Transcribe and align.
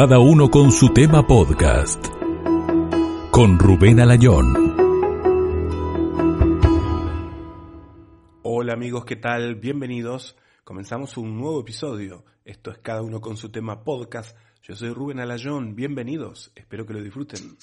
Cada 0.00 0.20
uno 0.20 0.48
con 0.48 0.70
su 0.70 0.90
tema 0.90 1.26
podcast. 1.26 2.06
Con 3.32 3.58
Rubén 3.58 3.98
Alayón. 3.98 4.76
Hola 8.44 8.74
amigos, 8.74 9.04
¿qué 9.04 9.16
tal? 9.16 9.56
Bienvenidos. 9.56 10.36
Comenzamos 10.62 11.16
un 11.16 11.36
nuevo 11.36 11.62
episodio. 11.62 12.24
Esto 12.44 12.70
es 12.70 12.78
Cada 12.78 13.02
uno 13.02 13.20
con 13.20 13.36
su 13.36 13.50
tema 13.50 13.82
podcast. 13.82 14.36
Yo 14.62 14.76
soy 14.76 14.90
Rubén 14.90 15.18
Alayón. 15.18 15.74
Bienvenidos. 15.74 16.52
Espero 16.54 16.86
que 16.86 16.92
lo 16.92 17.02
disfruten. 17.02 17.58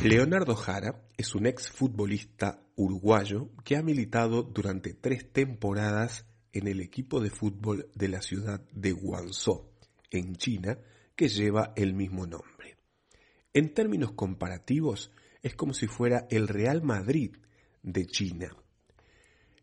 Leonardo 0.00 0.54
Jara 0.54 1.02
es 1.16 1.34
un 1.34 1.46
ex 1.46 1.72
futbolista 1.72 2.60
uruguayo 2.76 3.48
que 3.64 3.76
ha 3.76 3.82
militado 3.82 4.44
durante 4.44 4.94
tres 4.94 5.32
temporadas 5.32 6.25
en 6.58 6.68
el 6.68 6.80
equipo 6.80 7.20
de 7.20 7.30
fútbol 7.30 7.90
de 7.94 8.08
la 8.08 8.22
ciudad 8.22 8.60
de 8.72 8.92
Guangzhou, 8.92 9.70
en 10.10 10.36
China, 10.36 10.78
que 11.14 11.28
lleva 11.28 11.72
el 11.76 11.94
mismo 11.94 12.26
nombre. 12.26 12.76
En 13.52 13.74
términos 13.74 14.12
comparativos, 14.12 15.10
es 15.42 15.54
como 15.54 15.74
si 15.74 15.86
fuera 15.86 16.26
el 16.30 16.48
Real 16.48 16.82
Madrid 16.82 17.36
de 17.82 18.06
China. 18.06 18.54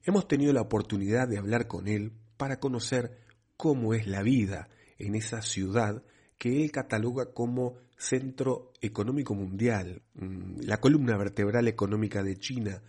Hemos 0.04 0.28
tenido 0.28 0.54
la 0.54 0.62
oportunidad 0.62 1.28
de 1.28 1.38
hablar 1.38 1.68
con 1.68 1.88
él 1.88 2.14
para 2.38 2.60
conocer 2.60 3.18
cómo 3.58 3.94
es 3.94 4.08
la 4.08 4.22
vida 4.22 4.70
en 4.98 5.16
esa 5.16 5.42
ciudad 5.42 6.04
que 6.38 6.64
él 6.64 6.72
cataloga 6.72 7.34
como 7.34 7.78
centro 7.98 8.74
económico 8.82 9.34
mundial, 9.34 10.02
mm, 10.16 10.62
la 10.62 10.80
columna 10.80 11.18
vertebral 11.18 11.68
económica 11.68 12.22
de 12.22 12.38
China, 12.38 12.82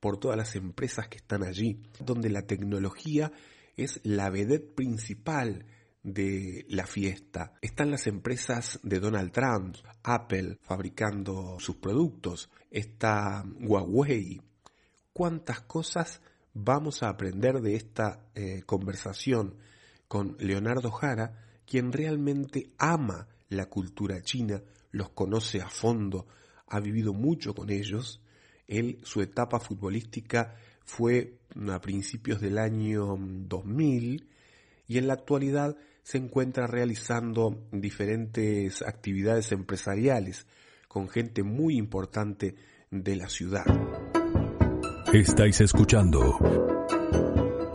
por 0.00 0.18
todas 0.18 0.36
las 0.36 0.56
empresas 0.56 1.08
que 1.08 1.18
están 1.18 1.44
allí, 1.44 1.82
donde 1.98 2.30
la 2.30 2.42
tecnología 2.42 3.32
es 3.76 4.00
la 4.02 4.30
vedette 4.30 4.74
principal 4.74 5.66
de 6.02 6.64
la 6.68 6.86
fiesta. 6.86 7.52
Están 7.60 7.90
las 7.90 8.06
empresas 8.06 8.80
de 8.82 9.00
Donald 9.00 9.32
Trump, 9.32 9.76
Apple 10.02 10.58
fabricando 10.62 11.58
sus 11.60 11.76
productos, 11.76 12.50
está 12.70 13.44
Huawei. 13.60 14.40
¿Cuántas 15.12 15.60
cosas 15.60 16.22
vamos 16.54 17.02
a 17.02 17.08
aprender 17.08 17.60
de 17.60 17.74
esta 17.74 18.26
eh, 18.34 18.62
conversación 18.64 19.56
con 20.08 20.36
Leonardo 20.40 20.90
Jara, 20.90 21.38
quien 21.66 21.92
realmente 21.92 22.72
ama 22.78 23.28
la 23.48 23.66
cultura 23.66 24.20
china, 24.22 24.62
los 24.90 25.10
conoce 25.10 25.60
a 25.60 25.68
fondo, 25.68 26.26
ha 26.66 26.80
vivido 26.80 27.12
mucho 27.12 27.54
con 27.54 27.70
ellos. 27.70 28.20
Él, 28.70 29.00
su 29.02 29.20
etapa 29.20 29.58
futbolística 29.58 30.54
fue 30.84 31.40
a 31.68 31.80
principios 31.80 32.40
del 32.40 32.56
año 32.56 33.16
2000 33.18 34.28
y 34.86 34.98
en 34.98 35.08
la 35.08 35.14
actualidad 35.14 35.76
se 36.02 36.18
encuentra 36.18 36.66
realizando 36.66 37.66
diferentes 37.72 38.82
actividades 38.82 39.50
empresariales 39.52 40.46
con 40.88 41.08
gente 41.08 41.42
muy 41.42 41.76
importante 41.76 42.54
de 42.90 43.16
la 43.16 43.28
ciudad. 43.28 43.64
Estáis 45.12 45.60
escuchando 45.60 46.38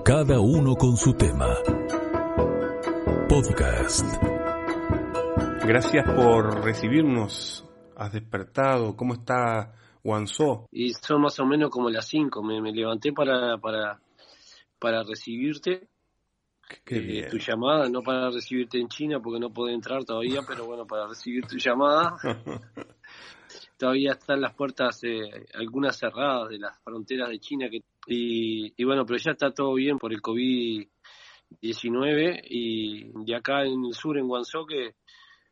Cada 0.05 0.39
uno 0.39 0.75
con 0.75 0.95
su 0.95 1.13
tema. 1.13 1.55
Podcast. 3.27 4.05
Gracias 5.66 6.05
por 6.16 6.63
recibirnos. 6.63 7.66
Has 7.97 8.13
despertado. 8.13 8.95
¿Cómo 8.95 9.16
está 9.16 9.73
Guangzhou? 10.06 10.67
Y 10.72 10.94
son 10.94 11.22
más 11.22 11.39
o 11.39 11.45
menos 11.48 11.72
como 11.72 11.89
las 11.89 12.08
5. 12.08 12.44
Me, 12.44 12.61
me, 12.61 12.72
levanté 12.72 13.11
para, 13.11 13.58
para, 13.58 14.00
para 14.78 15.02
recibirte. 15.03 15.88
Qué 16.84 17.20
eh, 17.20 17.28
tu 17.30 17.38
llamada, 17.38 17.89
no 17.89 18.02
para 18.02 18.30
recibirte 18.30 18.80
en 18.80 18.88
China 18.88 19.20
porque 19.20 19.39
no 19.39 19.52
puedo 19.52 19.73
entrar 19.73 20.03
todavía, 20.03 20.42
pero 20.47 20.66
bueno, 20.66 20.86
para 20.86 21.08
recibir 21.08 21.47
tu 21.47 21.58
llamada. 21.58 22.17
todavía 23.78 24.12
están 24.12 24.41
las 24.41 24.53
puertas, 24.53 25.03
eh, 25.03 25.47
algunas 25.56 25.97
cerradas 25.97 26.50
de 26.50 26.59
las 26.59 26.79
fronteras 26.84 27.29
de 27.29 27.40
China. 27.40 27.68
Que, 27.69 27.81
y, 28.06 28.74
y, 28.78 28.84
bueno, 28.84 29.08
pero 29.08 29.18
ya 29.18 29.31
está 29.31 29.50
todo 29.52 29.74
bien 29.74 29.97
por 29.97 30.13
el 30.13 30.22
COVID-19 30.22 30.88
y, 32.47 33.12
y 33.25 33.34
acá 33.34 33.63
en 33.63 33.85
el 33.85 33.94
sur, 33.94 34.19
en 34.19 34.28
Guangzhou, 34.28 34.68
que 34.68 34.94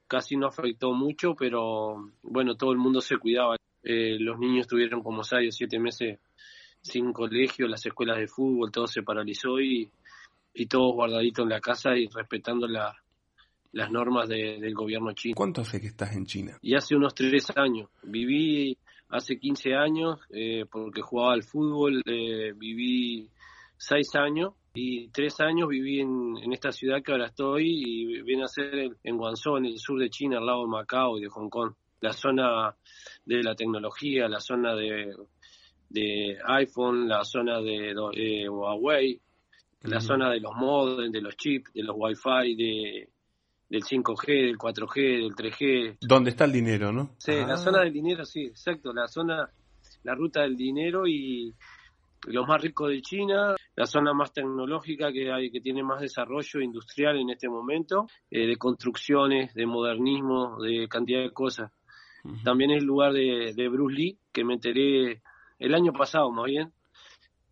casi 0.08 0.38
no 0.38 0.46
afectó 0.46 0.94
mucho, 0.94 1.34
pero 1.36 2.12
bueno, 2.22 2.56
todo 2.56 2.72
el 2.72 2.78
mundo 2.78 3.02
se 3.02 3.18
cuidaba. 3.18 3.56
Eh, 3.84 4.18
los 4.20 4.40
niños 4.40 4.68
tuvieron 4.68 5.02
como 5.02 5.24
seis 5.24 5.50
o 5.50 5.52
siete 5.52 5.80
meses 5.80 6.20
sin 6.82 7.14
colegio, 7.14 7.68
las 7.68 7.86
escuelas 7.86 8.18
de 8.18 8.28
fútbol, 8.28 8.72
todo 8.72 8.88
se 8.88 9.04
paralizó 9.04 9.60
y, 9.60 9.90
y 10.54 10.66
todos 10.66 10.94
guardaditos 10.94 11.44
en 11.44 11.50
la 11.50 11.62
casa 11.62 11.96
y 11.96 12.08
respetando 12.08 12.68
la, 12.68 12.94
las 13.72 13.92
normas 13.92 14.30
de, 14.30 14.60
del 14.60 14.74
gobierno 14.74 15.14
chino. 15.14 15.36
¿Cuánto 15.36 15.62
hace 15.62 15.82
que 15.82 15.88
estás 15.88 16.16
en 16.16 16.26
China? 16.26 16.58
Y 16.62 16.76
hace 16.76 16.96
unos 16.96 17.14
tres 17.16 17.52
años. 17.56 17.90
Viví 18.04 18.78
hace 19.10 19.38
15 19.38 19.76
años 19.76 20.20
eh, 20.30 20.66
porque 20.70 21.02
jugaba 21.02 21.34
al 21.34 21.44
fútbol, 21.44 22.02
eh, 22.06 22.54
viví 22.56 23.30
seis 23.78 24.16
años 24.16 24.54
y 24.74 25.10
tres 25.10 25.40
años 25.40 25.70
viví 25.70 26.00
en, 26.00 26.38
en, 26.42 26.54
esta 26.54 26.72
ciudad 26.72 27.04
que 27.04 27.12
ahora 27.12 27.28
estoy 27.28 27.66
y 27.68 28.22
viene 28.24 28.44
a 28.44 28.48
ser 28.48 28.96
en 29.04 29.18
Guangzhou, 29.18 29.58
en 29.58 29.66
el 29.66 29.78
sur 29.78 30.00
de 30.00 30.10
China, 30.10 30.38
al 30.38 30.46
lado 30.46 30.64
de 30.64 30.70
Macao 30.70 31.18
y 31.18 31.22
de 31.22 31.30
Hong 31.30 31.50
Kong. 31.50 31.74
La 32.04 32.12
zona 32.12 32.76
de 33.24 33.42
la 33.42 33.56
tecnología, 33.56 34.28
la 34.28 34.42
zona 34.42 34.76
de, 34.76 35.16
de 35.90 36.38
iPhone, 36.46 37.08
la 37.08 37.24
zona 37.24 37.62
de 37.62 37.96
eh, 38.14 38.50
Huawei, 38.50 39.22
la 39.84 40.02
zona 40.02 40.30
de 40.30 40.42
los 40.42 40.54
modems, 40.54 41.14
de 41.14 41.22
los 41.22 41.38
chips, 41.38 41.72
de 41.74 41.84
los 41.84 41.96
Wi-Fi, 41.98 42.56
de, 42.56 43.10
del 43.70 43.84
5G, 43.84 44.28
del 44.28 44.58
4G, 44.58 44.96
del 44.96 45.34
3G. 45.34 45.98
¿Dónde 46.02 46.32
está 46.32 46.44
el 46.44 46.52
dinero, 46.52 46.92
no? 46.92 47.16
Sí, 47.18 47.32
ah. 47.32 47.48
la 47.48 47.58
zona 47.58 47.80
del 47.80 47.94
dinero, 47.94 48.26
sí, 48.26 48.48
exacto, 48.48 48.92
la 48.92 49.08
zona, 49.08 49.50
la 50.04 50.14
ruta 50.14 50.42
del 50.42 50.58
dinero 50.58 51.08
y 51.08 51.56
los 52.28 52.48
más 52.48 52.62
ricos 52.62 52.90
de 52.90 53.02
China, 53.02 53.56
la 53.76 53.86
zona 53.86 54.14
más 54.14 54.32
tecnológica 54.32 55.12
que 55.12 55.32
hay, 55.32 55.52
que 55.52 55.62
tiene 55.62 55.84
más 55.84 56.02
desarrollo 56.02 56.62
industrial 56.62 57.18
en 57.18 57.30
este 57.30 57.50
momento, 57.50 58.08
eh, 58.30 58.46
de 58.46 58.56
construcciones, 58.58 59.54
de 59.54 59.66
modernismo, 59.66 60.62
de 60.62 60.88
cantidad 60.88 61.22
de 61.22 61.32
cosas. 61.32 61.72
Uh 62.24 62.30
-huh. 62.30 62.44
También 62.44 62.72
es 62.72 62.78
el 62.80 62.86
lugar 62.86 63.14
de, 63.14 63.54
de, 63.56 63.70
Bruce 63.70 63.96
Lee, 63.96 64.18
que 64.32 64.44
me 64.44 64.54
enteré 64.54 65.22
el 65.60 65.74
año 65.76 65.94
pasado 65.94 66.32
más 66.32 66.46
bien, 66.46 66.72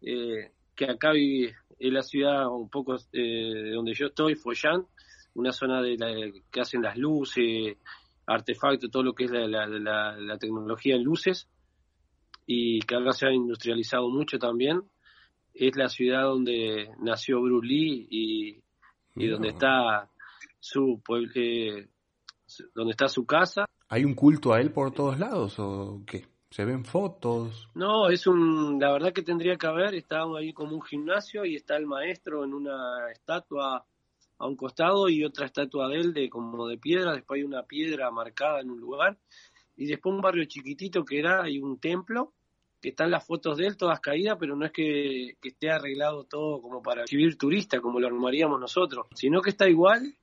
eh, 0.02 0.52
que 0.76 0.86
acá 0.86 1.12
vive, 1.12 1.56
es 1.78 1.92
la 1.92 2.02
ciudad 2.02 2.48
un 2.48 2.70
poco 2.70 2.96
eh, 3.14 3.72
donde 3.74 3.94
yo 3.94 4.08
estoy, 4.08 4.36
Foyan, 4.36 4.86
una 5.34 5.52
zona 5.52 5.81
de 5.81 5.98
la, 5.98 6.10
que 6.52 6.62
hacen 6.62 6.81
las 6.81 6.98
luces, 6.98 7.78
artefactos, 8.26 8.90
todo 8.92 9.04
lo 9.04 9.14
que 9.14 9.26
es 9.26 9.31
la, 9.31 9.48
la, 9.48 9.68
la, 9.68 10.18
la 10.18 10.38
tecnología 10.38 10.96
en 10.96 11.04
luces, 11.04 11.48
y 12.46 12.80
que 12.81 12.96
ahora 12.96 13.12
se 13.14 13.28
ha 13.28 13.31
industrializado 13.31 14.10
mucho 14.10 14.38
también. 14.38 14.81
Es 15.54 15.76
la 15.76 15.90
ciudad 15.90 16.24
donde 16.24 16.90
nació 17.00 17.42
Bruce 17.42 17.68
Lee 17.68 18.08
y, 18.10 18.64
y 19.16 19.28
donde 19.28 19.50
está 19.50 20.10
su 20.60 21.02
eh, 21.36 21.88
donde 22.76 22.92
está 22.92 23.08
su 23.08 23.26
casa. 23.26 23.66
¿Hay 23.94 24.06
un 24.06 24.13
culto 24.13 24.53
a 24.53 24.62
él 24.62 24.72
por 24.72 24.94
todos 24.94 25.19
lados 25.19 25.59
o 25.59 26.02
qué? 26.07 26.25
¿Se 26.50 26.63
ven 26.63 26.85
fotos? 26.85 27.68
No, 27.75 28.09
es 28.09 28.25
un, 28.25 28.79
la 28.79 28.90
verdad 28.94 29.12
que 29.12 29.22
tendría 29.22 29.57
que 29.57 29.68
haber, 29.68 29.96
está 29.96 30.24
ahí 30.38 30.53
como 30.53 30.75
un 30.75 30.81
gimnasio 30.81 31.44
y 31.44 31.57
está 31.57 31.75
el 31.75 31.88
maestro 31.88 32.46
en 32.46 32.53
una 32.53 33.12
estatua 33.12 33.85
a 34.38 34.47
un 34.47 34.56
costado 34.56 35.09
y 35.09 35.25
otra 35.25 35.46
estatua 35.46 35.90
de 35.90 35.97
él 35.97 36.13
de 36.13 36.30
como 36.30 36.69
de 36.69 36.78
piedra, 36.78 37.13
después 37.13 37.40
hay 37.40 37.44
una 37.44 37.63
piedra 37.63 38.09
marcada 38.12 38.62
en 38.62 38.72
un 38.72 38.80
lugar 38.80 39.18
y 39.75 39.88
después 39.88 40.16
un 40.16 40.22
barrio 40.22 40.46
chiquitito 40.46 41.03
que 41.03 41.19
era, 41.19 41.44
hay 41.44 41.59
un 41.59 41.78
templo 41.78 42.31
que 42.81 42.90
están 42.90 43.12
las 43.12 43.28
fotos 43.28 43.57
de 43.57 43.68
él 43.68 43.75
todas 43.75 44.00
caídas, 44.00 44.38
pero 44.40 44.56
no 44.56 44.66
es 44.66 44.72
que, 44.72 45.35
que 45.41 45.50
esté 45.50 45.69
arreglado 45.69 46.24
todo 46.24 46.62
como 46.62 46.81
para 46.81 47.01
recibir 47.01 47.38
turista, 47.38 47.81
como 47.81 48.00
lo 48.00 48.07
armaríamos 48.07 48.57
nosotros, 48.57 49.07
sino 49.16 49.42
que 49.42 49.50
está 49.50 49.68
igual 49.68 50.16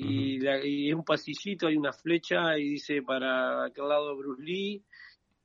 y, 0.00 0.38
uh 0.38 0.40
-huh. 0.40 0.44
la, 0.44 0.66
y 0.66 0.88
es 0.88 0.94
un 0.94 1.04
pasillito, 1.04 1.66
hay 1.66 1.76
una 1.76 1.92
flecha 1.92 2.58
y 2.58 2.70
dice 2.70 3.02
para 3.02 3.66
aquel 3.66 3.88
lado 3.88 4.16
Bruce 4.16 4.42
Lee, 4.42 4.82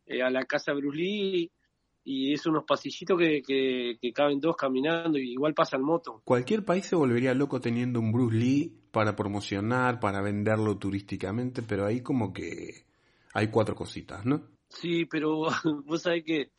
eh, 0.05 0.21
a 0.21 0.29
la 0.29 0.45
casa 0.45 0.73
Bruce 0.73 0.97
Lee, 0.97 1.51
y 2.05 2.33
es 2.33 2.45
unos 2.45 2.63
pasillitos 2.65 3.17
que, 3.17 3.41
que, 3.41 3.97
que, 3.99 4.13
caben 4.13 4.39
dos 4.39 4.55
caminando 4.55 5.17
y 5.17 5.31
igual 5.31 5.53
pasan 5.53 5.81
moto. 5.81 6.21
Cualquier 6.23 6.63
país 6.63 6.85
se 6.85 6.95
volvería 6.95 7.33
loco 7.33 7.59
teniendo 7.59 7.99
un 7.99 8.11
Bruce 8.11 8.37
Lee 8.37 8.73
para 8.91 9.15
promocionar, 9.15 9.99
para 9.99 10.21
venderlo 10.21 10.77
turísticamente, 10.77 11.63
pero 11.63 11.85
ahí 11.85 12.01
como 12.01 12.31
que 12.31 12.85
hay 13.33 13.49
cuatro 13.49 13.75
cositas, 13.75 14.25
¿no? 14.25 14.43
Sí, 14.69 15.05
pero 15.05 15.47
vos 15.85 16.01
sabés 16.01 16.23
que 16.23 16.51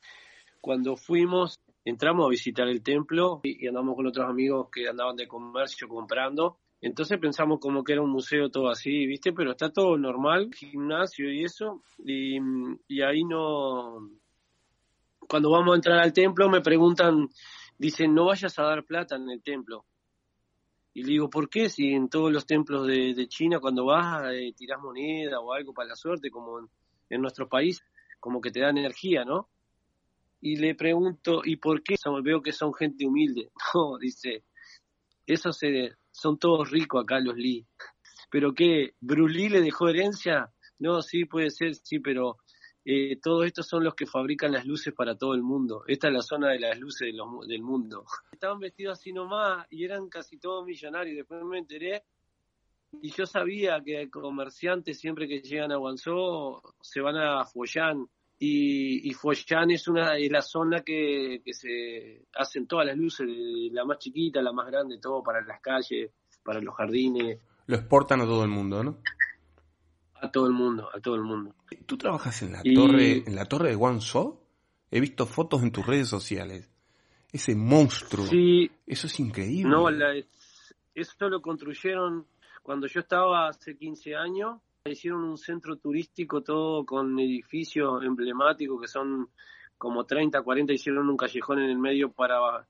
cuando 0.60 0.96
fuimos, 0.96 1.60
entramos 1.84 2.26
a 2.26 2.30
visitar 2.30 2.66
el 2.66 2.82
templo 2.82 3.40
y, 3.44 3.64
y 3.64 3.68
andamos 3.68 3.94
con 3.94 4.06
otros 4.06 4.28
amigos 4.28 4.68
que 4.70 4.88
andaban 4.88 5.16
de 5.16 5.28
comercio 5.28 5.88
comprando. 5.88 6.58
Entonces 6.80 7.18
pensamos 7.18 7.58
como 7.60 7.82
que 7.82 7.92
era 7.92 8.02
un 8.02 8.10
museo 8.10 8.50
todo 8.50 8.68
así, 8.68 9.06
¿viste? 9.06 9.32
Pero 9.32 9.52
está 9.52 9.70
todo 9.72 9.96
normal, 9.96 10.50
gimnasio 10.54 11.32
y 11.32 11.44
eso. 11.44 11.82
Y, 12.04 12.38
ahí 13.02 13.24
no... 13.24 14.10
Cuando 15.28 15.50
vamos 15.50 15.72
a 15.72 15.76
entrar 15.76 15.98
al 15.98 16.12
templo 16.12 16.48
me 16.48 16.60
preguntan, 16.60 17.28
dicen, 17.78 18.14
no 18.14 18.26
vayas 18.26 18.58
a 18.58 18.64
dar 18.64 18.84
plata 18.84 19.16
en 19.16 19.28
el 19.30 19.42
templo. 19.42 19.84
Y 20.94 21.02
le 21.02 21.08
digo, 21.08 21.28
¿por 21.28 21.50
qué 21.50 21.68
si 21.68 21.92
en 21.92 22.08
todos 22.08 22.32
los 22.32 22.46
templos 22.46 22.86
de, 22.86 23.26
China 23.28 23.58
cuando 23.58 23.84
vas 23.84 24.32
eh, 24.32 24.54
tirás 24.56 24.80
moneda 24.80 25.40
o 25.40 25.52
algo 25.52 25.74
para 25.74 25.90
la 25.90 25.96
suerte, 25.96 26.30
como 26.30 26.60
en, 26.60 26.68
en, 27.10 27.20
nuestro 27.20 27.48
país, 27.48 27.82
como 28.20 28.40
que 28.40 28.50
te 28.50 28.60
dan 28.60 28.78
energía, 28.78 29.24
¿no? 29.24 29.48
Y 30.40 30.56
le 30.56 30.74
pregunto, 30.74 31.42
¿y 31.44 31.56
por 31.56 31.82
qué? 31.82 31.96
Veo 32.22 32.40
que 32.40 32.52
son 32.52 32.72
gente 32.72 33.06
humilde. 33.06 33.50
No, 33.74 33.98
dice, 33.98 34.44
esos 35.26 35.58
son 36.16 36.38
todos 36.38 36.70
ricos 36.70 37.02
acá 37.02 37.20
los 37.20 37.36
Lee. 37.36 37.66
¿Pero 38.30 38.54
qué? 38.54 38.94
¿Bruce 39.00 39.34
Lee 39.34 39.48
le 39.48 39.60
dejó 39.60 39.88
herencia? 39.88 40.50
No, 40.78 41.02
sí, 41.02 41.24
puede 41.26 41.50
ser, 41.50 41.74
sí, 41.74 42.00
pero 42.00 42.38
eh, 42.84 43.18
todos 43.22 43.46
estos 43.46 43.66
son 43.66 43.84
los 43.84 43.94
que 43.94 44.06
fabrican 44.06 44.52
las 44.52 44.64
luces 44.64 44.94
para 44.94 45.16
todo 45.16 45.34
el 45.34 45.42
mundo. 45.42 45.84
Esta 45.86 46.08
es 46.08 46.14
la 46.14 46.22
zona 46.22 46.50
de 46.50 46.60
las 46.60 46.78
luces 46.78 47.12
del 47.48 47.62
mundo. 47.62 48.06
Estaban 48.32 48.58
vestidos 48.58 48.98
así 48.98 49.12
nomás 49.12 49.66
y 49.70 49.84
eran 49.84 50.08
casi 50.08 50.38
todos 50.38 50.64
millonarios. 50.64 51.16
Después 51.16 51.44
me 51.44 51.58
enteré 51.58 52.02
y 53.02 53.10
yo 53.10 53.26
sabía 53.26 53.82
que 53.84 54.08
comerciantes 54.10 54.98
siempre 54.98 55.28
que 55.28 55.40
llegan 55.40 55.72
a 55.72 55.76
Guangzhou 55.76 56.62
se 56.80 57.00
van 57.00 57.16
a 57.16 57.44
Foyan 57.44 58.08
y, 58.38 59.08
y 59.08 59.14
Foyan 59.14 59.70
es 59.70 59.88
una 59.88 60.12
de 60.12 60.28
la 60.28 60.42
zona 60.42 60.82
que, 60.82 61.40
que 61.44 61.54
se 61.54 62.26
hacen 62.34 62.66
todas 62.66 62.86
las 62.86 62.96
luces, 62.96 63.26
la 63.72 63.84
más 63.84 63.98
chiquita, 63.98 64.42
la 64.42 64.52
más 64.52 64.66
grande, 64.66 64.98
todo 64.98 65.22
para 65.22 65.40
las 65.40 65.60
calles, 65.60 66.10
para 66.42 66.60
los 66.60 66.74
jardines. 66.74 67.38
Lo 67.66 67.76
exportan 67.76 68.20
a 68.20 68.24
todo 68.24 68.44
el 68.44 68.50
mundo, 68.50 68.84
¿no? 68.84 68.98
A 70.20 70.30
todo 70.30 70.46
el 70.46 70.52
mundo, 70.52 70.88
a 70.94 71.00
todo 71.00 71.14
el 71.14 71.22
mundo. 71.22 71.54
¿Tú 71.86 71.96
trabajas 71.96 72.42
en 72.42 72.52
la 72.52 72.62
torre, 72.62 73.24
en 73.26 73.34
la 73.34 73.46
torre 73.46 73.70
de 73.70 73.74
Guangzhou? 73.74 74.40
He 74.90 75.00
visto 75.00 75.26
fotos 75.26 75.62
en 75.62 75.72
tus 75.72 75.86
redes 75.86 76.08
sociales. 76.08 76.70
Ese 77.32 77.54
monstruo. 77.54 78.26
Sí. 78.26 78.70
Eso 78.86 79.08
es 79.08 79.20
increíble. 79.20 79.70
No, 79.70 79.88
eso 80.94 81.28
lo 81.28 81.42
construyeron 81.42 82.26
cuando 82.62 82.86
yo 82.86 83.00
estaba 83.00 83.48
hace 83.48 83.76
15 83.76 84.14
años. 84.14 84.60
Hicieron 84.88 85.24
un 85.24 85.38
centro 85.38 85.76
turístico 85.76 86.42
todo 86.42 86.84
con 86.84 87.18
edificios 87.18 88.02
emblemáticos 88.04 88.80
que 88.80 88.88
son 88.88 89.28
como 89.78 90.04
30, 90.04 90.42
40. 90.42 90.72
Hicieron 90.72 91.08
un 91.08 91.16
callejón 91.16 91.60
en 91.60 91.70
el 91.70 91.78
medio 91.78 92.12
para 92.12 92.66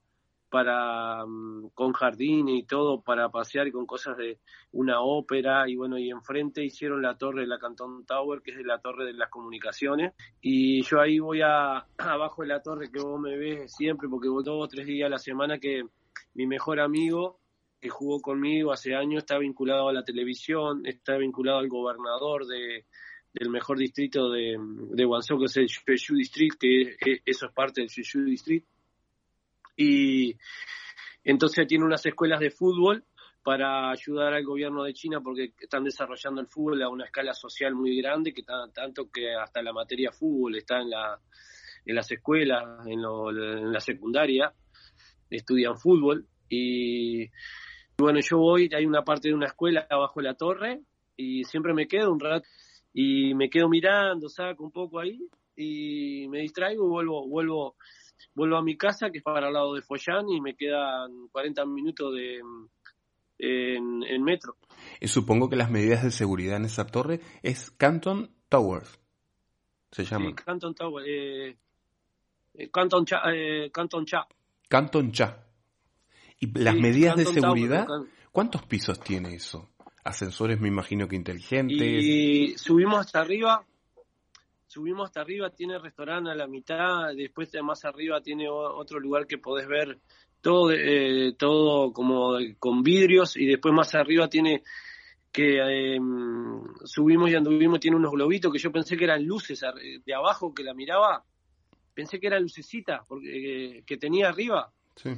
para 0.48 1.26
mm, 1.26 1.70
con 1.74 1.92
jardín 1.92 2.48
y 2.48 2.64
todo 2.64 3.00
para 3.02 3.28
pasear 3.28 3.66
y 3.66 3.72
con 3.72 3.86
cosas 3.86 4.16
de 4.16 4.38
una 4.72 5.00
ópera 5.00 5.68
y 5.68 5.76
bueno 5.76 5.98
y 5.98 6.10
enfrente 6.10 6.64
hicieron 6.64 7.02
la 7.02 7.16
torre 7.16 7.42
de 7.42 7.46
la 7.48 7.58
Canton 7.58 8.04
Tower 8.06 8.42
que 8.42 8.52
es 8.52 8.56
de 8.56 8.64
la 8.64 8.78
torre 8.78 9.04
de 9.06 9.12
las 9.12 9.28
comunicaciones 9.28 10.14
y 10.40 10.82
yo 10.82 11.00
ahí 11.00 11.18
voy 11.18 11.40
a 11.42 11.86
abajo 11.98 12.42
de 12.42 12.48
la 12.48 12.62
torre 12.62 12.90
que 12.90 13.00
vos 13.00 13.20
me 13.20 13.36
ves 13.36 13.74
siempre 13.74 14.08
porque 14.08 14.28
voy 14.28 14.44
dos 14.44 14.64
o 14.64 14.68
tres 14.68 14.86
días 14.86 15.06
a 15.06 15.10
la 15.10 15.18
semana 15.18 15.58
que 15.58 15.84
mi 16.34 16.46
mejor 16.46 16.80
amigo 16.80 17.40
que 17.86 17.90
jugó 17.90 18.20
conmigo 18.20 18.72
hace 18.72 18.94
años 18.94 19.18
está 19.18 19.38
vinculado 19.38 19.88
a 19.88 19.92
la 19.92 20.02
televisión 20.02 20.84
está 20.84 21.16
vinculado 21.16 21.58
al 21.58 21.68
gobernador 21.68 22.46
de 22.46 22.84
del 23.32 23.50
mejor 23.50 23.78
distrito 23.78 24.30
de, 24.30 24.56
de 24.58 25.04
Guangzhou 25.04 25.38
que 25.38 25.44
es 25.44 25.56
el 25.56 25.66
Shushu 25.66 26.16
District 26.16 26.58
que 26.58 27.22
eso 27.24 27.46
es 27.46 27.52
parte 27.52 27.80
del 27.80 27.90
Shushu 27.90 28.24
District 28.24 28.66
y 29.76 30.36
entonces 31.22 31.66
tiene 31.66 31.84
unas 31.84 32.04
escuelas 32.04 32.40
de 32.40 32.50
fútbol 32.50 33.04
para 33.46 33.92
ayudar 33.92 34.34
al 34.34 34.44
gobierno 34.44 34.82
de 34.82 34.92
China 34.92 35.20
porque 35.20 35.52
están 35.60 35.84
desarrollando 35.84 36.40
el 36.40 36.48
fútbol 36.48 36.82
a 36.82 36.88
una 36.88 37.04
escala 37.04 37.32
social 37.32 37.76
muy 37.76 37.96
grande, 37.96 38.34
que 38.34 38.42
tanto 38.42 39.08
que 39.08 39.36
hasta 39.36 39.62
la 39.62 39.72
materia 39.72 40.10
fútbol 40.10 40.56
está 40.56 40.80
en, 40.80 40.90
la, 40.90 41.20
en 41.84 41.94
las 41.94 42.10
escuelas, 42.10 42.64
en, 42.86 43.04
en 43.04 43.72
la 43.72 43.78
secundaria, 43.78 44.52
estudian 45.30 45.78
fútbol. 45.78 46.26
Y 46.48 47.30
bueno, 47.98 48.20
yo 48.20 48.38
voy, 48.38 48.70
hay 48.74 48.86
una 48.86 49.02
parte 49.02 49.28
de 49.28 49.34
una 49.34 49.46
escuela 49.46 49.86
abajo 49.88 50.20
de 50.20 50.26
la 50.26 50.34
torre 50.34 50.80
y 51.16 51.44
siempre 51.44 51.74
me 51.74 51.88
quedo 51.88 52.12
un 52.12 52.20
rato 52.20 52.46
y 52.92 53.34
me 53.34 53.50
quedo 53.50 53.68
mirando, 53.68 54.28
saco 54.28 54.64
un 54.64 54.70
poco 54.70 55.00
ahí 55.00 55.18
y 55.56 56.28
me 56.28 56.40
distraigo 56.40 56.84
y 56.86 56.88
vuelvo, 56.88 57.26
vuelvo 57.26 57.76
vuelvo 58.34 58.56
a 58.56 58.62
mi 58.62 58.76
casa, 58.76 59.10
que 59.10 59.18
es 59.18 59.24
para 59.24 59.48
el 59.48 59.54
lado 59.54 59.74
de 59.74 59.82
Follán, 59.82 60.28
y 60.28 60.40
me 60.40 60.54
quedan 60.54 61.28
40 61.32 61.64
minutos 61.66 62.14
de 62.14 62.40
en, 63.38 64.22
metro. 64.22 64.56
Y 65.00 65.08
supongo 65.08 65.48
que 65.48 65.56
las 65.56 65.70
medidas 65.70 66.02
de 66.02 66.10
seguridad 66.10 66.56
en 66.56 66.66
esa 66.66 66.86
torre 66.86 67.20
es 67.42 67.70
Canton 67.70 68.30
Towers, 68.48 68.98
se 69.90 70.04
llama. 70.04 70.28
Sí, 70.28 70.34
Canton 70.34 70.74
Towers, 70.74 71.06
eh, 71.08 71.56
eh, 72.54 72.70
Canton 72.70 73.04
Cha. 73.04 73.22
Eh, 73.32 73.70
Canton 73.72 74.04
Cha. 74.04 74.26
Canton 74.68 75.12
Cha. 75.12 75.45
¿Y 76.38 76.58
las 76.58 76.74
medidas 76.74 77.16
de 77.16 77.24
seguridad? 77.26 77.86
¿Cuántos 78.32 78.62
pisos 78.64 79.00
tiene 79.00 79.34
eso? 79.34 79.70
Ascensores 80.04 80.60
me 80.60 80.68
imagino 80.68 81.08
que 81.08 81.16
inteligentes. 81.16 81.78
Y 81.80 82.58
subimos 82.58 83.00
hasta 83.00 83.20
arriba, 83.20 83.64
subimos 84.66 85.06
hasta 85.08 85.22
arriba, 85.22 85.50
tiene 85.50 85.78
restaurante 85.78 86.30
a 86.30 86.34
la 86.34 86.46
mitad, 86.46 87.14
después 87.16 87.50
de 87.50 87.62
más 87.62 87.84
arriba 87.84 88.20
tiene 88.20 88.48
otro 88.48 89.00
lugar 89.00 89.26
que 89.26 89.38
podés 89.38 89.66
ver 89.66 89.98
todo, 90.42 90.70
eh, 90.70 91.34
todo 91.38 91.92
como 91.92 92.36
con 92.58 92.82
vidrios 92.82 93.36
y 93.36 93.46
después 93.46 93.74
más 93.74 93.94
arriba 93.94 94.28
tiene 94.28 94.62
que 95.32 95.96
em, 95.96 96.62
subimos 96.84 97.30
y 97.30 97.34
anduvimos, 97.34 97.80
tiene 97.80 97.96
unos 97.96 98.12
globitos 98.12 98.52
que 98.52 98.58
yo 98.58 98.70
pensé 98.70 98.96
que 98.96 99.04
eran 99.04 99.24
luces 99.24 99.60
de 100.04 100.14
abajo 100.14 100.54
que 100.54 100.62
la 100.62 100.72
miraba, 100.72 101.24
pensé 101.92 102.20
que 102.20 102.26
era 102.26 102.38
lucecita 102.38 103.02
porque, 103.08 103.78
eh, 103.78 103.82
que 103.86 103.96
tenía 103.96 104.28
arriba. 104.28 104.72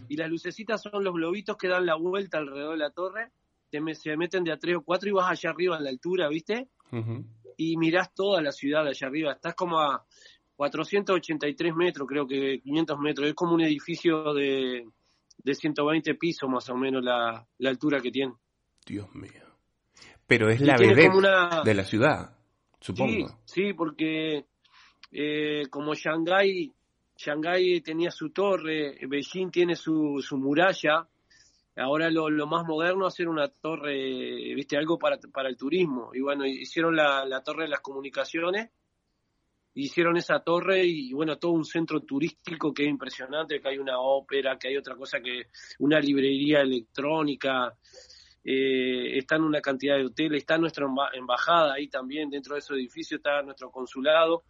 Y 0.09 0.17
las 0.17 0.29
lucecitas 0.29 0.83
son 0.83 1.05
los 1.05 1.15
globitos 1.15 1.57
que 1.57 1.69
dan 1.69 1.87
la 1.87 1.95
vuelta 1.95 2.39
alrededor 2.39 2.73
de 2.73 2.79
la 2.79 2.91
torre, 2.91 3.31
se 3.71 4.17
meten 4.17 4.45
de 4.45 4.53
a 4.53 4.59
tres 4.59 4.77
o 4.77 4.83
cuatro 4.83 5.09
y 5.09 5.13
vas 5.13 5.31
allá 5.31 5.51
arriba 5.51 5.77
en 5.77 5.85
la 5.85 5.91
altura, 5.91 6.29
¿viste? 6.29 6.69
y 7.57 7.77
mirás 7.77 8.15
toda 8.15 8.41
la 8.41 8.53
ciudad 8.53 8.87
allá 8.87 9.07
arriba. 9.09 9.33
Estás 9.33 9.55
como 9.55 9.81
a 9.81 10.05
483 10.57 11.75
metros, 11.75 12.07
creo 12.09 12.27
que 12.27 12.61
500 12.61 12.99
metros. 12.99 13.29
Es 13.29 13.35
como 13.35 13.55
un 13.55 13.61
edificio 13.61 14.33
de, 14.33 14.87
de 15.39 15.55
120 15.55 16.15
pisos 16.15 16.49
más 16.49 16.69
o 16.71 16.77
menos 16.77 17.03
la, 17.03 17.47
altura 17.65 18.01
que 18.01 18.11
tiene. 18.11 18.35
Dios 18.87 19.13
mío. 19.15 19.45
Pero 20.27 20.49
es 20.51 20.61
la 20.61 20.77
vedette 20.77 21.65
de 21.65 21.75
la 21.75 21.85
ciudad, 21.85 22.37
supongo. 22.81 23.41
Sí, 23.45 23.73
porque 23.73 24.47
eh, 25.11 25.63
como 25.71 25.95
Shanghái, 25.95 26.73
Shanghái 27.19 27.81
tenía 27.81 28.11
su 28.11 28.31
torre, 28.31 28.97
Beijing 29.07 29.51
tiene 29.51 29.75
su, 29.75 30.23
su 30.23 30.39
muralla, 30.39 31.07
Ahora 31.81 32.11
lo, 32.11 32.47
más 32.49 32.67
moderno 32.67 33.07
es 33.07 33.15
hacer 33.15 33.29
una 33.29 33.49
torre, 33.49 33.95
viste, 34.55 34.77
algo 34.77 34.99
para, 34.99 35.17
para 35.33 35.49
el 35.49 35.57
turismo. 35.57 36.11
Y 36.13 36.21
bueno, 36.21 36.45
hicieron 36.45 36.97
la, 36.97 37.25
la 37.25 37.41
torre 37.43 37.65
de 37.65 37.69
las 37.69 37.81
comunicaciones, 37.81 38.71
hicieron 39.75 40.17
esa 40.17 40.41
torre 40.41 40.85
y 40.85 41.13
bueno, 41.13 41.39
todo 41.39 41.53
un 41.53 41.65
centro 41.65 42.01
turístico 42.01 42.75
que 42.75 42.83
es 42.83 42.89
impresionante, 42.89 43.61
que 43.61 43.69
hay 43.69 43.79
una 43.79 44.01
ópera, 44.01 44.59
que 44.59 44.69
hay 44.69 44.77
otra 44.77 44.97
cosa 44.97 45.21
que, 45.21 45.47
una 45.79 46.01
librería 46.01 46.63
electrónica, 46.63 47.73
eh, 48.43 49.17
están 49.17 49.45
una 49.45 49.61
cantidad 49.61 49.97
de 49.97 50.07
hoteles, 50.07 50.39
está 50.39 50.59
nuestra 50.59 50.87
embajada 51.13 51.75
ahí 51.75 51.87
también, 51.89 52.29
dentro 52.29 52.55
de 52.55 52.61
ese 52.61 52.75
edificio 52.75 53.19
está 53.19 53.41
nuestro 53.43 53.71
consulado, 53.71 54.43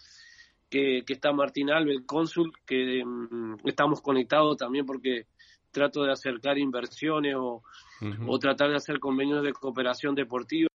que, 0.68 1.02
que 1.06 1.12
está 1.12 1.32
Martín 1.32 1.70
Albe, 1.70 1.92
el 1.92 2.06
cónsul, 2.06 2.52
que 2.66 3.02
mm, 3.04 3.56
estamos 3.64 4.00
conectados 4.00 4.56
también 4.56 4.87
porque 4.87 5.26
trato 5.70 6.02
de 6.02 6.12
acercar 6.12 6.58
inversiones 6.58 7.34
o, 7.37 7.62
o 8.26 8.38
tratar 8.38 8.70
de 8.70 8.76
hacer 8.76 8.98
convenios 8.98 9.42
de 9.42 9.52
cooperación 9.52 10.14
deportiva. 10.14 10.68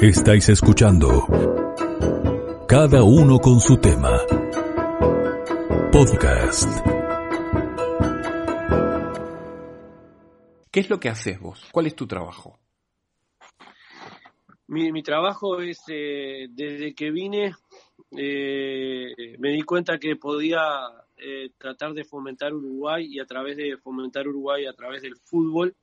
Estáis 0.00 0.48
escuchando 0.48 1.26
Cada 2.68 3.02
uno 3.02 3.38
con 3.38 3.60
su 3.60 3.76
tema. 3.78 4.18
Podcast. 5.90 6.68
¿Qué 10.70 10.80
es 10.80 10.90
lo 10.90 11.00
que 11.00 11.08
haces 11.08 11.40
vos? 11.40 11.66
¿Cuál 11.72 11.86
es 11.86 11.96
tu 11.96 12.06
trabajo? 12.06 12.60
Mi, 14.68 14.92
mi 14.92 15.02
trabajo 15.02 15.60
es, 15.60 15.82
eh, 15.88 16.46
desde 16.50 16.94
que 16.94 17.10
vine, 17.10 17.54
eh, 18.16 19.36
me 19.38 19.50
di 19.50 19.62
cuenta 19.62 19.98
que 19.98 20.16
podía 20.16 20.60
eh, 21.16 21.50
tratar 21.58 21.94
de 21.94 22.04
fomentar 22.04 22.54
Uruguay 22.54 23.06
y 23.08 23.18
a 23.18 23.26
través 23.26 23.56
de 23.56 23.76
fomentar 23.78 24.28
Uruguay 24.28 24.66
a 24.66 24.72
través 24.72 25.02
del 25.02 25.16
fútbol 25.16 25.74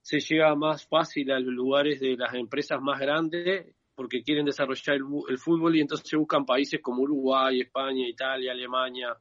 se 0.00 0.18
llega 0.18 0.54
más 0.54 0.86
fácil 0.86 1.30
a 1.30 1.38
los 1.38 1.52
lugares 1.52 2.00
de 2.00 2.16
las 2.16 2.34
empresas 2.34 2.80
más 2.80 2.98
grandes 2.98 3.74
porque 3.94 4.22
quieren 4.22 4.46
desarrollar 4.46 4.96
el, 5.28 5.38
fútbol 5.38 5.76
y 5.76 5.80
entonces 5.80 6.08
se 6.08 6.16
buscan 6.16 6.46
países 6.46 6.80
como 6.80 7.02
Uruguay, 7.02 7.60
España, 7.60 8.08
Italia, 8.08 8.52
Alemania, 8.52 9.16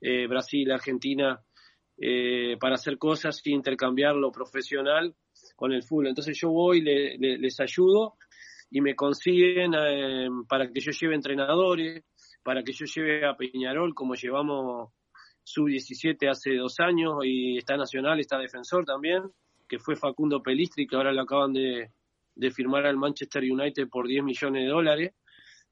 eh, 0.00 0.26
Brasil, 0.26 0.70
Argentina 0.70 1.42
eh, 1.98 2.56
para 2.60 2.76
hacer 2.76 2.96
cosas 2.98 3.40
y 3.44 3.52
intercambiar 3.52 4.14
lo 4.14 4.30
profesional 4.30 5.14
con 5.56 5.72
el 5.72 5.82
fútbol. 5.82 6.06
Entonces 6.06 6.38
yo 6.40 6.50
voy, 6.50 6.80
les 6.80 7.60
ayudo 7.60 8.14
y 8.76 8.82
me 8.82 8.94
consiguen 8.94 9.72
para 10.46 10.70
que 10.70 10.80
yo 10.80 10.92
lleve 10.92 11.14
entrenadores, 11.14 12.04
para 12.42 12.62
que 12.62 12.72
yo 12.74 12.84
lleve 12.84 13.24
a 13.24 13.34
Peñarol 13.34 13.94
como 13.94 14.14
llevamos 14.14 14.90
sub-17 15.44 16.28
hace 16.28 16.56
dos 16.56 16.78
años 16.80 17.14
y 17.24 17.56
está 17.56 17.78
Nacional, 17.78 18.20
está 18.20 18.36
Defensor 18.36 18.84
también. 18.84 19.22
que 19.66 19.78
fue 19.78 19.96
Facundo 19.96 20.42
Pelistri, 20.42 20.86
que 20.86 20.94
ahora 20.94 21.10
lo 21.14 21.22
acaban 21.22 21.54
de, 21.54 21.90
de 22.34 22.50
firmar 22.50 22.84
al 22.84 22.98
Manchester 22.98 23.44
United 23.50 23.88
por 23.88 24.06
10 24.06 24.22
millones 24.22 24.64
de 24.64 24.68
dólares. 24.68 25.14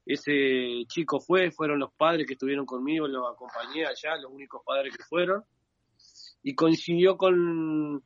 Ese 0.03 0.85
chico 0.87 1.19
fue, 1.19 1.51
fueron 1.51 1.77
los 1.77 1.93
padres 1.93 2.25
que 2.25 2.33
estuvieron 2.33 2.65
conmigo, 2.65 3.07
los 3.07 3.31
acompañé 3.31 3.85
allá, 3.85 4.17
los 4.17 4.31
únicos 4.31 4.63
padres 4.65 4.97
que 4.97 5.03
fueron. 5.03 5.43
Y 6.41 6.55
coincidió 6.55 7.17
con, 7.17 8.03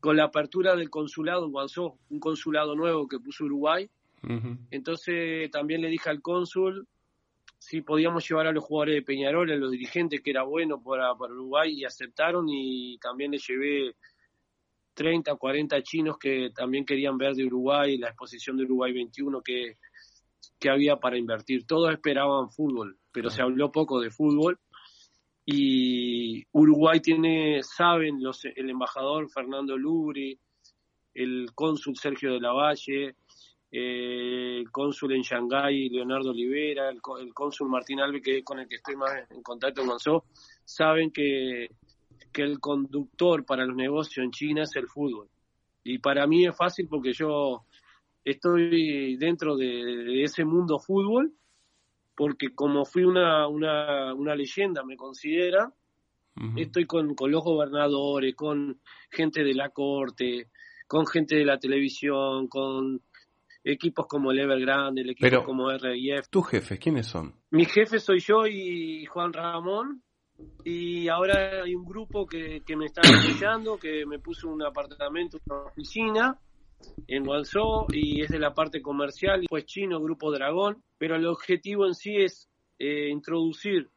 con 0.00 0.16
la 0.16 0.24
apertura 0.24 0.74
del 0.76 0.88
consulado 0.88 1.44
en 1.44 1.52
Guangzhou, 1.52 1.98
un 2.08 2.20
consulado 2.20 2.74
nuevo 2.74 3.06
que 3.06 3.18
puso 3.18 3.44
Uruguay. 3.44 3.90
Entonces 4.70 5.50
también 5.50 5.80
le 5.80 5.88
dije 5.88 6.10
al 6.10 6.20
cónsul 6.20 6.86
si 7.60 7.82
podíamos 7.82 8.26
llevar 8.26 8.46
a 8.46 8.52
los 8.52 8.64
jugadores 8.64 8.96
de 8.96 9.02
Peñarol, 9.02 9.52
a 9.52 9.56
los 9.56 9.70
dirigentes, 9.70 10.22
que 10.22 10.30
era 10.30 10.42
bueno 10.42 10.82
para, 10.82 11.12
Uruguay, 11.12 11.74
y 11.74 11.84
aceptaron. 11.84 12.46
Y 12.48 12.98
también 12.98 13.32
le 13.32 13.38
llevé 13.38 13.94
30 14.94 15.32
o 15.34 15.38
40 15.38 15.82
chinos 15.82 16.16
que 16.18 16.50
también 16.54 16.86
querían 16.86 17.18
ver 17.18 17.34
de 17.34 17.44
Uruguay, 17.44 17.98
la 17.98 18.08
exposición 18.08 18.56
de 18.56 18.64
Uruguay 18.64 18.94
21 18.94 19.42
que, 19.42 19.76
que 20.58 20.70
había 20.70 20.96
para 20.96 21.18
invertir. 21.18 21.66
Todos 21.66 21.92
esperaban 21.92 22.50
fútbol, 22.50 22.98
pero 23.12 23.28
se 23.28 23.42
habló 23.42 23.70
poco 23.70 24.00
de 24.00 24.10
fútbol. 24.10 24.58
Y 25.44 26.42
Uruguay 26.52 27.00
tiene, 27.00 27.62
saben, 27.62 28.22
los, 28.22 28.42
el 28.46 28.70
embajador 28.70 29.28
Fernando 29.30 29.76
Lubri, 29.76 30.38
el 31.12 31.50
cónsul 31.54 31.96
Sergio 31.96 32.32
de 32.32 32.40
la 32.40 32.52
Valle, 32.52 33.16
eh, 33.72 34.58
el 34.58 34.70
cónsul 34.70 35.12
en 35.12 35.22
Shanghái, 35.22 35.88
Leonardo 35.88 36.30
Olivera, 36.30 36.90
el, 36.90 37.00
cónsul 37.00 37.68
Martín 37.68 38.00
Alve, 38.00 38.20
que 38.20 38.38
es 38.38 38.44
con 38.44 38.58
el 38.58 38.68
que 38.68 38.76
estoy 38.76 38.96
más 38.96 39.12
en 39.30 39.42
contacto 39.42 39.84
con 39.84 39.98
SO, 39.98 40.24
saben 40.64 41.10
que 41.10 41.68
que 42.32 42.42
el 42.42 42.60
conductor 42.60 43.44
para 43.44 43.64
los 43.64 43.76
negocios 43.76 44.24
en 44.24 44.30
China 44.30 44.62
es 44.62 44.74
el 44.76 44.86
fútbol. 44.86 45.28
Y 45.82 45.98
para 45.98 46.26
mí 46.26 46.46
es 46.46 46.56
fácil 46.56 46.86
porque 46.88 47.12
yo 47.12 47.64
estoy 48.24 49.16
dentro 49.16 49.56
de, 49.56 50.22
ese 50.22 50.44
mundo 50.44 50.78
fútbol, 50.78 51.32
porque 52.14 52.54
como 52.54 52.84
fui 52.84 53.04
una, 53.04 53.48
una, 53.48 54.14
una 54.14 54.34
leyenda, 54.34 54.84
me 54.84 54.96
considera, 54.96 55.72
estoy 56.56 56.86
con, 56.86 57.14
con 57.14 57.30
los 57.30 57.42
gobernadores, 57.42 58.34
con 58.34 58.80
gente 59.10 59.42
de 59.42 59.54
la 59.54 59.70
corte, 59.70 60.48
con 60.86 61.06
gente 61.06 61.36
de 61.36 61.44
la 61.44 61.58
televisión, 61.58 62.48
con 62.48 63.02
equipos 63.64 64.06
como 64.06 64.30
el 64.30 64.40
Evergrande, 64.40 65.02
el 65.02 65.10
equipo 65.10 65.44
como 65.44 65.70
RIF. 65.70 66.28
¿Tus 66.28 66.48
jefes 66.48 66.78
quiénes 66.78 67.06
son? 67.06 67.34
Mi 67.50 67.64
jefe 67.64 67.98
soy 67.98 68.20
yo 68.20 68.46
y 68.46 69.04
Juan 69.06 69.32
Ramón, 69.32 70.02
y 70.64 71.08
ahora 71.08 71.62
hay 71.62 71.74
un 71.74 71.84
grupo 71.84 72.26
que, 72.26 72.62
que 72.66 72.76
me 72.76 72.86
está 72.86 73.02
apoyando, 73.02 73.78
que 73.78 74.06
me 74.06 74.18
puso 74.18 74.48
un 74.48 74.62
apartamento, 74.62 75.38
una 75.46 75.62
oficina 75.64 76.38
en 77.06 77.24
Guangzhou 77.24 77.86
y 77.90 78.22
es 78.22 78.30
de 78.30 78.38
la 78.38 78.54
parte 78.54 78.80
comercial, 78.80 79.44
pues 79.48 79.66
chino, 79.66 80.00
Grupo 80.00 80.30
Dragón, 80.30 80.82
pero 80.98 81.16
el 81.16 81.26
objetivo 81.26 81.86
en 81.86 81.94
sí 81.94 82.16
es 82.16 82.48
eh, 82.78 83.08
introducir 83.10 83.88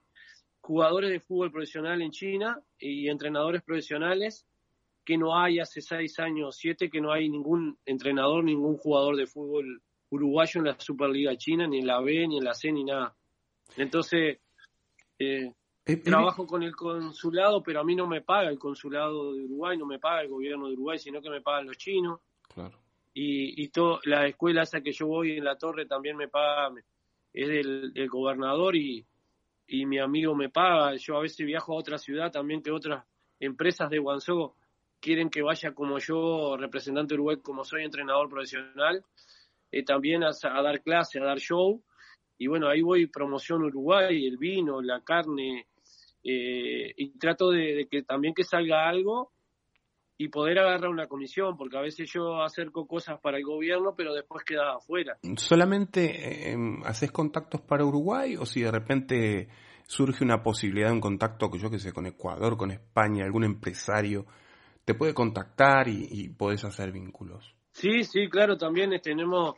jugadores 0.62 1.12
de 1.12 1.20
fútbol 1.20 1.52
profesional 1.52 2.02
en 2.02 2.12
China 2.12 2.60
y 2.80 3.10
entrenadores 3.10 3.62
profesionales 3.64 4.46
que 5.06 5.18
no 5.18 5.38
hay 5.38 5.60
hace 5.60 5.82
seis 5.82 6.20
años, 6.20 6.56
siete, 6.58 6.90
que 6.90 7.02
no 7.02 7.12
hay 7.12 7.30
ningún 7.30 7.78
entrenador, 7.86 8.44
ningún 8.44 8.78
jugador 8.78 9.16
de 9.18 9.28
fútbol 9.28 9.82
uruguayo 10.10 10.60
en 10.60 10.68
la 10.68 10.80
Superliga 10.80 11.36
China, 11.36 11.68
ni 11.68 11.80
en 11.80 11.88
la 11.88 12.00
B, 12.00 12.28
ni 12.28 12.38
en 12.38 12.44
la 12.44 12.54
C, 12.54 12.72
ni 12.72 12.84
nada. 12.84 13.16
Entonces, 13.78 14.40
eh, 15.20 15.52
eh, 15.86 15.98
Trabajo 15.98 16.48
con 16.48 16.64
el 16.64 16.76
consulado, 16.76 17.62
pero 17.62 17.82
a 17.82 17.84
mí 17.84 17.94
no 17.96 18.08
me 18.08 18.22
paga 18.22 18.50
el 18.50 18.58
consulado 18.58 19.34
de 19.34 19.44
Uruguay, 19.44 19.78
no 19.78 19.86
me 19.86 20.00
paga 20.00 20.22
el 20.22 20.30
gobierno 20.30 20.68
de 20.68 20.74
Uruguay, 20.74 20.98
sino 20.98 21.22
que 21.22 21.30
me 21.30 21.42
pagan 21.42 21.68
los 21.68 21.78
chinos. 21.78 22.22
Claro. 22.54 22.80
Y, 23.14 23.62
y 23.62 23.68
todo, 23.68 24.00
la 24.06 24.26
escuela 24.26 24.64
esa 24.64 24.82
que 24.82 24.94
yo 24.94 25.08
voy 25.08 25.38
en 25.38 25.44
la 25.44 25.58
torre 25.58 25.86
también 25.86 26.16
me 26.16 26.30
paga, 26.30 26.74
es 27.34 27.48
del, 27.48 27.92
gobernador 28.10 28.76
y, 28.78 29.06
y 29.68 29.86
mi 29.86 30.00
amigo 30.00 30.34
me 30.36 30.50
paga. 30.50 30.96
Yo 30.96 31.18
a 31.18 31.22
veces 31.22 31.46
viajo 31.46 31.74
a 31.74 31.80
otra 31.80 31.98
ciudad 31.98 32.32
también 32.32 32.62
que 32.62 32.72
otras 32.72 33.06
empresas 33.40 33.90
de 33.90 34.00
Guangzhou 34.00 34.54
quieren 35.04 35.30
que 35.30 35.42
vaya 35.42 35.74
como 35.74 36.00
yo, 36.00 36.56
representante 36.56 37.14
de 37.14 37.16
Uruguay, 37.16 37.38
como 37.44 37.66
soy 37.66 37.84
entrenador 37.84 38.30
profesional, 38.30 39.04
eh, 39.70 39.84
también 39.84 40.24
a, 40.24 40.30
a, 40.30 40.62
dar 40.62 40.82
clase, 40.82 41.20
a 41.20 41.26
dar 41.26 41.40
show. 41.40 41.84
Y 42.38 42.48
bueno, 42.48 42.70
ahí 42.70 42.82
voy 42.82 43.08
promoción 43.08 43.64
Uruguay, 43.64 44.26
el 44.26 44.38
vino, 44.38 44.82
la 44.82 45.02
carne, 45.02 45.68
eh, 46.24 46.94
y 46.96 47.20
trato 47.20 47.52
de, 47.52 47.88
que 47.92 48.04
también 48.04 48.34
que 48.34 48.46
salga 48.46 48.88
algo 48.88 49.34
y 50.18 50.30
poder 50.30 50.60
agarrar 50.60 50.90
una 50.90 51.08
comisión, 51.08 51.58
porque 51.58 51.78
a 51.78 51.82
veces 51.82 52.10
yo 52.10 52.42
acerco 52.42 52.88
cosas 52.88 53.20
para 53.20 53.38
el 53.38 53.44
gobierno, 53.44 53.94
pero 53.98 54.14
después 54.14 54.46
queda 54.46 54.76
afuera. 54.78 55.18
¿Solamente 55.36 56.52
eh, 56.52 56.58
haces 56.86 57.12
contactos 57.12 57.60
para 57.60 57.84
Uruguay 57.84 58.38
o 58.38 58.46
si 58.46 58.62
de 58.62 58.72
repente 58.72 59.50
surge 59.86 60.24
una 60.24 60.42
posibilidad 60.42 60.88
de 60.88 60.94
un 60.94 61.02
contacto, 61.02 61.52
yo 61.58 61.70
que 61.70 61.80
sé, 61.80 61.92
con 61.92 62.06
Ecuador, 62.06 62.56
con 62.56 62.72
España, 62.72 63.26
algún 63.26 63.44
empresario, 63.44 64.26
te 64.86 64.94
puede 64.94 65.14
contactar 65.14 65.88
y, 65.88 66.08
y 66.10 66.30
podés 66.30 66.64
hacer 66.64 66.92
vínculos? 66.92 67.54
Sí, 67.72 68.04
sí, 68.04 68.30
claro, 68.30 68.58
también 68.58 68.92
tenemos 69.02 69.56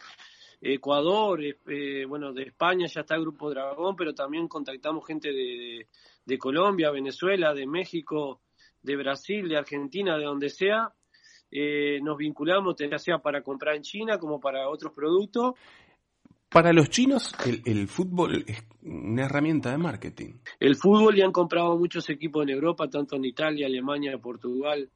Ecuador, 0.61 1.39
eh, 1.43 2.05
bueno, 2.07 2.33
de 2.33 2.43
España 2.43 2.87
ya 2.87 3.01
está 3.01 3.15
el 3.15 3.21
Grupo 3.21 3.49
Dragón, 3.49 3.95
pero 3.95 4.13
también 4.13 4.47
contactamos 4.47 5.05
gente 5.05 5.31
de, 5.31 5.87
de 6.25 6.37
Colombia, 6.37 6.91
Venezuela, 6.91 7.53
de 7.53 7.67
México, 7.67 8.41
de 8.81 8.95
Brasil, 8.95 9.47
de 9.47 9.57
Argentina, 9.57 10.17
de 10.17 10.25
donde 10.25 10.49
sea, 10.49 10.91
eh, 11.51 11.99
nos 12.01 12.17
vinculamos, 12.17 12.75
ya 12.77 12.97
sea 12.97 13.19
para 13.19 13.41
comprar 13.41 13.75
en 13.75 13.83
China 13.83 14.17
como 14.17 14.39
para 14.39 14.67
otros 14.69 14.93
productos. 14.93 15.53
Para 16.49 16.71
los 16.71 16.89
chinos, 16.89 17.35
el, 17.65 17.87
fútbol 17.87 18.45
es 18.47 18.63
una 18.81 19.25
herramienta 19.25 19.71
de 19.71 19.77
marketing. 19.77 20.35
El 20.59 20.75
fútbol 20.75 21.15
ya 21.15 21.25
han 21.25 21.31
comprado 21.31 21.77
muchos 21.77 22.09
equipos 22.09 22.43
en 22.43 22.49
Europa, 22.49 22.87
tanto 22.89 23.17
en 23.17 23.25
Italia, 23.25 23.67
Alemania, 23.67 24.17
Portugal, 24.17 24.89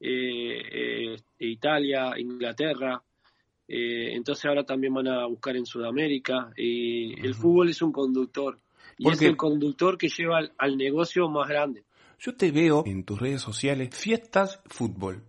eh, 0.00 0.62
eh, 0.72 1.16
Italia, 1.38 2.18
Inglaterra. 2.18 3.02
entonces 3.68 4.44
ahora 4.46 4.64
también 4.64 4.94
van 4.94 5.08
a 5.08 5.26
buscar 5.26 5.56
en 5.56 5.66
Sudamérica. 5.66 6.50
El 6.56 7.34
fútbol 7.34 7.68
es 7.68 7.82
un 7.82 7.92
conductor 7.92 8.58
y 8.98 9.10
es 9.10 9.22
el 9.22 9.36
conductor 9.36 9.96
que 9.96 10.08
lleva 10.08 10.40
al, 10.58 10.76
negocio 10.76 11.28
más 11.28 11.48
grande. 11.48 11.84
Yo 12.18 12.34
te 12.36 12.50
veo 12.50 12.82
en 12.86 13.04
tus 13.04 13.18
redes 13.18 13.40
sociales 13.40 13.96
fiestas, 13.96 14.60
fútbol. 14.66 15.24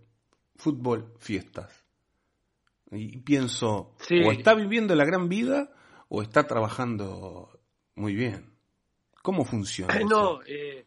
Fútbol, 0.56 1.14
fiestas. 1.18 1.84
Y 2.90 3.18
pienso, 3.18 3.94
o 4.26 4.32
está 4.32 4.54
viviendo 4.54 4.94
la 4.94 5.06
gran 5.06 5.28
vida 5.28 5.72
o 6.08 6.20
está 6.20 6.46
trabajando 6.46 7.58
muy 7.94 8.14
bien. 8.14 8.52
¿Cómo 9.22 9.44
funciona? 9.44 9.94
eso? 9.96 10.06
No, 10.06 10.40
eh, 10.46 10.84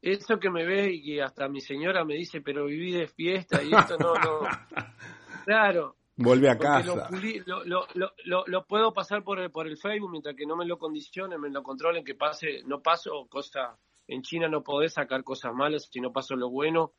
eso 0.00 0.38
que 0.38 0.50
me 0.50 0.64
ve 0.64 0.92
y 0.92 1.02
que 1.02 1.22
hasta 1.22 1.48
mi 1.48 1.60
señora 1.60 2.04
me 2.04 2.14
dice, 2.14 2.40
pero 2.40 2.66
viví 2.66 2.92
de 2.92 3.08
fiesta 3.08 3.62
y 3.62 3.72
esto 3.74 3.96
no, 3.98 4.14
no. 4.14 4.40
Claro, 5.44 5.96
Vuelve 6.20 6.50
a 6.50 6.58
casa. 6.58 7.08
Lo, 7.46 7.64
lo, 7.64 8.44
lo, 8.46 8.66
puedo 8.66 8.92
pasar 8.92 9.22
por 9.22 9.38
el, 9.38 9.52
por 9.52 9.68
el 9.68 9.78
Facebook 9.78 10.10
mientras 10.10 10.34
que 10.34 10.46
no 10.46 10.56
me 10.56 10.66
lo 10.66 10.76
condicionen, 10.76 11.40
me 11.40 11.48
lo 11.48 11.62
controlen, 11.62 12.04
que 12.04 12.16
pase, 12.16 12.62
no 12.66 12.82
paso 12.82 13.28
cosas, 13.28 13.78
en 14.08 14.22
China 14.22 14.48
no 14.48 14.64
podés 14.64 14.94
sacar 14.94 15.22
cosas 15.22 15.54
malas, 15.54 15.88
si 15.88 16.00
no 16.00 16.12
paso 16.12 16.34
lo 16.34 16.50
bueno, 16.50 16.94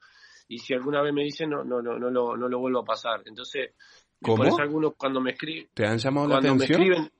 y 0.47 0.59
si 0.59 0.73
alguna 0.73 1.01
vez 1.01 1.13
me 1.13 1.23
dicen, 1.23 1.49
no, 1.49 1.65
no, 1.65 1.81
no, 1.81 1.99
no, 1.99 2.09
lo, 2.09 2.37
no 2.37 2.47
lo 2.47 2.59
vuelvo 2.59 2.79
a 2.79 2.85
pasar. 2.85 3.21
Entonces, 3.25 3.73
por 4.21 4.47
eso 4.47 4.61
algunos 4.61 4.93
cuando 4.95 5.19
me 5.19 5.31
escriben... 5.31 5.67
¿Te 5.73 5.85
han 5.85 5.97
llamado 5.97 6.29
la 6.29 6.37
atención? 6.37 6.81
escriben, 6.81 7.11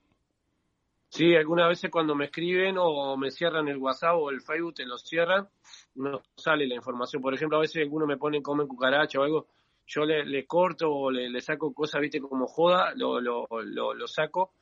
sí, 1.09 1.35
algunas 1.35 1.67
veces 1.67 1.91
cuando 1.91 2.15
me 2.15 2.25
escriben 2.25 2.75
o 2.79 3.17
me 3.17 3.31
cierran 3.31 3.67
el 3.67 3.77
WhatsApp 3.77 4.15
o 4.17 4.29
el 4.29 4.41
Facebook, 4.41 4.75
te 4.75 4.85
lo 4.85 4.97
cierran, 4.97 5.47
no 5.95 6.21
sale 6.35 6.67
la 6.67 6.75
información. 6.75 7.21
Por 7.21 7.33
ejemplo, 7.33 7.57
a 7.57 7.61
veces 7.61 7.83
algunos 7.83 8.07
me 8.07 8.17
ponen 8.17 8.41
comen 8.41 8.67
cucaracha 8.67 9.19
o 9.19 9.23
algo 9.23 9.47
yo 9.89 10.05
le, 10.05 10.45
corto 10.45 10.91
o 10.91 11.11
le, 11.11 11.41
saco 11.41 11.73
cosas, 11.73 11.99
viste, 11.99 12.21
como 12.21 12.45
joda, 12.45 12.93
lo, 12.95 13.19
lo, 13.19 13.47
lo, 13.49 14.07
saco 14.07 14.53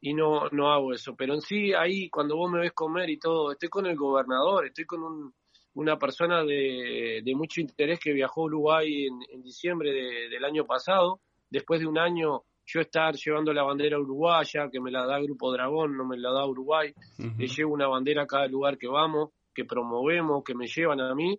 y 0.00 0.12
no, 0.12 0.48
no 0.50 0.72
hago 0.72 0.92
eso. 0.92 1.14
Pero 1.14 1.34
en 1.34 1.40
sí, 1.40 1.72
ahí 1.72 2.10
cuando 2.10 2.36
vos 2.36 2.50
me 2.50 2.58
ves 2.58 2.72
comer 2.72 3.08
y 3.10 3.18
todo, 3.18 3.52
estoy 3.52 3.68
con 3.68 3.86
el 3.86 3.96
gobernador, 3.96 4.66
estoy 4.66 4.86
con 4.86 5.04
un, 5.04 5.34
una 5.74 5.98
persona 5.98 6.42
de, 6.44 7.22
mucho 7.36 7.60
interés 7.60 8.00
que 8.00 8.12
viajó 8.12 8.42
a 8.42 8.44
Uruguay 8.46 9.06
en, 9.06 9.42
diciembre 9.42 9.92
del 10.28 10.44
año 10.44 10.66
pasado, 10.66 11.20
después 11.48 11.80
de 11.80 11.86
un 11.86 11.98
año 11.98 12.42
yo 12.72 12.80
estar 12.80 13.14
llevando 13.16 13.52
la 13.52 13.64
bandera 13.64 13.98
uruguaya, 13.98 14.68
que 14.70 14.80
me 14.80 14.90
la 14.90 15.04
da 15.04 15.18
Grupo 15.18 15.52
Dragón, 15.52 15.96
no 15.96 16.06
me 16.06 16.16
la 16.16 16.30
da 16.30 16.46
Uruguay, 16.46 16.92
le 17.18 17.46
llevo 17.46 17.74
una 17.74 17.88
bandera 17.88 18.22
a 18.22 18.26
cada 18.26 18.46
lugar 18.46 18.78
que 18.78 18.86
vamos, 18.86 19.30
que 19.52 19.64
promovemos, 19.64 20.44
que 20.44 20.54
me 20.54 20.66
llevan 20.66 21.00
a 21.00 21.14
mí, 21.14 21.38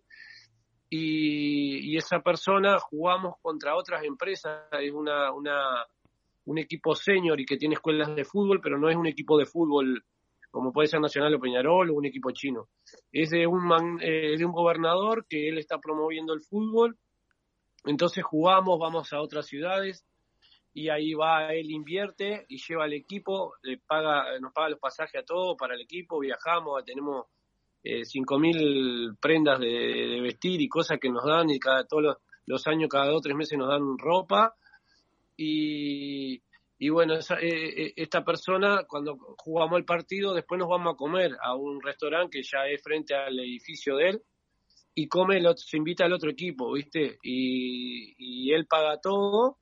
y, 0.89 1.95
esa 1.95 2.19
persona 2.19 2.77
jugamos 2.79 3.35
contra 3.41 3.75
otras 3.75 4.03
empresas, 4.03 4.63
es 4.71 4.91
una, 4.91 5.31
una, 5.31 5.85
un 6.45 6.57
equipo 6.57 6.95
senior 6.95 7.39
y 7.39 7.45
que 7.45 7.57
tiene 7.57 7.75
escuelas 7.75 8.13
de 8.13 8.25
fútbol, 8.25 8.59
pero 8.61 8.77
no 8.77 8.89
es 8.89 8.97
un 8.97 9.07
equipo 9.07 9.37
de 9.37 9.45
fútbol 9.45 10.03
como 10.49 10.73
puede 10.73 10.89
ser 10.89 10.99
Nacional 10.99 11.33
o 11.35 11.39
Peñarol 11.39 11.89
o 11.89 11.93
un 11.93 12.05
equipo 12.05 12.31
chino. 12.31 12.67
Es 13.09 13.29
de 13.29 13.47
un, 13.47 13.71
eh, 14.01 14.35
de 14.37 14.45
un 14.45 14.51
gobernador 14.51 15.25
que 15.29 15.47
él 15.47 15.57
está 15.57 15.79
promoviendo 15.79 16.33
el 16.33 16.41
fútbol. 16.41 16.97
Entonces 17.85 18.21
jugamos, 18.21 18.77
vamos 18.77 19.13
a 19.13 19.21
otras 19.21 19.45
ciudades 19.45 20.05
y 20.73 20.89
ahí 20.89 21.13
va, 21.13 21.53
él 21.53 21.69
invierte 21.69 22.45
y 22.47 22.57
lleva 22.57 22.85
al 22.85 22.93
equipo, 22.93 23.55
le 23.61 23.77
paga, 23.77 24.39
nos 24.39 24.53
paga 24.53 24.69
los 24.69 24.79
pasajes 24.79 25.21
a 25.21 25.25
todos 25.25 25.57
para 25.57 25.75
el 25.75 25.81
equipo, 25.81 26.19
viajamos, 26.19 26.83
tenemos 26.85 27.25
eh, 27.83 28.05
cinco 28.05 28.39
mil 28.39 29.15
prendas 29.19 29.59
de, 29.59 30.19
vestir 30.21 30.61
y 30.61 30.69
cosas 30.69 30.97
que 30.99 31.09
nos 31.09 31.25
dan 31.25 31.49
y 31.49 31.59
cada 31.59 31.85
todos 31.85 32.17
los, 32.45 32.67
años, 32.67 32.89
cada 32.89 33.07
dos 33.07 33.21
tres 33.21 33.35
meses 33.35 33.57
nos 33.57 33.67
dan 33.67 33.97
ropa 33.97 34.55
y, 35.35 36.41
y 36.77 36.89
bueno, 36.89 37.15
eh, 37.15 37.19
eh, 37.41 37.93
esta 37.97 38.23
persona 38.23 38.85
cuando 38.87 39.17
jugamos 39.37 39.77
el 39.77 39.85
partido 39.85 40.33
después 40.33 40.57
nos 40.57 40.69
vamos 40.69 40.93
a 40.93 40.97
comer 40.97 41.35
a 41.41 41.53
un 41.55 41.81
restaurante 41.81 42.37
que 42.37 42.43
ya 42.43 42.65
es 42.67 42.81
frente 42.81 43.13
al 43.13 43.37
edificio 43.39 43.97
de 43.97 44.09
él 44.09 44.21
y 44.93 45.07
come, 45.07 45.41
se 45.55 45.77
invita 45.77 46.05
al 46.05 46.13
otro 46.13 46.29
equipo, 46.29 46.73
¿viste? 46.73 47.17
Y, 47.23 48.13
y 48.17 48.53
él 48.53 48.67
paga 48.67 48.99
todo 48.99 49.57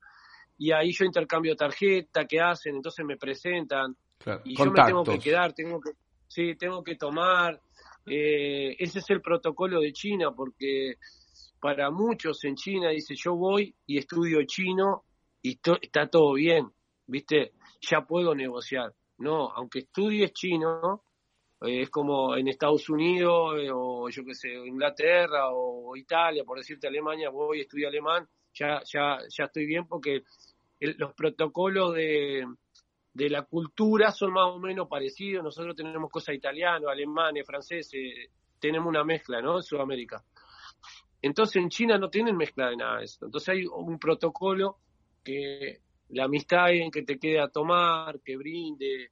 y 0.60 0.74
ahí 0.74 0.92
yo 0.92 1.06
intercambio 1.06 1.56
tarjeta, 1.56 2.25
¿qué 2.25 2.42
hacen? 2.42 2.75
Entonces 2.75 3.06
me 3.06 3.16
presentan 3.16 3.96
y 4.44 4.58
yo 4.58 4.66
me 4.66 4.84
tengo 4.84 5.04
que 5.06 5.18
quedar, 5.18 5.54
tengo 5.54 5.80
que, 5.80 5.92
sí, 6.28 6.56
tengo 6.56 6.84
que 6.84 6.96
tomar. 6.96 7.62
Eh, 8.06 8.75
ese 8.78 9.00
es 9.00 9.10
el 9.10 9.22
protocolo 9.22 9.80
de 9.80 9.94
China 9.94 10.32
porque 10.36 10.96
para 11.62 11.89
muchos 11.92 12.44
en 12.44 12.56
China 12.56 12.89
dice 12.89 13.16
yo 13.16 13.36
voy 13.36 13.74
y 13.86 13.98
estudio 13.98 14.39
chino 14.46 15.04
y 15.42 15.58
está 15.82 16.08
todo 16.08 16.34
bien, 16.34 16.70
¿viste? 17.08 17.54
Ya 17.80 18.01
puedo 18.01 18.36
negociar. 18.36 18.94
No, 19.18 19.51
aunque 19.51 19.80
estudies 19.80 20.34
chino, 20.34 21.04
eh, 21.62 21.84
es 21.84 21.89
como 21.89 22.36
en 22.36 22.50
Estados 22.50 22.89
Unidos 22.89 23.56
eh, 23.62 23.70
o 23.74 24.10
yo 24.10 24.25
qué 24.25 24.36
sé, 24.36 24.50
Inglaterra 24.50 25.51
o 25.54 25.96
Italia, 25.96 26.44
por 26.44 26.58
decirte 26.58 26.88
Alemania, 26.88 27.30
voy 27.30 27.60
y 27.60 27.62
estudio 27.62 27.88
alemán, 27.88 28.28
ya, 28.54 28.82
ya, 28.92 29.20
ya 29.30 29.46
estoy 29.46 29.66
bien 29.66 29.88
porque 29.88 30.24
los 30.79 31.13
protocolos 31.13 31.93
de, 31.93 32.45
de 33.13 33.29
la 33.29 33.43
cultura 33.43 34.12
son 34.12 34.33
más 34.33 34.45
o 34.48 34.59
menos 34.59 34.88
parecidos. 34.88 35.43
Nosotros 35.43 35.75
tenemos 35.75 36.09
cosas 36.09 36.36
italianas, 36.36 36.89
alemanes, 36.89 37.45
franceses, 37.45 38.29
tenemos 38.59 38.88
una 38.88 39.03
mezcla, 39.03 39.41
¿no? 39.41 39.57
En 39.57 39.63
Sudamérica. 39.63 40.24
Entonces 41.21 41.57
en 41.57 41.69
China 41.69 41.98
no 41.98 42.09
tienen 42.09 42.38
mezcla 42.38 42.69
de 42.69 42.77
nada 42.77 43.00
de 43.00 43.05
eso. 43.05 43.25
Entonces 43.25 43.50
hay 43.50 43.65
un 43.65 44.00
protocolo 44.00 44.77
que 45.24 45.81
la 46.09 46.25
amistad 46.25 46.71
en 46.71 46.91
que 46.91 47.03
te 47.03 47.19
quede 47.19 47.39
a 47.39 47.50
tomar, 47.50 48.21
que 48.21 48.38
brinde. 48.38 49.12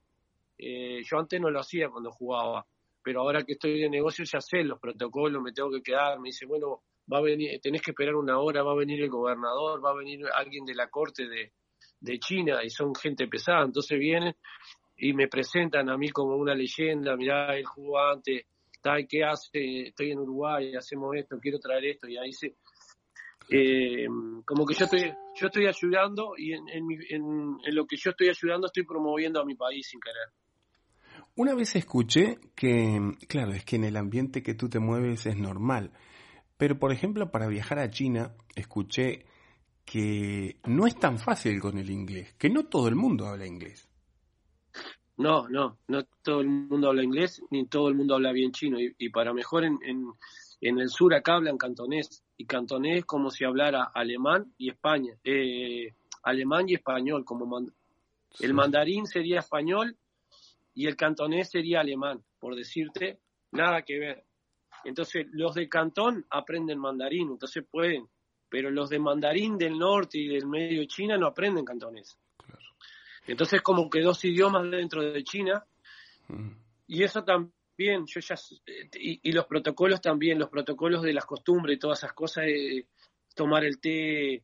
Eh, 0.58 1.02
yo 1.04 1.20
antes 1.20 1.40
no 1.40 1.50
lo 1.50 1.60
hacía 1.60 1.90
cuando 1.90 2.12
jugaba, 2.12 2.66
pero 3.04 3.22
ahora 3.22 3.44
que 3.44 3.54
estoy 3.54 3.80
de 3.80 3.90
negocio 3.90 4.26
ya 4.26 4.42
sé 4.42 4.64
los 4.64 4.80
protocolos, 4.80 5.42
me 5.42 5.52
tengo 5.52 5.70
que 5.72 5.82
quedar. 5.82 6.20
Me 6.20 6.30
dice, 6.30 6.46
bueno, 6.46 6.82
va 7.12 7.20
a 7.20 7.22
venir, 7.22 7.60
tenés 7.62 7.82
que 7.82 7.92
esperar 7.92 8.16
una 8.16 8.40
hora, 8.40 8.64
va 8.64 8.74
a 8.74 8.76
venir 8.76 9.02
el 9.02 9.10
gobernador, 9.10 9.84
va 9.84 9.92
a 9.92 9.96
venir 9.96 10.26
alguien 10.36 10.66
de 10.66 10.76
la 10.76 10.90
corte 10.90 11.28
de, 11.28 11.52
de 12.00 12.20
China 12.20 12.64
y 12.64 12.70
son 12.70 12.94
gente 12.96 13.28
pesada, 13.28 13.66
entonces 13.66 13.98
vienen 13.98 14.36
y 14.98 15.14
me 15.14 15.28
presentan 15.28 15.90
a 15.90 15.98
mí 15.98 16.10
como 16.10 16.36
una 16.36 16.56
leyenda, 16.56 17.16
mirá, 17.16 17.56
él 17.56 17.66
jugó 17.66 18.00
antes, 18.00 18.46
tal, 18.82 19.08
¿qué 19.08 19.24
hace? 19.24 19.88
Estoy 19.88 20.12
en 20.12 20.20
Uruguay, 20.20 20.76
hacemos 20.76 21.16
esto, 21.16 21.38
quiero 21.40 21.60
traer 21.60 21.86
esto, 21.86 22.08
y 22.08 22.18
ahí 22.18 22.34
se... 22.34 22.56
Eh, 23.50 24.08
como 24.44 24.66
que 24.66 24.74
yo 24.74 24.84
estoy, 24.84 25.14
yo 25.36 25.48
estoy 25.48 25.68
ayudando 25.68 26.34
y 26.36 26.52
en, 26.52 26.68
en, 26.68 27.58
en 27.64 27.76
lo 27.76 27.86
que 27.86 27.96
yo 27.96 28.12
estoy 28.12 28.28
ayudando 28.28 28.68
estoy 28.68 28.84
promoviendo 28.84 29.40
a 29.40 29.46
mi 29.46 29.56
país 29.56 29.88
sin 29.88 30.02
querer. 30.02 30.34
Una 31.38 31.56
vez 31.56 31.76
escuché 31.76 32.40
que, 32.56 33.00
claro, 33.30 33.54
es 33.54 33.64
que 33.64 33.78
en 33.78 33.86
el 33.86 33.96
ambiente 33.96 34.44
que 34.44 34.54
tú 34.54 34.68
te 34.68 34.80
mueves 34.80 35.28
es 35.28 35.38
normal, 35.38 35.94
pero 36.58 36.78
por 36.80 36.92
ejemplo 36.92 37.32
para 37.32 37.48
viajar 37.48 37.80
a 37.80 37.90
China 37.90 38.36
escuché 38.56 39.26
que 39.86 40.58
no 40.66 40.86
es 40.86 41.00
tan 41.00 41.18
fácil 41.18 41.62
con 41.62 41.78
el 41.78 41.90
inglés, 41.90 42.34
que 42.38 42.50
no 42.50 42.66
todo 42.66 42.90
el 42.90 42.96
mundo 42.96 43.28
habla 43.28 43.48
inglés. 43.48 43.88
No, 45.16 45.48
no, 45.50 45.80
no 45.88 46.04
todo 46.22 46.42
el 46.42 46.48
mundo 46.48 46.90
habla 46.90 47.04
inglés, 47.04 47.42
ni 47.50 47.66
todo 47.66 47.88
el 47.88 47.96
mundo 47.96 48.16
habla 48.16 48.32
bien 48.32 48.52
chino. 48.52 48.78
Y, 48.80 49.10
para 49.10 49.34
mejor 49.34 49.64
en, 49.64 49.80
en, 50.62 50.80
el 50.80 50.90
sur 50.90 51.14
acá 51.16 51.36
hablan 51.36 51.58
cantonés. 51.58 52.24
Y 52.38 52.46
cantonés 52.46 53.00
es 53.00 53.06
como 53.06 53.32
si 53.32 53.44
hablara 53.44 53.86
alemán 53.96 54.54
y 54.58 54.70
España. 54.70 55.14
Eh, 55.24 55.94
alemán 56.22 56.70
y 56.70 56.76
español. 56.76 57.26
como 57.26 57.66
El 58.40 58.54
mandarín 58.54 59.08
sería 59.08 59.40
español 59.40 59.98
y 60.76 60.86
el 60.86 60.96
cantonés 60.96 61.50
sería 61.50 61.80
alemán, 61.80 62.24
por 62.40 62.56
decirte, 62.56 63.20
nada 63.52 63.82
que 63.82 63.98
ver. 63.98 64.27
Entonces 64.84 65.28
los 65.32 65.56
de 65.56 65.68
Cantón 65.68 66.26
aprenden 66.30 66.80
mandarín, 66.80 67.30
entonces 67.32 67.66
pueden 67.70 68.08
pero 68.50 68.72
los 68.72 68.90
de 68.90 69.00
mandarín 69.00 69.58
del 69.58 69.78
norte 69.78 70.18
y 70.20 70.28
del 70.28 70.48
medio 70.48 70.82
de 70.82 70.88
China 70.88 71.18
no 71.18 71.28
aprenden 71.28 71.66
cantonés. 71.66 72.18
Entonces 73.26 73.62
como 73.62 73.90
que 73.90 74.02
dos 74.02 74.24
idiomas 74.24 74.70
dentro 74.70 75.02
de 75.02 75.24
China 75.24 75.66
mm. 76.30 76.50
y 76.88 77.04
eso 77.04 77.24
también, 77.24 78.06
yo 78.06 78.22
ya, 78.22 78.36
y, 78.94 79.32
los 79.34 79.46
protocolos 79.46 80.02
también, 80.02 80.40
los 80.40 80.50
protocolos 80.50 81.02
de 81.02 81.14
las 81.14 81.26
costumbres 81.26 81.76
y 81.76 81.80
todas 81.80 82.00
esas 82.00 82.14
cosas, 82.14 82.46
eh, 82.48 82.88
tomar 83.36 83.66
el 83.66 83.80
té, 83.80 84.44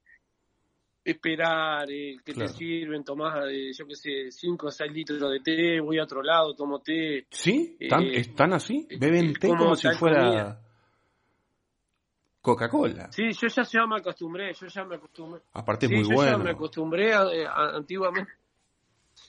esperar, 1.04 1.90
eh, 1.90 2.18
que 2.24 2.34
te 2.34 2.48
sirven, 2.48 3.04
tomás, 3.04 3.46
eh, 3.50 3.72
yo 3.78 3.86
qué 3.86 3.96
sé, 3.96 4.32
5 4.32 4.68
o 4.68 4.72
6 4.72 4.92
litros 4.92 5.20
de 5.20 5.40
té, 5.40 5.80
voy 5.82 6.00
a 6.00 6.04
otro 6.04 6.22
lado, 6.22 6.56
tomo 6.56 6.80
té. 6.80 7.26
¿Sí? 7.30 7.78
¿Están, 7.80 8.54
así? 8.54 8.88
¿Beben 8.98 9.34
té 9.34 9.50
como, 9.50 9.76
si 9.76 9.90
fuera...? 9.92 10.60
Coca-Cola. 12.42 13.10
Sí, 13.10 13.32
yo 13.32 13.48
ya, 13.48 13.64
ya 13.64 13.88
me 13.88 13.98
acostumbré, 13.98 14.54
yo 14.54 14.68
ya 14.68 14.84
me 14.84 14.96
acostumbré. 14.96 15.42
Aparte 15.54 15.86
es 15.86 15.92
muy 15.94 16.04
yo 16.04 16.26
Ya 16.26 16.38
me 16.38 16.52
acostumbré 16.52 17.14
antiguamente. 17.14 18.34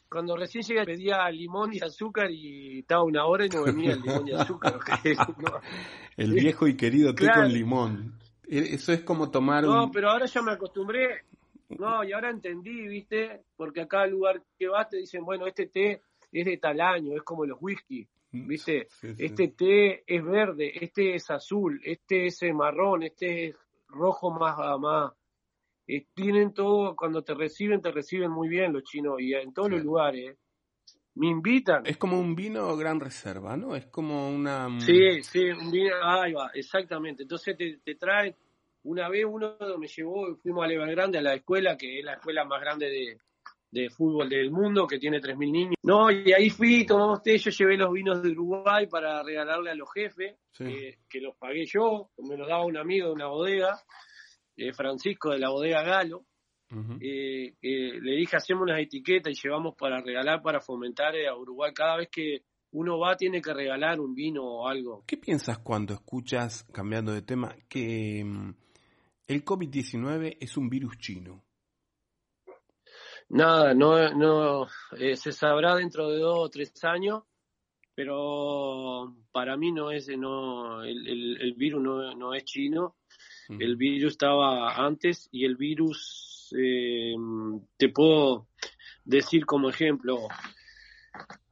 Cuando 0.09 0.37
recién 0.37 0.65
llegué 0.65 0.85
pedía 0.85 1.29
limón 1.31 1.73
y 1.75 1.81
azúcar 1.81 2.31
y 2.31 2.81
estaba 2.81 3.05
una 3.05 3.25
hora 3.27 3.47
y 3.47 3.49
no 3.51 3.63
venía 3.65 3.93
el 3.93 4.01
limón 4.01 4.27
y 4.27 4.33
azúcar. 4.33 4.81
El 6.17 6.33
viejo 6.33 6.67
y 6.67 6.77
querido 6.77 7.15
té 7.15 7.29
con 7.33 7.53
limón. 7.53 8.19
E, 8.49 8.75
eso 8.75 8.93
es 8.93 9.03
como 9.03 9.31
tomar 9.31 9.65
No, 9.65 9.91
pero 9.91 10.11
ahora 10.11 10.27
ya 10.27 10.43
me 10.43 10.53
acostumbré. 10.53 11.25
No, 11.79 12.05
y 12.05 12.13
ahora 12.13 12.31
entendí, 12.31 12.87
¿viste? 12.89 13.43
Porque 13.57 13.83
acá 13.83 14.03
al 14.03 14.11
lugar 14.11 14.43
que 14.59 14.69
vas 14.69 14.89
te 14.89 14.99
dicen, 14.99 15.25
bueno, 15.25 15.47
este 15.47 15.67
té 15.67 16.03
es 16.33 16.45
de 16.45 16.57
tal 16.59 16.81
año, 16.81 17.17
es 17.17 17.23
como 17.23 17.47
los 17.47 17.59
whisky. 17.61 18.07
Mm, 18.33 18.49
¿viste? 18.49 18.89
Este 19.19 19.49
té 19.49 20.03
es 20.07 20.25
verde, 20.25 20.73
este 20.81 21.15
es 21.15 21.31
azul, 21.31 21.81
este 21.85 22.27
es 22.27 22.43
marrón, 22.53 23.05
este 23.05 23.47
es 23.47 23.57
rojo 23.89 24.31
más, 24.31 24.57
más. 24.81 25.13
Eh, 25.87 26.07
tienen 26.15 26.53
todo, 26.53 26.97
cuando 26.97 27.23
te 27.23 27.35
reciben, 27.35 27.81
te 27.81 27.93
reciben 27.93 28.31
muy 28.31 28.49
bien 28.49 28.73
los 28.73 28.83
chinos 28.83 29.21
y 29.21 29.35
en 29.35 29.53
todos 29.53 29.71
los 29.71 29.85
lugares. 29.85 30.37
Me 31.17 31.29
invitan. 31.29 31.87
Es 31.87 31.97
como 31.97 32.19
un 32.19 32.35
vino 32.35 32.77
gran 32.77 32.99
reserva, 32.99 33.57
¿no? 33.57 33.77
Es 33.77 33.87
como 33.87 34.29
una... 34.29 34.69
Mm, 34.69 34.81
sí, 34.81 35.23
sí, 35.23 35.45
un 35.51 35.71
vino, 35.71 35.95
ahí 36.03 36.33
va, 36.33 36.51
exactamente. 36.55 37.23
Entonces 37.23 37.57
te, 37.57 37.79
te 37.85 37.95
traen, 37.95 38.35
una 38.85 39.09
vez 39.09 39.25
uno 39.29 39.57
me 39.79 39.87
llevó, 39.87 40.37
fuimos 40.37 40.65
a 40.65 40.73
Evergrande, 40.73 41.19
a 41.19 41.23
la 41.23 41.35
escuela, 41.35 41.77
que 41.77 41.99
es 41.99 42.05
la 42.05 42.15
escuela 42.15 42.45
más 42.45 42.61
grande 42.61 42.87
de, 42.87 43.19
de 43.75 43.91
fútbol 43.91 44.29
del 44.29 44.53
mundo 44.53 44.87
que 44.87 44.99
tiene 44.99 45.21
3.000 45.21 45.51
niños. 45.51 45.75
No, 45.83 46.11
y 46.11 46.33
ahí 46.33 46.49
fui, 46.49 46.87
tomamos 46.87 47.23
té, 47.23 47.37
yo 47.39 47.51
llevé 47.51 47.77
los 47.77 47.93
vinos 47.93 48.23
de 48.23 48.31
Uruguay 48.31 48.87
para 48.87 49.21
regalarle 49.25 49.73
a 49.73 49.75
los 49.75 49.89
jefes, 49.93 50.37
que 50.57 51.21
los 51.21 51.37
pagué 51.37 51.65
yo, 51.67 52.11
me 52.19 52.37
los 52.37 52.47
daba 52.47 52.65
un 52.65 52.77
amigo 52.77 53.09
de 53.09 53.13
una 53.13 53.27
bodega, 53.27 53.83
eh, 54.57 54.73
Francisco 54.73 55.31
de 55.31 55.41
la 55.41 55.51
bodega 55.51 55.83
Galo. 55.83 56.25
Eh, 57.01 57.55
le 57.61 58.17
dije, 58.17 58.37
hacemos 58.37 58.63
unas 58.65 58.81
etiquetas 58.81 59.33
y 59.33 59.41
llevamos 59.41 59.75
para 59.77 60.01
regalar, 60.01 60.43
para 60.43 60.61
fomentar 60.61 61.15
a 61.17 61.37
Uruguay. 61.37 61.73
Cada 61.73 61.97
vez 61.99 62.09
que 62.11 62.43
uno 62.73 62.99
va, 62.99 63.17
tiene 63.17 63.41
que 63.41 63.55
regalar 63.55 64.01
un 64.01 64.15
vino 64.15 64.43
o 64.45 64.69
algo. 64.69 65.05
¿Qué 65.07 65.17
piensas 65.17 65.59
cuando 65.59 65.95
escuchas, 65.95 66.65
cambiando 66.73 67.13
de 67.13 67.23
tema, 67.23 67.55
que 67.69 68.25
mm, 68.25 68.55
el 69.27 69.45
COVID-19 69.45 70.37
es 70.41 70.57
un 70.57 70.69
virus 70.69 70.99
chino? 70.99 71.45
Nada, 73.31 73.75
no, 73.75 74.13
no 74.15 74.69
eh, 74.99 75.17
se 75.17 75.33
sabrá 75.33 75.77
dentro 75.77 76.11
de 76.11 76.19
dos 76.19 76.39
o 76.39 76.51
tres 76.51 76.73
años, 76.85 77.23
pero 77.95 79.15
para 79.33 79.57
mí 79.57 79.73
no 79.73 79.91
es, 79.91 80.09
no, 80.09 80.83
el, 80.83 81.39
el, 81.41 81.55
virus 81.55 81.83
no, 81.83 82.15
no, 82.15 82.35
es 82.35 82.45
chino, 82.45 82.97
el 83.49 83.77
virus 83.77 84.13
estaba 84.13 84.75
antes 84.85 85.29
y 85.33 85.45
el 85.45 85.57
virus, 85.57 86.55
eh, 86.59 87.15
te 87.77 87.89
puedo 87.89 88.49
decir 89.05 89.47
como 89.47 89.71
ejemplo, 89.71 90.29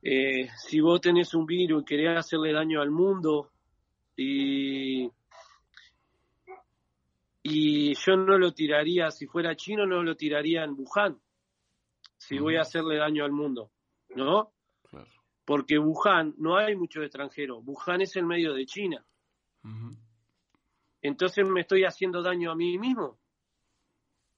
eh, 0.03 0.49
si 0.57 0.81
vos 0.81 1.01
tenés 1.01 1.33
un 1.35 1.47
virus 1.47 1.83
y 1.83 1.85
querés 1.85 2.19
hacerle 2.19 2.53
daño 2.53 2.83
al 2.83 2.91
mundo 2.91 3.53
y 4.17 5.09
y 7.43 7.95
yo 7.95 8.17
no 8.17 8.39
lo 8.39 8.53
tiraría, 8.53 9.11
si 9.11 9.27
fuera 9.27 9.57
chino, 9.57 9.85
no 9.87 10.03
lo 10.03 10.17
tiraría 10.17 10.65
en 10.65 10.73
Wuhan 10.73 11.21
si 12.17 12.39
voy 12.39 12.57
a 12.57 12.61
hacerle 12.61 12.99
daño 12.99 13.25
al 13.25 13.33
mundo, 13.33 13.73
¿no? 14.11 14.53
Porque 15.45 15.77
Wuhan 15.77 16.35
no 16.39 16.57
hay 16.57 16.77
muchos 16.77 17.03
extranjeros, 17.03 17.65
Wuhan 17.65 18.01
es 18.01 18.15
el 18.15 18.27
medio 18.27 18.55
de 18.55 18.65
China. 18.65 19.05
Entonces 21.01 21.49
me 21.49 21.63
estoy 21.63 21.85
haciendo 21.85 22.23
daño 22.23 22.53
a 22.53 22.55
mí 22.55 22.79
mismo. 22.79 23.19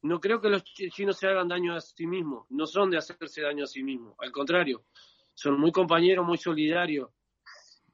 no 0.03 0.19
creo 0.19 0.40
que 0.40 0.49
los 0.49 0.64
chinos 0.64 1.19
se 1.19 1.27
hagan 1.27 1.49
daño 1.49 1.75
a 1.75 1.81
sí 1.81 2.07
mismos, 2.07 2.47
no 2.51 2.67
son 2.67 2.90
de 2.90 2.97
hacerse 2.97 3.43
daño 3.43 3.64
a 3.64 3.67
sí 3.67 3.83
mismos, 3.83 4.14
al 4.19 4.33
contrario, 4.33 4.85
son 5.35 5.61
muy 5.61 5.73
compañeros, 5.73 6.27
muy 6.27 6.38
solidarios. 6.38 7.11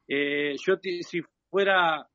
Eh, 0.06 0.54
yo 0.64 0.76
si 1.02 1.22
fuera 1.48 2.08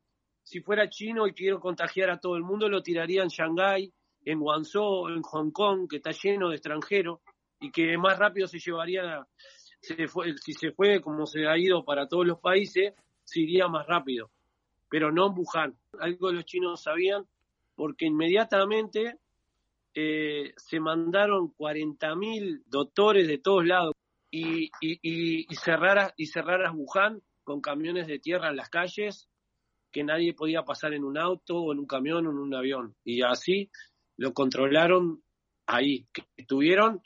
si 0.45 0.61
fuera 0.61 0.87
chino 0.89 1.25
y 1.27 1.33
quiero 1.33 1.59
contagiar 1.59 2.11
a 2.11 2.19
todo 2.19 2.37
el 2.37 2.43
mundo, 2.43 2.69
lo 2.69 2.83
tiraría 2.83 3.23
en 3.23 3.29
Shanghái, 3.29 3.91
en 4.25 4.39
Guangzhou, 4.39 5.09
en 5.09 5.23
Hong 5.23 5.51
Kong, 5.51 5.87
que 5.89 5.97
está 5.97 6.11
lleno 6.11 6.49
de 6.49 6.55
extranjeros, 6.55 7.19
y 7.59 7.71
que 7.71 7.97
más 7.97 8.19
rápido 8.19 8.47
se 8.47 8.59
llevaría, 8.59 9.25
fue, 10.07 10.37
si 10.37 10.53
se 10.53 10.71
fue 10.71 11.01
como 11.01 11.25
se 11.25 11.47
ha 11.47 11.57
ido 11.57 11.83
para 11.83 12.07
todos 12.07 12.27
los 12.27 12.39
países, 12.39 12.93
se 13.23 13.39
iría 13.39 13.67
más 13.67 13.87
rápido. 13.87 14.29
Pero 14.87 15.11
no 15.11 15.27
en 15.27 15.33
Wuhan. 15.35 15.79
Algo 15.99 16.31
los 16.31 16.45
chinos 16.45 16.83
sabían, 16.83 17.25
porque 17.75 18.05
inmediatamente 18.05 19.17
eh, 19.95 20.53
se 20.57 20.79
mandaron 20.79 21.55
40.000 21.55 22.61
doctores 22.67 23.27
de 23.27 23.39
todos 23.39 23.65
lados 23.65 23.95
y, 24.29 24.65
y, 24.79 24.99
y, 25.01 25.47
y, 25.49 25.55
cerrar, 25.55 26.13
y 26.17 26.27
cerrar 26.27 26.63
a 26.63 26.71
Wuhan 26.71 27.23
con 27.43 27.61
camiones 27.61 28.05
de 28.05 28.19
tierra 28.19 28.49
en 28.49 28.57
las 28.57 28.69
calles 28.69 29.27
que 29.95 30.03
nadie 30.03 30.33
podía 30.33 30.63
pasar 30.63 30.93
en 30.93 31.05
un 31.05 31.17
auto 31.17 31.55
o 31.55 31.71
en 31.71 31.79
un 31.79 31.87
camión 31.87 32.27
o 32.27 32.31
en 32.31 32.37
un 32.37 32.53
avión. 32.53 32.97
Y 33.05 33.21
así 33.21 33.71
lo 34.17 34.33
controlaron 34.33 35.23
ahí. 35.67 36.05
Que 36.11 36.23
estuvieron 36.35 37.01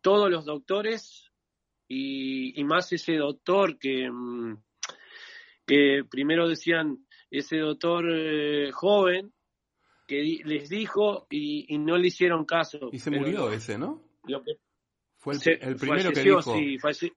todos 0.00 0.30
los 0.30 0.44
doctores 0.44 1.32
y, 1.88 2.62
más 2.62 2.92
ese 2.92 3.16
doctor 3.16 3.76
que, 3.76 4.08
mm, 4.08 4.56
que 5.66 6.04
primero 6.08 6.48
decían 6.48 7.04
ese 7.28 7.56
doctor 7.56 8.04
eh, 8.08 8.70
joven 8.70 9.32
que 10.06 10.22
les 10.44 10.68
dijo 10.68 11.26
y, 11.28 11.76
no 11.78 11.98
le 11.98 12.06
hicieron 12.06 12.44
caso. 12.44 12.88
Y 12.92 13.00
se 13.00 13.10
murió 13.10 13.50
ese, 13.50 13.78
¿no? 13.78 14.00
fue 15.18 15.34
el, 15.34 15.74
primero 15.74 16.12
que 16.12 16.22
dijo. 16.22 16.54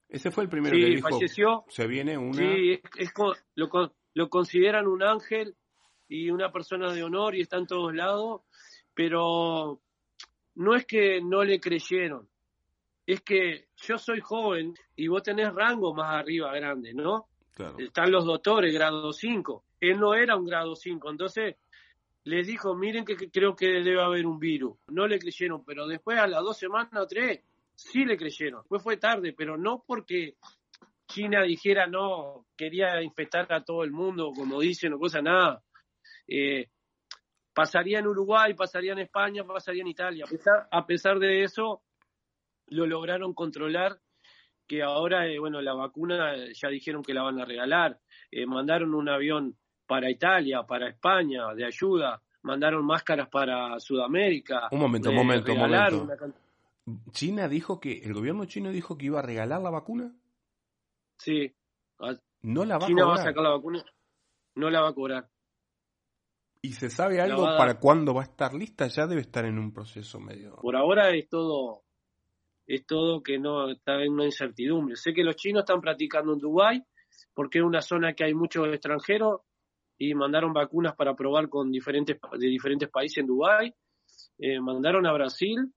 ese 0.10 0.32
fue 0.32 0.46
el 0.46 0.50
primero 0.50 0.76
que 0.76 0.86
dijo. 0.96 1.10
Falleció. 1.10 1.64
Se 1.70 1.86
viene 1.86 2.18
una. 2.18 2.40
Sí, 2.40 2.82
es, 2.98 3.14
lo, 3.54 3.70
lo 4.16 4.30
consideran 4.30 4.88
un 4.88 5.04
ángel 5.04 5.56
y 6.08 6.32
una 6.32 6.52
persona 6.52 6.92
de 6.92 7.04
honor 7.04 7.36
y 7.36 7.42
está 7.42 7.58
en 7.58 7.68
todos 7.68 7.94
lados, 7.94 8.42
pero 8.94 9.82
no 10.56 10.76
es 10.76 10.86
que 10.86 11.22
no 11.22 11.44
le 11.44 11.60
creyeron, 11.60 12.28
es 13.06 13.22
que 13.22 13.68
yo 13.76 13.98
soy 13.98 14.22
joven 14.22 14.74
y 14.96 15.08
vos 15.08 15.22
tenés 15.22 15.54
rango 15.54 15.94
más 15.94 16.16
arriba 16.16 16.54
grande, 16.54 16.94
¿no? 16.94 17.28
Están 17.78 18.12
los 18.12 18.26
doctores, 18.26 18.74
grado 18.74 19.14
5. 19.14 19.64
Él 19.80 20.00
no 20.00 20.14
era 20.14 20.36
un 20.36 20.46
grado 20.46 20.76
5, 20.76 21.10
entonces 21.10 21.56
les 22.24 22.48
dijo, 22.48 22.76
miren 22.76 23.06
que, 23.06 23.16
creo 23.30 23.56
que 23.56 23.68
debe 23.68 24.02
haber 24.02 24.26
un 24.26 24.40
virus. 24.40 24.78
No 24.88 25.08
le 25.08 25.20
creyeron, 25.20 25.64
pero 25.64 25.88
después 25.88 26.18
a 26.18 26.28
las 26.28 26.42
dos 26.42 26.58
semanas 26.58 26.94
o 26.96 27.08
tres, 27.08 27.42
sí 27.76 28.06
le 28.06 28.18
creyeron. 28.18 28.62
Después 28.62 28.82
fue 28.82 28.98
tarde, 28.98 29.34
pero 29.34 29.58
no 29.58 29.84
porque 29.86 30.36
China 31.08 31.44
dijera 31.44 31.88
no, 31.88 32.46
quería 32.56 33.02
infectar 33.02 33.52
a 33.54 33.64
todo 33.64 33.84
el 33.84 33.92
mundo, 33.92 34.32
como 34.36 34.60
dicen, 34.60 34.94
o 34.94 35.00
cosa 35.00 35.22
nada. 35.22 35.62
Eh, 36.28 36.70
pasaría 37.54 38.00
en 38.00 38.08
Uruguay, 38.08 38.54
pasaría 38.54 38.94
en 38.94 39.00
España, 39.00 39.44
pasaría 39.44 39.82
en 39.82 39.88
Italia. 39.88 40.26
A 40.72 40.86
pesar, 40.86 41.20
de 41.20 41.44
eso, 41.44 41.84
lo 42.68 42.86
lograron 42.88 43.34
controlar, 43.34 44.00
que 44.68 44.82
ahora, 44.82 45.28
eh, 45.28 45.40
bueno, 45.40 45.62
la 45.62 45.74
vacuna 45.74 46.36
ya 46.54 46.70
dijeron 46.70 47.04
que 47.04 47.14
la 47.14 47.24
van 47.24 47.40
a 47.40 47.46
regalar. 47.46 48.00
Eh, 48.32 48.46
mandaron 48.46 48.96
un 48.96 49.08
avión 49.08 49.56
para 49.86 50.10
Italia, 50.10 50.64
para 50.64 50.90
España, 50.90 51.54
de 51.54 51.66
ayuda. 51.66 52.22
Mandaron 52.42 52.86
máscaras 52.86 53.30
para 53.30 53.80
Sudamérica. 53.80 54.68
Un 54.72 54.80
momento, 54.80 55.10
un 55.10 55.16
momento, 55.16 55.54
un 55.54 55.60
momento. 55.60 56.08
China 57.12 57.48
dijo 57.48 57.80
que, 57.80 58.00
el 58.00 58.14
gobierno 58.14 58.46
chino 58.46 58.72
dijo 58.72 58.98
que 58.98 59.08
iba 59.08 59.20
a 59.20 59.24
regalar 59.24 59.62
la 59.62 59.72
vacuna. 59.72 60.12
Sí. 61.18 61.56
¿No 62.42 62.66
la 62.66 62.78
va 62.78 62.86
a 62.86 62.90
cobrar? 62.90 63.08
va 63.08 63.14
a 63.16 63.18
sacar 63.18 63.44
la 63.44 63.50
vacuna, 63.50 63.84
no 64.56 64.70
la 64.70 64.82
va 64.82 64.90
a 64.90 64.94
cobrar. 64.94 65.30
¿Y 66.62 66.74
se 66.74 66.90
sabe 66.90 67.22
algo 67.22 67.44
para 67.58 67.80
cuándo 67.80 68.14
va 68.14 68.22
a 68.22 68.26
estar 68.26 68.54
lista? 68.54 68.88
Ya 68.88 69.06
debe 69.06 69.22
estar 69.22 69.46
en 69.46 69.60
un 69.60 69.72
proceso 69.72 70.20
medio. 70.20 70.56
Por 70.56 70.76
ahora 70.76 71.12
es 71.12 71.30
todo 71.30 71.86
es 72.68 72.86
todo 72.86 73.22
que 73.22 73.38
no 73.38 73.70
está 73.70 74.02
en 74.02 74.14
una 74.14 74.26
incertidumbre. 74.26 74.96
Sé 74.96 75.14
que 75.14 75.24
los 75.24 75.36
chinos 75.36 75.62
están 75.62 75.82
practicando 75.82 76.34
en 76.34 76.40
Dubái 76.40 76.84
porque 77.34 77.60
es 77.60 77.64
una 77.64 77.82
zona 77.82 78.14
que 78.14 78.24
hay 78.24 78.34
muchos 78.34 78.68
extranjeros 78.68 79.42
y 79.98 80.14
mandaron 80.16 80.54
vacunas 80.54 80.96
para 80.96 81.16
probar 81.16 81.50
con 81.50 81.72
diferentes 81.72 82.18
de 82.20 82.48
diferentes 82.48 82.90
países 82.90 83.20
en 83.20 83.28
Dubái. 83.28 83.74
Eh, 84.40 84.60
mandaron 84.60 85.06
a 85.06 85.14
Brasil, 85.14 85.72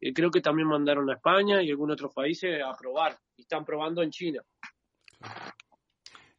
eh, 0.00 0.12
creo 0.12 0.30
que 0.30 0.40
también 0.40 0.68
mandaron 0.68 1.08
a 1.10 1.14
España 1.14 1.62
y 1.62 1.70
algunos 1.70 1.94
otros 1.94 2.14
países 2.14 2.62
a 2.62 2.76
probar 2.76 3.18
y 3.36 3.42
están 3.42 3.64
probando 3.64 4.02
en 4.02 4.10
China. 4.10 4.42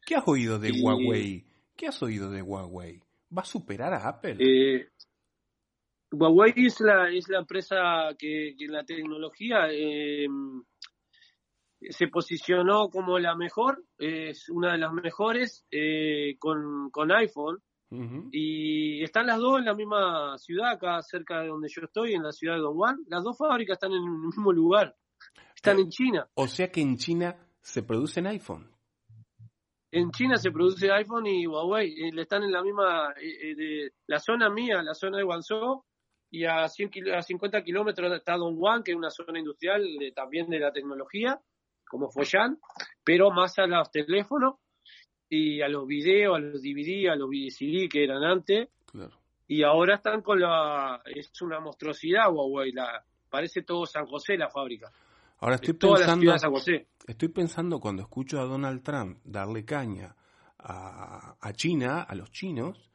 ¿Qué 0.04 0.16
has 0.16 0.26
oído 0.26 0.58
de 0.58 0.72
Huawei? 0.72 1.44
¿Qué 1.76 1.86
has 1.86 2.02
oído 2.02 2.30
de 2.30 2.42
Huawei? 2.42 3.00
¿Va 3.36 3.42
a 3.42 3.46
superar 3.46 3.94
a 3.94 4.08
Apple? 4.08 4.36
Eh, 4.38 4.88
Huawei 6.10 6.52
es 6.56 6.80
la, 6.80 7.08
es 7.08 7.28
la 7.28 7.38
empresa 7.38 8.14
que, 8.18 8.54
en 8.58 8.72
la 8.72 8.84
tecnología 8.84 9.68
eh, 9.70 10.26
se 11.88 12.08
posicionó 12.08 12.90
como 12.90 13.18
la 13.18 13.34
mejor, 13.34 13.82
es 13.98 14.48
una 14.48 14.72
de 14.72 14.78
las 14.78 14.92
mejores 14.92 15.64
eh, 15.70 16.36
con, 16.38 16.90
con, 16.90 17.10
iPhone. 17.12 17.58
Y 18.30 19.02
están 19.02 19.26
las 19.26 19.38
dos 19.38 19.58
en 19.58 19.66
la 19.66 19.74
misma 19.74 20.38
ciudad, 20.38 20.72
acá 20.72 21.02
cerca 21.02 21.40
de 21.40 21.48
donde 21.48 21.68
yo 21.68 21.82
estoy, 21.82 22.14
en 22.14 22.22
la 22.22 22.32
ciudad 22.32 22.54
de 22.54 22.60
Dongguan. 22.60 22.96
Las 23.06 23.22
dos 23.22 23.36
fábricas 23.36 23.74
están 23.74 23.92
en 23.92 24.02
el 24.02 24.10
mismo 24.10 24.52
lugar. 24.52 24.96
Están 25.54 25.78
en 25.78 25.90
China. 25.90 26.28
O 26.34 26.46
sea 26.46 26.70
que 26.70 26.80
en 26.80 26.96
China 26.96 27.36
se 27.60 27.82
producen 27.82 28.26
iPhone. 28.26 28.72
En 29.90 30.10
China 30.10 30.38
se 30.38 30.50
produce 30.50 30.90
iPhone 30.90 31.26
y 31.26 31.46
Huawei. 31.46 31.92
Eh, 31.92 32.10
están 32.16 32.42
en 32.44 32.52
la 32.52 32.62
misma, 32.62 33.12
eh, 33.20 33.50
eh, 33.50 33.54
de 33.54 33.92
la 34.06 34.18
zona 34.18 34.48
mía, 34.48 34.82
la 34.82 34.94
zona 34.94 35.18
de 35.18 35.24
Guangzhou, 35.24 35.84
y 36.30 36.46
a, 36.46 36.66
100, 36.66 36.90
a 37.14 37.20
50 37.20 37.62
kilómetros 37.62 38.10
está 38.16 38.38
Dongguan, 38.38 38.82
que 38.82 38.92
es 38.92 38.96
una 38.96 39.10
zona 39.10 39.38
industrial 39.38 39.86
también 40.14 40.48
de 40.48 40.60
la 40.60 40.72
tecnología, 40.72 41.38
como 41.86 42.10
Foyan, 42.10 42.58
pero 43.04 43.30
más 43.30 43.58
a 43.58 43.66
los 43.66 43.90
teléfonos 43.90 44.54
y 45.34 45.62
a 45.62 45.68
los 45.68 45.86
videos, 45.86 46.36
a 46.36 46.38
los 46.38 46.60
DVD, 46.60 47.08
a 47.08 47.16
los 47.16 47.30
CD 47.30 47.88
que 47.88 48.04
eran 48.04 48.22
antes. 48.22 48.68
Y 49.48 49.62
ahora 49.62 49.96
están 49.96 50.20
con 50.20 50.38
la. 50.38 51.00
Es 51.06 51.40
una 51.40 51.58
monstruosidad 51.58 52.30
Huawei, 52.30 52.72
la, 52.72 53.02
parece 53.30 53.62
todo 53.62 53.86
San 53.86 54.04
José 54.06 54.36
la 54.36 54.50
fábrica. 54.50 54.92
Ahora 55.38 55.54
estoy 55.54 55.72
pensando, 55.72 56.34
estoy 57.06 57.28
pensando 57.28 57.80
cuando 57.80 58.02
escucho 58.02 58.40
a 58.40 58.44
Donald 58.44 58.82
Trump 58.82 59.20
darle 59.24 59.64
caña 59.64 60.14
a, 60.58 61.52
China, 61.54 62.02
a 62.02 62.14
los 62.14 62.30
chinos, 62.30 62.90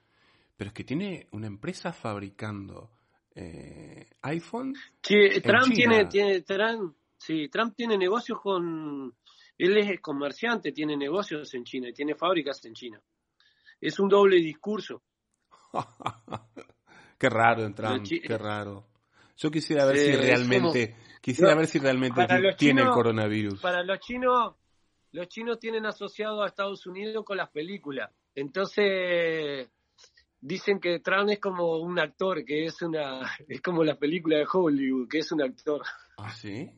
pero 0.56 0.70
es 0.70 0.74
que 0.74 0.84
tiene 0.84 1.28
una 1.32 1.48
empresa 1.48 1.92
fabricando 1.92 2.92
eh, 3.34 4.12
iPhone. 4.22 4.76
Trump 5.02 5.74
tiene, 5.74 6.06
tiene 6.06 6.42
Trump, 6.42 6.96
sí, 7.18 7.50
Trump 7.50 7.76
tiene 7.76 7.98
negocios 7.98 8.40
con, 8.40 9.14
él 9.58 9.78
es 9.78 10.00
comerciante, 10.02 10.72
tiene 10.72 10.96
negocios 10.96 11.54
en 11.54 11.64
China 11.64 11.90
y 11.90 11.94
tiene 11.94 12.16
fábricas 12.16 12.64
en 12.66 12.74
China. 12.74 13.02
Es 13.80 14.00
un 14.00 14.10
doble 14.10 14.38
discurso. 14.38 15.04
qué 17.18 17.30
raro, 17.30 17.74
Trump, 17.74 18.06
qué 18.08 18.38
raro. 18.38 18.88
Yo 19.38 19.52
quisiera 19.52 19.86
ver 19.86 19.98
si 19.98 20.12
realmente 20.14 20.96
Quisiera 21.28 21.56
ver 21.56 21.68
si 21.68 21.80
realmente 21.80 22.26
tiene 22.58 22.84
el 22.84 22.88
coronavirus. 22.88 23.60
Para 23.60 23.84
los 23.84 24.00
chinos, 24.00 24.56
los 25.12 25.28
chinos 25.28 25.60
tienen 25.60 25.86
asociado 25.86 26.42
a 26.42 26.48
Estados 26.48 26.86
Unidos 26.88 27.26
con 27.26 27.36
las 27.36 27.50
películas. 27.50 28.10
Entonces 28.34 29.70
dicen 30.40 30.80
que 30.80 31.02
Trump 31.02 31.30
es 31.32 31.40
como 31.40 31.80
un 31.80 32.00
actor, 32.00 32.46
que 32.46 32.64
es 32.64 32.82
una 32.82 33.22
es 33.50 33.62
como 33.62 33.84
la 33.84 34.00
película 34.00 34.38
de 34.38 34.46
Hollywood, 34.50 35.10
que 35.10 35.18
es 35.18 35.30
un 35.34 35.42
actor. 35.42 35.82
Ah, 36.18 36.30
sí. 36.30 36.72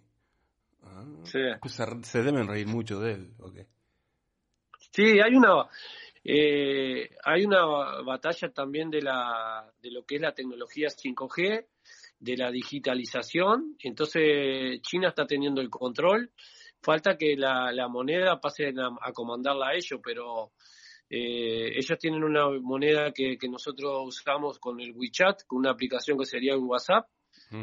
Ah, 0.91 1.59
pues 1.61 1.79
se, 2.03 2.23
deben 2.23 2.47
reír 2.47 2.67
mucho 2.67 2.99
de 2.99 3.13
él, 3.13 3.33
okay. 3.39 3.65
Sí, 4.91 5.19
hay 5.19 5.35
una 5.35 5.67
eh, 6.23 7.09
hay 7.23 7.45
una 7.45 7.65
batalla 8.01 8.49
también 8.49 8.89
de 8.89 9.01
la 9.01 9.71
de 9.81 9.91
lo 9.91 10.03
que 10.05 10.15
es 10.15 10.21
la 10.21 10.33
tecnología 10.33 10.87
5G 10.87 11.65
de 12.19 12.37
la 12.37 12.51
digitalización, 12.51 13.77
entonces 13.83 14.81
China 14.81 15.09
está 15.09 15.25
teniendo 15.25 15.61
el 15.61 15.69
control, 15.69 16.31
falta 16.81 17.17
que 17.17 17.35
la, 17.37 17.71
la 17.71 17.87
moneda 17.87 18.39
pase 18.39 18.73
a, 18.77 19.11
comandarla 19.13 19.69
a 19.69 19.73
ellos, 19.73 19.99
pero 20.03 20.51
eh, 21.09 21.77
ellos 21.77 21.97
tienen 21.97 22.23
una 22.23 22.49
moneda 22.61 23.11
que, 23.13 23.37
que, 23.37 23.47
nosotros 23.47 24.01
usamos 24.05 24.59
con 24.59 24.79
el 24.81 24.93
WeChat, 24.93 25.45
con 25.47 25.59
una 25.59 25.71
aplicación 25.71 26.17
que 26.17 26.25
sería 26.25 26.57
un 26.57 26.67
WhatsApp, 26.67 27.07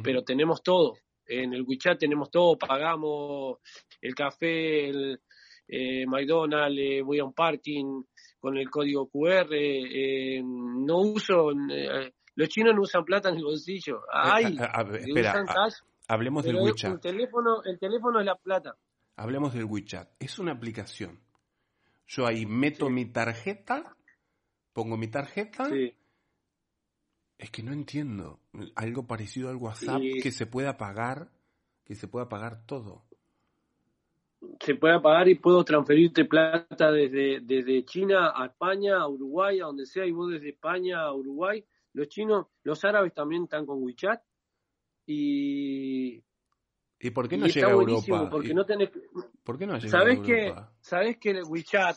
pero 0.03 0.23
tenemos 0.23 0.63
todo. 0.63 0.95
En 1.27 1.53
el 1.55 1.63
WeChat 1.63 1.99
tenemos 1.99 2.31
todo, 2.31 2.57
pagamos 2.59 3.59
el 4.01 4.15
café, 4.15 4.89
el 4.89 5.21
eh, 5.69 6.07
McDonald's, 6.07 6.79
eh, 6.81 7.03
voy 7.03 7.19
a 7.19 7.25
un 7.25 7.33
parking 7.33 8.03
con 8.39 8.57
el 8.57 8.71
código 8.71 9.09
QR, 9.09 9.49
eh, 9.53 10.41
no 10.45 10.99
uso 10.99 11.51
los 12.39 12.49
chinos 12.51 12.75
no 12.75 12.83
usan 12.83 13.05
plata 13.05 13.31
en 13.31 13.37
el 13.39 13.45
bolsillo. 13.45 13.97
Eh, 13.99 14.09
Ay, 14.13 14.57
a- 14.61 14.65
a- 14.67 14.81
a- 14.83 14.85
que 14.91 14.97
espera, 14.99 15.31
usan 15.31 15.49
a- 15.49 15.55
cash, 15.55 15.75
hablemos 16.07 16.45
del 16.45 16.57
el 16.57 16.63
WeChat. 16.63 17.01
teléfono, 17.01 17.63
el 17.65 17.79
teléfono 17.79 18.21
es 18.21 18.27
la 18.27 18.37
plata. 18.37 18.77
Hablemos 19.17 19.55
del 19.55 19.65
WeChat. 19.65 20.11
Es 20.21 20.39
una 20.39 20.53
aplicación. 20.53 21.19
Yo 22.07 22.27
ahí 22.27 22.45
meto 22.47 22.87
Sí. 22.87 22.93
mi 22.93 23.07
tarjeta, 23.07 23.97
pongo 24.75 24.97
mi 24.99 25.09
tarjeta. 25.09 25.65
Sí. 25.71 25.97
Es 27.39 27.51
que 27.51 27.63
no 27.63 27.73
entiendo. 27.73 28.41
Algo 28.75 29.07
parecido 29.07 29.51
al 29.51 29.57
WhatsApp 29.57 30.01
Y- 30.03 30.21
que 30.21 30.31
se 30.31 30.47
pueda 30.47 30.77
pagar, 30.77 31.31
que 31.85 31.95
se 31.95 32.09
pueda 32.09 32.29
pagar 32.29 32.65
todo. 32.67 33.05
se 34.61 34.75
puede 34.77 35.01
pagar 35.01 35.29
y 35.29 35.35
puedo 35.35 35.65
transferirte 35.65 36.25
plata 36.25 36.93
desde, 36.93 37.41
desde 37.41 37.85
China 37.85 38.33
a 38.35 38.47
España, 38.47 38.99
a 38.99 39.09
Uruguay, 39.09 39.61
a 39.61 39.65
donde 39.65 39.87
sea, 39.87 40.07
y 40.07 40.13
vos 40.13 40.31
desde 40.31 40.51
España 40.51 41.01
a 41.03 41.13
Uruguay. 41.13 41.65
Los 41.95 42.09
chinos, 42.09 42.47
los 42.63 42.85
árabes 42.85 43.13
también 43.13 43.45
están 43.45 43.67
con 43.67 43.83
WeChat 43.83 44.23
y, 45.07 46.23
¿Y 47.01 47.11
por 47.11 47.29
qué 47.29 47.37
no 47.37 47.47
llega 47.47 47.69
a 47.69 47.71
Europa? 47.73 48.31
porque 48.31 48.49
¿Y 48.49 48.55
no 48.55 48.65
tenés... 48.65 48.91
¿Por 49.43 49.59
qué 49.59 49.67
no 49.67 49.77
llega 49.79 49.91
¿Sabés 49.91 50.19
a 50.21 50.23
que, 50.23 50.43
Europa? 50.47 50.73
¿Sabés 50.81 51.17
que 51.19 51.31
el 51.31 51.45
WeChat, 51.45 51.97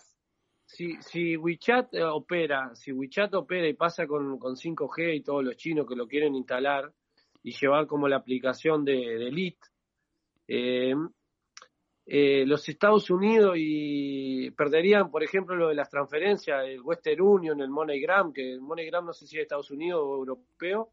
si, 0.69 1.01
si 1.01 1.35
WeChat 1.35 1.95
eh, 1.95 2.03
opera, 2.03 2.75
si 2.75 2.91
WeChat 2.91 3.33
opera 3.33 3.67
y 3.67 3.73
pasa 3.73 4.05
con, 4.05 4.37
con 4.37 4.55
5G 4.55 5.15
y 5.15 5.21
todos 5.21 5.43
los 5.43 5.57
chinos 5.57 5.87
que 5.87 5.95
lo 5.95 6.07
quieren 6.07 6.35
instalar 6.35 6.93
y 7.41 7.51
llevar 7.51 7.87
como 7.87 8.07
la 8.07 8.17
aplicación 8.17 8.85
de, 8.85 9.27
Elite, 9.27 9.67
eh, 10.47 10.93
eh, 12.05 12.45
los 12.45 12.69
Estados 12.69 13.09
Unidos 13.09 13.55
y 13.57 14.51
perderían, 14.51 15.09
por 15.09 15.23
ejemplo, 15.23 15.55
lo 15.55 15.69
de 15.69 15.75
las 15.75 15.89
transferencias, 15.89 16.63
el 16.67 16.81
Western 16.81 17.21
Union, 17.21 17.61
el 17.61 17.69
MoneyGram, 17.69 18.31
que 18.31 18.53
el 18.53 18.61
MoneyGram 18.61 19.07
no 19.07 19.13
sé 19.13 19.25
si 19.25 19.35
es 19.35 19.39
de 19.39 19.43
Estados 19.43 19.71
Unidos 19.71 20.01
o 20.03 20.17
europeo, 20.17 20.91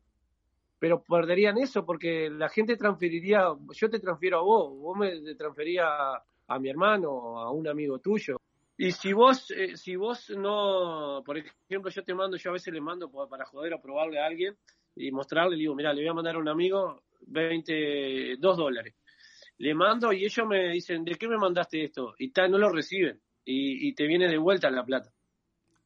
pero 0.78 1.02
perderían 1.02 1.58
eso 1.58 1.84
porque 1.84 2.30
la 2.30 2.48
gente 2.48 2.76
transferiría, 2.76 3.54
yo 3.72 3.90
te 3.90 4.00
transfiero 4.00 4.38
a 4.38 4.42
vos, 4.42 4.78
vos 4.78 4.96
me 4.96 5.20
te 5.20 5.34
transfería 5.34 5.84
a, 5.86 6.24
a 6.46 6.58
mi 6.58 6.70
hermano, 6.70 7.38
a 7.40 7.50
un 7.50 7.68
amigo 7.68 7.98
tuyo. 7.98 8.38
Y 8.78 8.90
si 8.92 9.12
vos, 9.12 9.50
eh, 9.50 9.76
si 9.76 9.96
vos 9.96 10.30
no, 10.30 11.22
por 11.24 11.38
ejemplo, 11.38 11.90
yo 11.90 12.04
te 12.04 12.14
mando, 12.14 12.36
yo 12.36 12.50
a 12.50 12.52
veces 12.54 12.72
le 12.74 12.80
mando 12.80 13.10
pa- 13.10 13.28
para 13.28 13.46
joder 13.46 13.72
a 13.74 13.80
probarle 13.80 14.20
a 14.20 14.26
alguien 14.26 14.56
y 14.94 15.10
mostrarle, 15.10 15.56
le 15.56 15.62
digo, 15.62 15.74
mira, 15.74 15.92
le 15.94 16.02
voy 16.02 16.08
a 16.10 16.14
mandar 16.14 16.36
a 16.36 16.38
un 16.38 16.48
amigo 16.48 17.02
20, 17.22 18.36
2 18.38 18.56
dólares. 18.56 18.94
Le 19.58 19.74
mando 19.74 20.12
y 20.12 20.24
ellos 20.24 20.46
me 20.46 20.70
dicen, 20.72 21.04
¿de 21.04 21.14
qué 21.14 21.26
me 21.28 21.38
mandaste 21.38 21.84
esto? 21.84 22.14
Y 22.18 22.30
tal, 22.30 22.50
no 22.50 22.58
lo 22.58 22.68
reciben. 22.68 23.20
Y, 23.44 23.88
y 23.88 23.94
te 23.94 24.06
viene 24.06 24.28
de 24.28 24.36
vuelta 24.38 24.70
la 24.70 24.84
plata, 24.84 25.10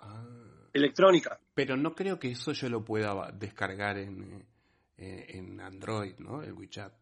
Ah. 0.00 0.24
electrónica. 0.72 1.38
Pero 1.54 1.76
no 1.76 1.94
creo 1.94 2.18
que 2.18 2.30
eso 2.30 2.52
yo 2.52 2.68
lo 2.68 2.84
pueda 2.84 3.30
descargar 3.32 3.98
en, 3.98 4.44
eh, 4.96 5.26
en 5.28 5.60
Android, 5.60 6.14
¿no? 6.18 6.42
El 6.42 6.54
WeChat. 6.54 6.92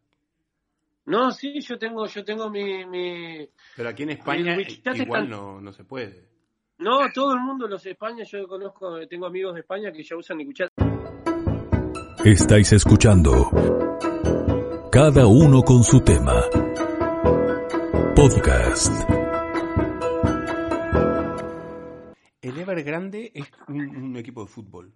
No, 1.09 1.31
sí, 1.31 1.59
yo 1.63 1.79
tengo, 1.79 2.07
yo 2.07 2.23
tengo 2.23 2.51
mi, 2.51 2.85
mi, 2.85 3.49
Pero 3.75 3.89
aquí 3.89 4.03
en 4.03 4.11
España 4.11 4.55
WeChat 4.55 4.95
igual 4.99 5.31
no, 5.31 5.59
no 5.59 5.73
se 5.73 5.83
puede. 5.83 6.29
No, 6.77 7.11
todo 7.15 7.33
el 7.33 7.41
mundo, 7.41 7.67
los 7.67 7.83
de 7.83 7.93
España, 7.93 8.25
yo 8.25 8.47
conozco, 8.47 9.07
tengo 9.09 9.25
amigos 9.25 9.55
de 9.55 9.61
España 9.61 9.91
que 9.91 10.03
ya 10.03 10.17
usan 10.17 10.39
el 10.43 10.49
WeChat. 10.49 10.71
Estáis 12.27 12.75
escuchando 12.75 13.51
Cada 14.93 15.27
uno 15.27 15.63
con 15.63 15.83
su 15.83 15.99
tema. 16.01 16.43
Podcast. 18.15 18.93
El 22.43 22.59
Evergrande 22.59 23.33
es 23.35 23.51
un, 23.67 23.97
un 23.97 24.17
equipo 24.19 24.43
de 24.43 24.49
fútbol. 24.49 24.93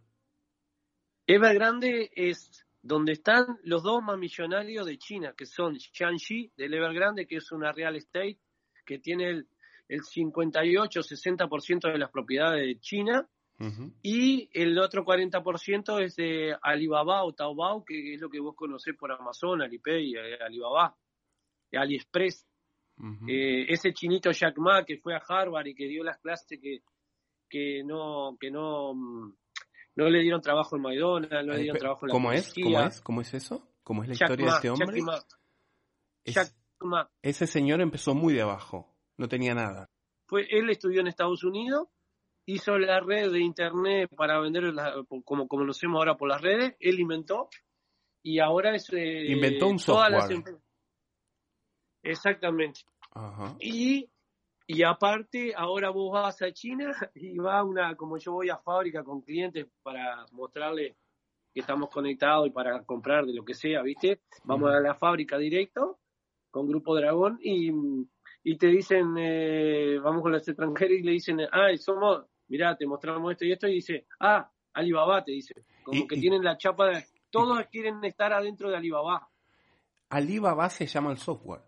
Evergrande 1.26 2.10
es 2.14 2.66
donde 2.82 3.12
están 3.12 3.58
los 3.62 3.82
dos 3.82 4.02
más 4.02 4.18
millonarios 4.18 4.86
de 4.86 4.98
China, 4.98 5.34
que 5.36 5.46
son 5.46 5.76
Jiangxi 5.76 6.52
del 6.56 6.74
Evergrande, 6.74 7.26
que 7.26 7.36
es 7.36 7.52
una 7.52 7.72
real 7.72 7.96
estate 7.96 8.38
que 8.84 8.98
tiene 8.98 9.30
el, 9.30 9.48
el 9.88 10.00
58-60% 10.02 11.92
de 11.92 11.98
las 11.98 12.10
propiedades 12.10 12.66
de 12.66 12.80
China, 12.80 13.28
y 14.02 14.48
el 14.52 14.76
otro 14.78 15.04
40% 15.04 16.02
es 16.02 16.16
de 16.16 16.56
Alibaba 16.62 17.22
o 17.22 17.32
Taobao, 17.32 17.84
que 17.84 18.14
es 18.14 18.20
lo 18.20 18.28
que 18.28 18.40
vos 18.40 18.56
conocés 18.56 18.96
por 18.96 19.12
Amazon, 19.12 19.62
Alipay, 19.62 20.14
Alibaba, 20.40 20.96
AliExpress. 21.72 22.44
Eh, 23.28 23.66
ese 23.68 23.92
chinito 23.92 24.30
Jack 24.32 24.58
Ma 24.58 24.84
que 24.84 24.98
fue 24.98 25.14
a 25.14 25.22
Harvard 25.26 25.66
y 25.66 25.74
que 25.74 25.86
dio 25.86 26.04
las 26.04 26.18
clases 26.18 26.60
que, 26.60 26.82
que 27.48 27.82
no 27.84 28.36
que 28.38 28.50
no 28.50 28.94
mm, 28.94 29.34
no 29.96 30.08
le 30.08 30.20
dieron 30.20 30.40
trabajo 30.40 30.76
en 30.76 30.82
McDonald's, 30.82 31.46
no 31.46 31.52
le 31.52 31.58
dieron 31.60 31.78
trabajo 31.78 32.04
en 32.06 32.08
la 32.08 32.12
¿Cómo 32.12 32.32
es? 32.32 32.52
¿Cómo 32.54 32.80
es? 32.80 33.00
¿Cómo 33.02 33.20
es 33.20 33.34
eso? 33.34 33.68
¿Cómo 33.82 34.02
es 34.02 34.08
la 34.10 34.14
Jack 34.14 34.30
historia 34.30 34.46
Ma, 34.46 34.52
de 34.52 34.56
este 34.56 34.68
Jack 34.68 34.80
hombre? 34.88 35.02
Ma, 35.02 35.18
Es- 36.24 36.34
Jack 36.34 36.54
Ma. 36.80 37.10
ese 37.22 37.46
señor 37.46 37.80
empezó 37.80 38.14
muy 38.14 38.32
de 38.34 38.42
abajo. 38.42 38.88
No 39.18 39.28
tenía 39.28 39.54
nada. 39.54 39.88
Fue, 40.28 40.46
él 40.50 40.70
estudió 40.70 41.00
en 41.00 41.08
Estados 41.08 41.44
Unidos, 41.44 41.88
hizo 42.46 42.78
la 42.78 43.00
red 43.00 43.30
de 43.30 43.40
internet 43.40 44.08
para 44.16 44.40
vender 44.40 44.64
la- 44.74 44.94
como 45.24 45.46
conocemos 45.48 45.98
ahora 45.98 46.16
por 46.16 46.28
las 46.28 46.40
redes, 46.40 46.74
él 46.80 46.98
inventó 47.00 47.48
y 48.24 48.38
ahora 48.38 48.74
es 48.74 48.88
eh, 48.92 49.26
Inventó 49.30 49.66
un 49.68 49.78
todas 49.78 50.10
las 50.10 50.22
software. 50.28 50.54
empre- 50.56 50.62
Exactamente. 52.02 52.80
Ajá. 53.12 53.56
Y, 53.60 54.08
y 54.66 54.82
aparte, 54.82 55.54
ahora 55.56 55.90
vos 55.90 56.12
vas 56.12 56.40
a 56.42 56.52
China 56.52 56.94
y 57.14 57.38
va 57.38 57.58
a 57.58 57.64
una, 57.64 57.96
como 57.96 58.18
yo 58.18 58.32
voy 58.32 58.50
a 58.50 58.58
fábrica 58.58 59.02
con 59.02 59.20
clientes 59.20 59.66
para 59.82 60.26
mostrarle 60.32 60.96
que 61.52 61.60
estamos 61.60 61.90
conectados 61.90 62.46
y 62.46 62.50
para 62.50 62.82
comprar 62.84 63.26
de 63.26 63.34
lo 63.34 63.44
que 63.44 63.54
sea, 63.54 63.82
¿viste? 63.82 64.20
Vamos 64.44 64.72
a 64.72 64.80
la 64.80 64.94
fábrica 64.94 65.36
directo 65.36 65.98
con 66.50 66.68
Grupo 66.68 66.94
Dragón 66.94 67.38
y, 67.42 67.70
y 68.42 68.56
te 68.56 68.68
dicen, 68.68 69.14
eh, 69.18 69.98
vamos 70.02 70.22
con 70.22 70.32
los 70.32 70.46
extranjeros 70.46 70.98
y 70.98 71.02
le 71.02 71.12
dicen, 71.12 71.40
ah, 71.50 71.68
somos, 71.78 72.24
mirá, 72.48 72.76
te 72.76 72.86
mostramos 72.86 73.32
esto 73.32 73.44
y 73.44 73.52
esto, 73.52 73.68
y 73.68 73.74
dice, 73.74 74.06
ah, 74.20 74.50
Alibaba, 74.74 75.22
te 75.22 75.32
dice. 75.32 75.54
Como 75.82 76.06
que 76.06 76.16
tienen 76.16 76.42
la 76.42 76.56
chapa 76.56 76.86
de, 76.86 77.04
todos 77.30 77.66
quieren 77.66 78.02
estar 78.04 78.32
adentro 78.32 78.70
de 78.70 78.76
Alibaba. 78.76 79.28
Alibaba 80.10 80.68
se 80.70 80.86
llama 80.86 81.10
el 81.10 81.18
software. 81.18 81.62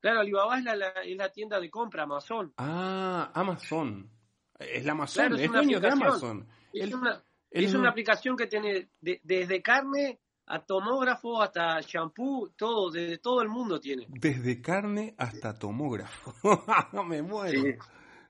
Claro, 0.00 0.20
Alibaba 0.20 0.58
es 0.58 0.64
la, 0.64 0.76
la- 0.76 0.88
es 1.04 1.16
la 1.16 1.30
tienda 1.30 1.60
de 1.60 1.70
compra, 1.70 2.04
Amazon. 2.04 2.52
Ah, 2.56 3.30
Amazon. 3.34 4.10
Es 4.58 4.84
la 4.84 4.92
Amazon, 4.92 5.22
Claro, 5.26 5.36
es 5.36 5.42
es, 5.42 5.52
dueño 5.52 5.80
de. 5.80 5.88
Amazon. 5.88 6.48
Es, 6.72 6.92
una, 6.94 7.22
él 7.50 7.64
es 7.64 7.74
una 7.74 7.90
aplicación 7.90 8.36
que 8.36 8.46
tiene 8.46 8.88
de- 9.00 9.20
desde 9.24 9.62
carne 9.62 10.20
a 10.46 10.58
tomógrafo 10.64 11.40
hasta 11.42 11.80
shampoo, 11.80 12.50
todo, 12.56 12.90
desde 12.90 13.18
todo 13.18 13.40
el 13.42 13.48
mundo 13.48 13.78
tiene. 13.78 14.06
Desde 14.08 14.60
carne 14.60 15.14
hasta 15.16 15.58
tomógrafo. 15.58 16.34
Me 17.06 17.22
muero. 17.22 17.60
Sí. 17.62 17.74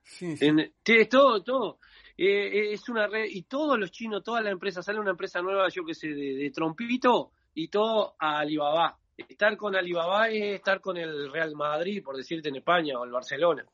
Sí, 0.02 0.36
sí. 0.36 0.46
En- 0.46 0.72
tiene 0.82 1.06
todo, 1.06 1.42
todo. 1.42 1.78
Eh, 2.16 2.72
es 2.72 2.88
una 2.88 3.06
red, 3.06 3.24
y 3.30 3.42
todos 3.44 3.78
los 3.78 3.90
chinos, 3.90 4.22
todas 4.22 4.42
las 4.44 4.52
empresas, 4.52 4.84
sale 4.84 4.98
una 5.00 5.10
empresa 5.12 5.40
nueva, 5.40 5.68
yo 5.68 5.84
que 5.84 5.94
sé, 5.94 6.08
de, 6.08 6.34
de 6.34 6.50
trompito, 6.50 7.32
y 7.54 7.68
todo 7.68 8.14
a 8.18 8.38
Alibaba. 8.40 8.98
Estar 9.28 9.56
con 9.56 9.74
Alibaba 9.76 10.28
es 10.28 10.54
estar 10.56 10.80
con 10.80 10.96
el 10.96 11.30
Real 11.32 11.54
Madrid, 11.54 12.02
por 12.02 12.16
decirte 12.16 12.48
en 12.48 12.56
España, 12.56 12.98
o 12.98 13.04
el 13.04 13.10
Barcelona. 13.10 13.64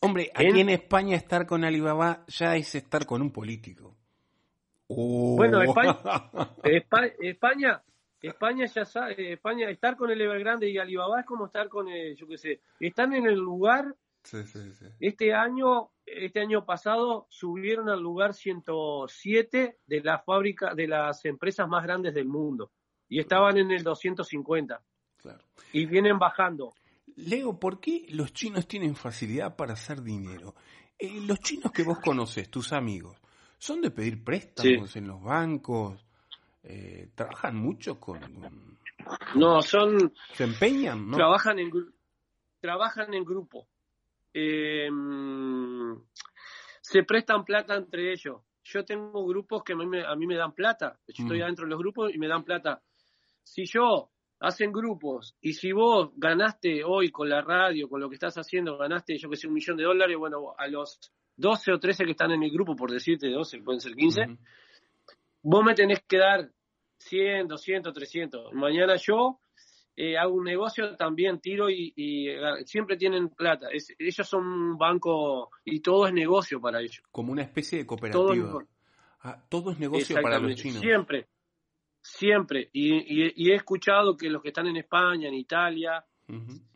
Hombre, 0.00 0.30
En- 0.34 0.50
aquí 0.50 0.60
en 0.60 0.70
España 0.70 1.16
estar 1.16 1.46
con 1.46 1.64
Alibaba 1.64 2.24
ya 2.28 2.56
es 2.56 2.74
estar 2.74 3.06
con 3.06 3.22
un 3.22 3.32
político. 3.32 3.96
Oh. 4.88 5.36
Bueno, 5.36 5.62
España- 5.62 5.98
Espa- 6.62 7.12
España, 7.20 7.82
España 8.22 8.66
ya 8.66 8.84
sabe, 8.84 9.32
España, 9.32 9.68
estar 9.70 9.96
con 9.96 10.10
el 10.10 10.20
Evergrande 10.20 10.68
y 10.70 10.78
Alibaba 10.78 11.20
es 11.20 11.26
como 11.26 11.46
estar 11.46 11.68
con, 11.68 11.88
el, 11.88 12.14
yo 12.16 12.26
qué 12.28 12.38
sé, 12.38 12.60
están 12.80 13.12
en 13.14 13.26
el 13.26 13.34
lugar 13.38 13.94
Sí, 14.22 14.42
sí, 14.44 14.72
sí. 14.72 14.86
Este 14.98 15.32
año, 15.34 15.90
este 16.04 16.40
año 16.40 16.64
pasado 16.66 17.28
subieron 17.30 17.88
al 17.88 18.00
lugar 18.00 18.34
107 18.34 19.78
de 19.86 20.00
la 20.02 20.18
fábrica 20.18 20.74
de 20.74 20.88
las 20.88 21.24
empresas 21.26 21.68
más 21.68 21.84
grandes 21.84 22.12
del 22.12 22.26
mundo 22.26 22.72
y 23.08 23.20
estaban 23.20 23.56
en 23.58 23.70
el 23.70 23.82
250 23.82 24.80
Claro. 25.18 25.44
y 25.72 25.86
vienen 25.86 26.18
bajando. 26.18 26.74
Leo, 27.16 27.58
¿por 27.58 27.80
qué 27.80 28.06
los 28.10 28.32
chinos 28.32 28.66
tienen 28.68 28.94
facilidad 28.96 29.56
para 29.56 29.72
hacer 29.74 30.02
dinero? 30.02 30.54
Eh, 30.98 31.20
los 31.26 31.38
chinos 31.40 31.72
que 31.72 31.82
vos 31.82 31.98
conoces, 32.00 32.50
tus 32.50 32.72
amigos, 32.72 33.16
¿son 33.58 33.80
de 33.80 33.90
pedir 33.90 34.22
préstamos 34.24 34.96
en 34.96 35.08
los 35.08 35.22
bancos? 35.22 36.04
Eh, 36.62 37.08
¿Trabajan 37.14 37.56
mucho 37.56 37.98
con, 38.00 38.18
con- 38.20 38.78
No, 39.36 39.62
son 39.62 40.12
¿Se 40.34 40.44
empeñan? 40.44 41.08
¿no? 41.10 41.16
trabajan 41.16 41.58
en 41.58 41.70
trabajan 42.60 43.14
en 43.14 43.24
grupo. 43.24 43.68
Eh, 44.34 44.88
se 46.80 47.02
prestan 47.04 47.44
plata 47.44 47.74
entre 47.76 48.12
ellos. 48.12 48.42
Yo 48.64 48.84
tengo 48.84 49.24
grupos 49.26 49.62
que 49.62 49.74
a 49.74 49.76
mí 49.76 49.86
me, 49.86 50.04
a 50.04 50.14
mí 50.16 50.26
me 50.26 50.34
dan 50.36 50.52
plata. 50.52 50.98
Yo 51.06 51.22
estoy 51.24 51.38
Mm. 51.38 51.42
adentro 51.42 51.64
de 51.66 51.70
los 51.70 51.78
grupos 51.78 52.12
y 52.12 52.18
me 52.18 52.26
dan 52.28 52.44
plata. 52.44 52.82
Si 53.46 53.64
yo 53.64 54.10
hacen 54.40 54.72
grupos 54.72 55.36
y 55.40 55.52
si 55.52 55.70
vos 55.70 56.10
ganaste 56.16 56.82
hoy 56.84 57.10
con 57.10 57.28
la 57.28 57.42
radio, 57.42 57.88
con 57.88 58.00
lo 58.00 58.08
que 58.08 58.16
estás 58.16 58.34
haciendo, 58.34 58.76
ganaste, 58.76 59.16
yo 59.16 59.30
que 59.30 59.36
sé, 59.36 59.46
un 59.46 59.54
millón 59.54 59.76
de 59.76 59.84
dólares, 59.84 60.16
bueno, 60.18 60.54
a 60.58 60.66
los 60.66 60.98
12 61.36 61.72
o 61.72 61.78
13 61.78 62.04
que 62.04 62.10
están 62.10 62.32
en 62.32 62.40
mi 62.40 62.50
grupo, 62.50 62.74
por 62.74 62.90
decirte 62.90 63.30
12, 63.30 63.62
pueden 63.62 63.80
ser 63.80 63.94
15, 63.94 64.36
vos 65.42 65.64
me 65.64 65.74
tenés 65.74 66.00
que 66.08 66.18
dar 66.18 66.50
100, 66.98 67.46
200, 67.46 67.94
300. 67.94 68.52
Mañana 68.52 68.96
yo 68.96 69.40
eh, 69.94 70.18
hago 70.18 70.34
un 70.34 70.44
negocio, 70.44 70.96
también 70.96 71.40
tiro 71.40 71.70
y, 71.70 71.94
eh, 71.96 72.38
siempre 72.64 72.96
tienen 72.96 73.28
plata. 73.28 73.68
ellos 73.70 74.28
son 74.28 74.44
un 74.44 74.76
banco 74.76 75.50
y 75.64 75.80
todo 75.80 76.08
es 76.08 76.12
negocio 76.12 76.60
para 76.60 76.80
ellos. 76.80 77.00
Como 77.12 77.30
una 77.30 77.42
especie 77.42 77.78
de 77.78 77.86
cooperativa. 77.86 78.64
Ah, 79.20 79.40
todo, 79.48 79.70
es 79.70 79.78
negocio 79.78 80.20
para 80.20 80.40
los 80.40 80.56
chinos. 80.56 80.80
Siempre, 80.80 81.28
siempre. 82.06 82.70
Y, 82.72 83.50
he 83.50 83.54
escuchado 83.54 84.16
que 84.16 84.30
los 84.30 84.42
que 84.42 84.48
están 84.48 84.66
en 84.68 84.76
España, 84.76 85.28
en 85.28 85.34
Italia, 85.34 86.04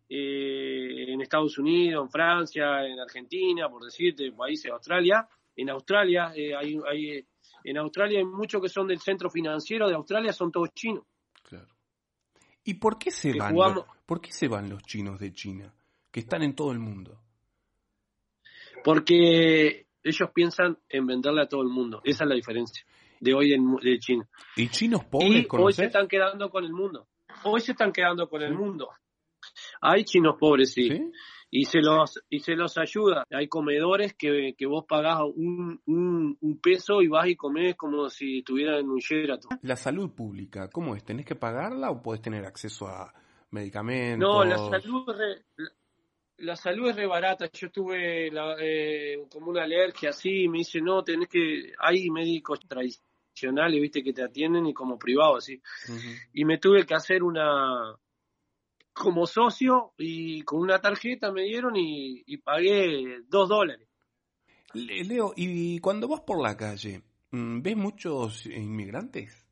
eh, 0.09 1.13
en 1.13 1.21
Estados 1.21 1.59
Unidos, 1.59 2.05
en 2.05 2.11
Francia, 2.11 2.85
en 2.87 2.99
Argentina, 2.99 3.69
por 3.69 3.85
decirte, 3.85 4.33
países, 4.33 4.71
Australia, 4.71 5.27
en 5.57 5.71
Australia 5.71 6.29
hay, 6.29 6.79
hay 6.89 7.27
en 7.65 7.77
Australia 7.77 8.19
hay 8.19 8.25
muchos 8.25 8.63
que 8.63 8.69
son 8.69 8.87
del 8.87 9.01
centro 9.01 9.31
financiero 9.31 9.89
de 9.89 9.95
Australia, 9.95 10.33
son 10.33 10.51
todos 10.51 10.71
chinos. 10.75 11.05
Claro. 11.43 11.69
¿Y 12.65 12.75
por 12.75 12.99
qué 12.99 13.11
se 13.11 13.33
van? 13.35 13.55
Los, 13.55 13.85
¿Por 14.07 14.21
qué 14.21 14.33
se 14.33 14.49
van 14.49 14.69
los 14.69 14.83
chinos 14.83 15.19
de 15.21 15.33
China, 15.33 15.73
que 16.11 16.21
están 16.21 16.43
en 16.43 16.55
todo 16.55 16.73
el 16.73 16.79
mundo? 16.79 17.21
Porque 18.83 19.87
ellos 20.03 20.31
piensan 20.35 20.79
en 20.89 21.07
venderle 21.07 21.43
a 21.43 21.49
todo 21.49 21.63
el 21.63 21.69
mundo. 21.69 22.01
Esa 22.05 22.25
es 22.25 22.29
la 22.29 22.35
diferencia 22.37 22.85
de 23.21 23.35
hoy 23.35 23.53
en, 23.53 23.77
de 23.77 23.99
China. 23.99 24.29
¿Y 24.57 24.69
chinos 24.69 25.05
pobres? 25.05 25.45
Y 25.45 25.47
hoy 25.51 25.73
se 25.73 25.85
están 25.85 26.09
quedando 26.09 26.51
con 26.51 26.65
el 26.65 26.73
mundo. 26.73 27.07
Hoy 27.45 27.61
se 27.61 27.73
están 27.73 27.93
quedando 27.93 28.29
con 28.29 28.43
el 28.43 28.55
mundo. 28.55 28.89
Hay 29.81 30.05
chinos 30.05 30.37
pobres, 30.39 30.73
¿Sí? 30.73 30.91
y 31.51 31.65
se 31.65 31.81
los 31.81 32.23
y 32.29 32.41
se 32.41 32.55
los 32.55 32.79
ayuda. 32.79 33.27
Hay 33.31 33.49
comedores 33.49 34.15
que, 34.15 34.55
que 34.57 34.67
vos 34.67 34.85
pagás 34.89 35.23
un, 35.35 35.81
un, 35.87 36.61
peso 36.61 37.03
y 37.03 37.09
vas 37.09 37.27
y 37.27 37.37
comés 37.37 37.77
como 37.77 38.09
si 38.09 38.39
estuvieras 38.39 38.81
en 38.81 38.89
un 38.89 38.99
Sheraton. 38.99 39.59
La 39.63 39.77
salud 39.77 40.15
pública, 40.15 40.69
¿cómo 40.71 40.95
es? 40.95 41.05
¿Tenés 41.05 41.27
que 41.27 41.35
pagarla 41.35 41.91
o 41.91 42.03
podés 42.03 42.23
tener 42.23 42.45
acceso 42.45 42.87
a 42.87 43.13
medicamentos? 43.51 44.29
No, 44.29 44.45
la 44.45 44.59
salud 44.59 45.05
la, 46.39 46.57
salud 46.57 46.89
es 46.89 46.97
re 46.97 47.07
barata. 47.07 47.51
Yo 47.53 47.71
tuve 47.71 48.29
eh, 48.29 49.27
como 49.31 49.51
una 49.51 49.65
alergia 49.65 50.11
así, 50.11 50.49
me 50.49 50.59
dice, 50.59 50.81
no, 50.81 51.03
tenés 51.03 51.29
que... 51.29 51.73
Hay 51.79 52.09
médicos 52.11 52.61
tradicionales, 52.61 53.10
viste, 53.81 54.03
que 54.03 54.13
te 54.13 54.23
atienden 54.23 54.67
y 54.67 54.75
como 54.75 54.99
privado 54.99 55.37
así. 55.37 55.61
Y 56.33 56.45
me 56.45 56.59
tuve 56.59 56.87
que 56.87 56.95
hacer 56.95 57.23
una 57.23 57.97
como 58.93 59.27
socio 59.27 59.95
y 59.97 60.43
con 60.43 60.61
una 60.61 60.81
tarjeta 60.81 61.33
me 61.33 61.45
dieron 61.45 61.75
y, 61.77 62.37
pagué 62.39 63.23
dos 63.29 63.49
dólares. 63.49 63.89
Leo, 64.75 65.33
¿y 65.37 65.79
cuando 65.81 66.07
vas 66.07 66.21
por 66.21 66.43
la 66.43 66.57
calle, 66.57 67.03
mm, 67.31 67.63
ves 67.63 67.77
muchos 67.77 68.47
inmigrantes? 68.47 69.47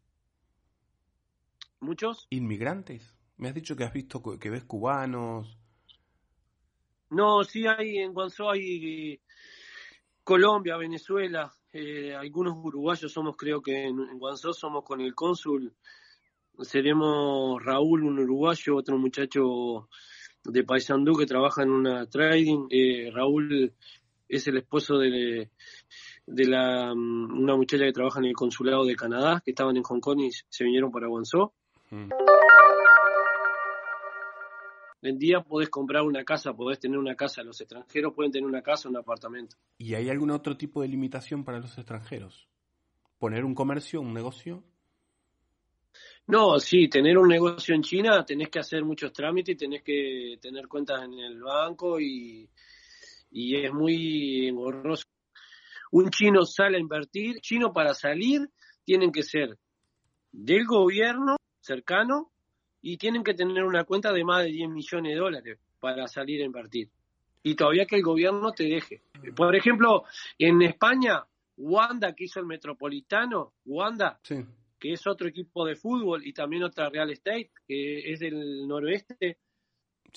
¿Muchos? 1.81 2.27
¿Inmigrantes? 2.31 3.15
Me 3.37 3.49
has 3.49 3.55
dicho 3.55 3.77
que 3.77 3.85
has 3.85 3.93
visto 3.93 4.23
que 4.39 4.51
ves 4.51 4.65
cubanos. 4.65 5.59
No, 7.11 7.43
sí 7.45 7.67
hay, 7.67 7.99
en 7.99 8.13
Guanzó 8.13 8.51
hay 8.51 9.21
Colombia, 10.23 10.77
Venezuela, 10.77 11.53
eh, 11.73 12.15
algunos 12.15 12.57
uruguayos 12.57 13.13
somos, 13.13 13.37
creo 13.37 13.61
que 13.63 13.85
en, 13.85 14.01
en 14.01 14.19
Guanzó 14.19 14.53
somos 14.53 14.85
con 14.85 15.01
el 15.01 15.15
cónsul 15.15 15.75
seremos 16.65 17.63
Raúl, 17.63 18.05
un 18.05 18.19
uruguayo, 18.19 18.77
otro 18.77 18.99
muchacho 18.99 19.89
de 20.45 20.65
Paysandú 20.65 21.17
que 21.17 21.27
trabaja 21.27 21.63
en 21.63 21.71
una 21.71 22.07
trading. 22.07 22.67
Eh, 22.71 23.11
Raúl 23.13 23.73
es 24.29 24.47
el 24.49 24.59
esposo 24.59 24.99
de, 24.99 25.51
de 26.27 26.47
la, 26.47 26.95
mm, 26.95 27.39
una 27.39 27.57
muchacha 27.57 27.85
que 27.85 27.93
trabaja 27.93 28.21
en 28.21 28.27
el 28.27 28.35
consulado 28.35 28.85
de 28.85 28.97
Canadá, 28.97 29.43
que 29.45 29.53
estaban 29.53 29.77
en 29.77 29.83
Hong 29.83 30.01
Kong 30.01 30.21
y 30.21 30.31
se 30.33 30.65
vinieron 30.65 30.91
para 30.91 31.09
Guangzhou. 31.09 31.53
Mm. 31.91 32.09
En 35.01 35.19
día 35.19 35.41
podés 35.41 35.69
comprar 35.69 36.03
una 36.03 36.25
casa, 36.25 36.53
podés 36.55 36.81
tener 36.81 36.99
una 36.99 37.15
casa. 37.15 37.43
Los 37.43 37.61
extranjeros 37.61 38.13
pueden 38.15 38.33
tener 38.33 38.47
una 38.47 38.63
casa, 38.63 38.89
un 38.89 38.97
apartamento. 38.97 39.57
¿Y 39.79 39.95
hay 39.95 40.11
algún 40.11 40.31
otro 40.31 40.57
tipo 40.57 40.83
de 40.83 40.89
limitación 40.89 41.45
para 41.45 41.61
los 41.61 41.77
extranjeros? 41.79 42.49
¿Poner 43.19 43.45
un 43.45 43.55
comercio, 43.55 44.01
un 44.01 44.13
negocio? 44.13 44.65
No, 46.27 46.59
sí, 46.59 46.89
tener 46.89 47.17
un 47.17 47.29
negocio 47.29 47.75
en 47.75 47.83
China 47.83 48.25
tenés 48.25 48.51
que 48.51 48.59
hacer 48.59 48.85
muchos 48.85 49.13
trámites, 49.13 49.57
tenés 49.57 49.83
que 49.83 50.39
tener 50.41 50.69
cuentas 50.69 51.03
en 51.03 51.15
el 51.15 51.41
banco 51.41 51.99
y, 51.99 52.49
es 53.31 53.73
muy 53.73 54.49
engorroso. 54.49 55.05
Un 55.93 56.11
chino 56.11 56.45
sale 56.45 56.77
a 56.77 56.81
invertir, 56.81 57.41
chino 57.41 57.73
para 57.73 57.95
salir 57.95 58.51
tienen 58.85 59.11
que 59.11 59.23
ser 59.23 59.59
del 60.31 60.67
gobierno 60.67 61.37
cercano 61.61 62.31
y 62.83 62.97
tienen 62.97 63.25
que 63.25 63.35
tener 63.35 63.65
una 63.65 63.85
cuenta 63.85 64.13
de 64.13 64.25
más 64.25 64.45
de 64.45 64.53
10 64.53 64.71
millones 64.71 65.13
de 65.13 65.19
dólares 65.19 65.59
para 65.81 66.07
salir 66.07 66.43
a 66.43 66.47
invertir. 66.47 66.91
Y 67.43 67.55
todavía 67.55 67.87
que 67.87 67.97
el 67.97 68.03
gobierno 68.03 68.53
te 68.53 68.65
deje. 68.65 69.03
Por 69.35 69.55
ejemplo, 69.55 70.05
en 70.39 70.63
España, 70.63 71.25
Wanda, 71.57 72.15
que 72.15 72.25
hizo 72.25 72.41
el 72.41 72.47
metropolitano, 72.47 73.55
Wanda, 73.65 74.19
sí 74.23 74.45
que 74.79 74.93
es 74.93 75.07
otro 75.07 75.29
equipo 75.29 75.65
de 75.65 75.77
fútbol, 75.77 76.27
y 76.27 76.33
también 76.33 76.63
otra 76.63 76.89
Real 76.89 77.11
Estate, 77.11 77.51
que 77.67 78.13
es 78.13 78.21
del 78.21 78.67
noroeste, 78.67 79.39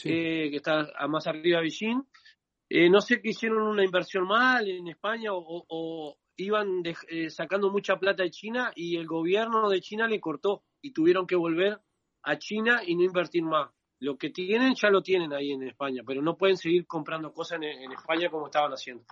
eh, 0.04 0.50
que 0.50 0.56
está 0.56 0.88
más 1.08 1.28
arriba 1.28 1.58
de 1.58 1.63
Beijing. 1.63 2.04
Eh, 2.69 2.89
no 2.89 3.02
sé 3.02 3.21
que 3.21 3.30
hicieron 3.30 3.63
una 3.63 3.84
inversión 3.84 4.26
mal 4.26 4.67
en 4.69 4.88
España 4.88 5.32
o, 5.34 6.17
iban 6.38 6.82
eh, 6.86 7.30
sacando 7.30 7.69
mucha 7.69 7.97
plata 7.97 8.24
de 8.24 8.32
China 8.32 8.71
y 8.76 8.95
el 8.95 9.06
gobierno 9.06 9.69
de 9.69 9.82
China 9.82 10.08
le 10.08 10.19
cortó 10.19 10.63
y 10.82 10.91
tuvieron 10.91 11.28
que 11.28 11.36
volver 11.36 11.80
a 12.23 12.38
China 12.38 12.81
y 12.86 12.95
no 12.95 13.03
invertir 13.03 13.43
más. 13.43 13.69
Lo 13.99 14.17
que 14.17 14.31
tienen 14.31 14.73
ya 14.75 14.89
lo 14.89 15.01
tienen 15.03 15.31
ahí 15.34 15.51
en 15.51 15.63
España, 15.63 16.01
pero 16.05 16.21
no 16.21 16.36
pueden 16.36 16.57
seguir 16.57 16.88
comprando 16.88 17.31
cosas 17.31 17.60
en 17.62 17.91
España 17.91 18.29
como 18.29 18.47
estaban 18.47 18.71
haciendo. 18.71 19.03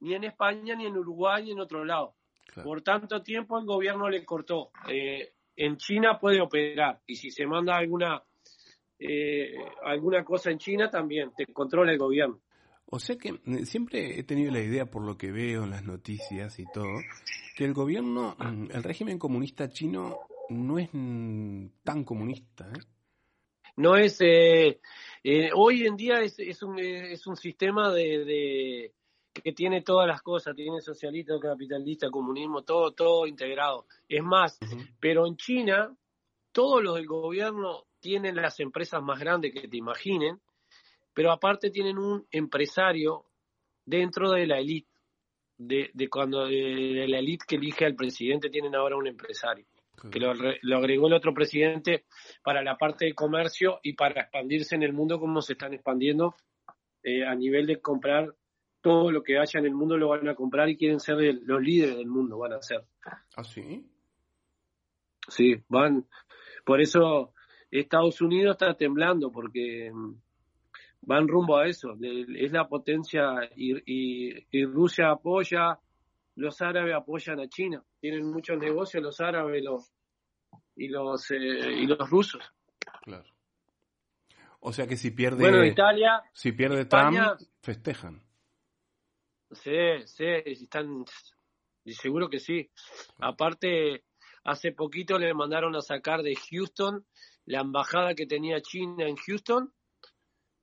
Ni 0.00 0.14
en 0.14 0.24
España, 0.24 0.74
ni 0.74 0.86
en 0.86 0.96
Uruguay, 0.96 1.44
ni 1.44 1.52
en 1.52 1.60
otro 1.60 1.84
lado. 1.84 2.14
Por 2.62 2.82
tanto 2.82 3.22
tiempo 3.22 3.58
el 3.58 3.64
gobierno 3.64 4.08
le 4.08 4.24
cortó. 4.24 4.70
Eh, 4.88 5.32
en 5.56 5.76
China 5.76 6.18
puede 6.18 6.40
operar 6.40 7.00
y 7.06 7.16
si 7.16 7.30
se 7.30 7.46
manda 7.46 7.76
alguna 7.76 8.22
eh, 8.98 9.54
alguna 9.84 10.24
cosa 10.24 10.50
en 10.50 10.58
China 10.58 10.90
también 10.90 11.32
te 11.36 11.46
controla 11.46 11.92
el 11.92 11.98
gobierno. 11.98 12.40
O 12.86 12.98
sea 12.98 13.16
que 13.16 13.40
eh, 13.44 13.66
siempre 13.66 14.18
he 14.18 14.24
tenido 14.24 14.52
la 14.52 14.60
idea 14.60 14.86
por 14.86 15.02
lo 15.02 15.16
que 15.16 15.32
veo 15.32 15.64
en 15.64 15.70
las 15.70 15.84
noticias 15.84 16.58
y 16.58 16.64
todo 16.72 17.00
que 17.56 17.64
el 17.64 17.72
gobierno, 17.72 18.36
el 18.40 18.82
régimen 18.82 19.18
comunista 19.18 19.68
chino 19.68 20.18
no 20.48 20.78
es 20.78 20.90
tan 21.82 22.04
comunista. 22.04 22.70
No 23.76 23.96
es 23.96 24.20
hoy 25.54 25.86
en 25.86 25.96
día 25.96 26.20
es, 26.20 26.38
es, 26.38 26.62
un, 26.62 26.78
es 26.78 27.26
un 27.26 27.36
sistema 27.36 27.92
de 27.92 28.92
que 29.42 29.52
tiene 29.52 29.82
todas 29.82 30.06
las 30.06 30.22
cosas, 30.22 30.54
tiene 30.54 30.80
socialista, 30.80 31.34
capitalista, 31.40 32.10
comunismo, 32.10 32.62
todo, 32.62 32.92
todo 32.92 33.26
integrado. 33.26 33.86
Es 34.08 34.22
más, 34.22 34.58
pero 35.00 35.26
en 35.26 35.36
China, 35.36 35.94
todos 36.52 36.82
los 36.82 36.94
del 36.94 37.06
gobierno 37.06 37.84
tienen 37.98 38.36
las 38.36 38.60
empresas 38.60 39.02
más 39.02 39.18
grandes 39.18 39.52
que 39.52 39.66
te 39.66 39.76
imaginen, 39.76 40.40
pero 41.12 41.32
aparte 41.32 41.70
tienen 41.70 41.98
un 41.98 42.26
empresario 42.30 43.24
dentro 43.84 44.30
de 44.30 44.46
la 44.46 44.58
élite, 44.58 44.88
de, 45.58 45.90
de, 45.92 46.08
cuando 46.08 46.46
de, 46.46 47.06
la 47.08 47.18
élite 47.18 47.44
que 47.48 47.56
elige 47.56 47.84
al 47.84 47.96
presidente, 47.96 48.50
tienen 48.50 48.74
ahora 48.74 48.96
un 48.96 49.06
empresario, 49.06 49.66
que 50.10 50.20
lo, 50.20 50.76
agregó 50.76 51.06
el 51.06 51.14
otro 51.14 51.32
presidente 51.32 52.04
para 52.42 52.62
la 52.62 52.76
parte 52.76 53.06
de 53.06 53.14
comercio 53.14 53.80
y 53.82 53.94
para 53.94 54.22
expandirse 54.22 54.74
en 54.74 54.82
el 54.82 54.92
mundo 54.92 55.18
como 55.18 55.40
se 55.40 55.54
están 55.54 55.74
expandiendo 55.74 56.34
eh, 57.02 57.24
a 57.24 57.34
nivel 57.34 57.66
de 57.66 57.80
comprar 57.80 58.34
todo 58.80 59.10
lo 59.10 59.22
que 59.22 59.38
haya 59.38 59.60
en 59.60 59.66
el 59.66 59.74
mundo 59.74 59.96
lo 59.96 60.08
van 60.08 60.28
a 60.28 60.34
comprar 60.34 60.68
y 60.68 60.76
quieren 60.76 61.00
ser 61.00 61.16
los 61.16 61.62
líderes 61.62 61.96
del 61.96 62.06
mundo, 62.06 62.36
van 62.38 62.52
a 62.52 62.60
ser. 62.60 62.84
¿Ah, 63.34 63.42
sí? 63.42 63.90
Sí, 65.26 65.56
van. 65.68 66.06
Por 66.66 66.82
eso 66.82 67.32
Estados 67.70 68.20
Unidos 68.20 68.52
está 68.52 68.74
temblando, 68.74 69.32
porque 69.32 69.90
mm, 69.90 70.14
van 71.02 71.28
rumbo 71.28 71.56
a 71.56 71.66
eso. 71.66 71.96
Es 72.00 72.52
la 72.52 72.68
potencia 72.68 73.50
y, 73.56 74.36
y, 74.50 74.64
Rusia 74.66 75.10
apoya, 75.10 75.78
los 76.36 76.60
árabes 76.60 76.94
apoyan 76.94 77.40
a 77.40 77.48
China. 77.48 77.82
Tienen 78.00 78.30
muchos 78.30 78.58
negocios 78.58 79.02
los 79.02 79.20
árabes 79.20 79.64
los, 79.64 79.92
y, 80.76 80.88
los, 80.88 81.30
eh, 81.30 81.36
y 81.36 81.86
los 81.86 82.08
rusos. 82.10 82.42
Claro. 83.02 83.24
O 84.60 84.72
sea 84.72 84.86
que 84.86 84.96
si 84.96 85.10
pierde, 85.10 85.40
bueno, 85.42 85.64
Italia, 85.64 86.22
si 86.32 86.52
pierde 86.52 86.86
Trump, 86.86 87.18
festejan. 87.60 88.22
Sí, 89.50 89.76
sí, 90.06 90.24
están, 90.46 91.04
seguro 91.86 92.28
que 92.30 92.40
sí. 92.40 92.70
Aparte, 93.18 94.04
hace 94.42 94.72
poquito 94.72 95.18
le 95.18 95.32
mandaron 95.34 95.76
a 95.76 95.80
sacar 95.82 96.22
de 96.22 96.34
Houston 96.34 97.06
la 97.46 97.60
embajada 97.60 98.14
que 98.14 98.26
tenía 98.26 98.60
China 98.62 99.06
en 99.06 99.16
Houston, 99.16 99.72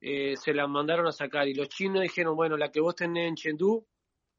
eh, 0.02 0.36
se 0.36 0.54
la 0.54 0.66
mandaron 0.68 1.08
a 1.08 1.12
sacar 1.12 1.48
y 1.48 1.54
los 1.54 1.70
chinos 1.70 2.02
dijeron, 2.02 2.36
bueno, 2.36 2.58
la 2.58 2.72
que 2.72 2.82
vos 2.82 2.96
tenés 2.96 3.30
en 3.30 3.36
Chengdu 3.36 3.86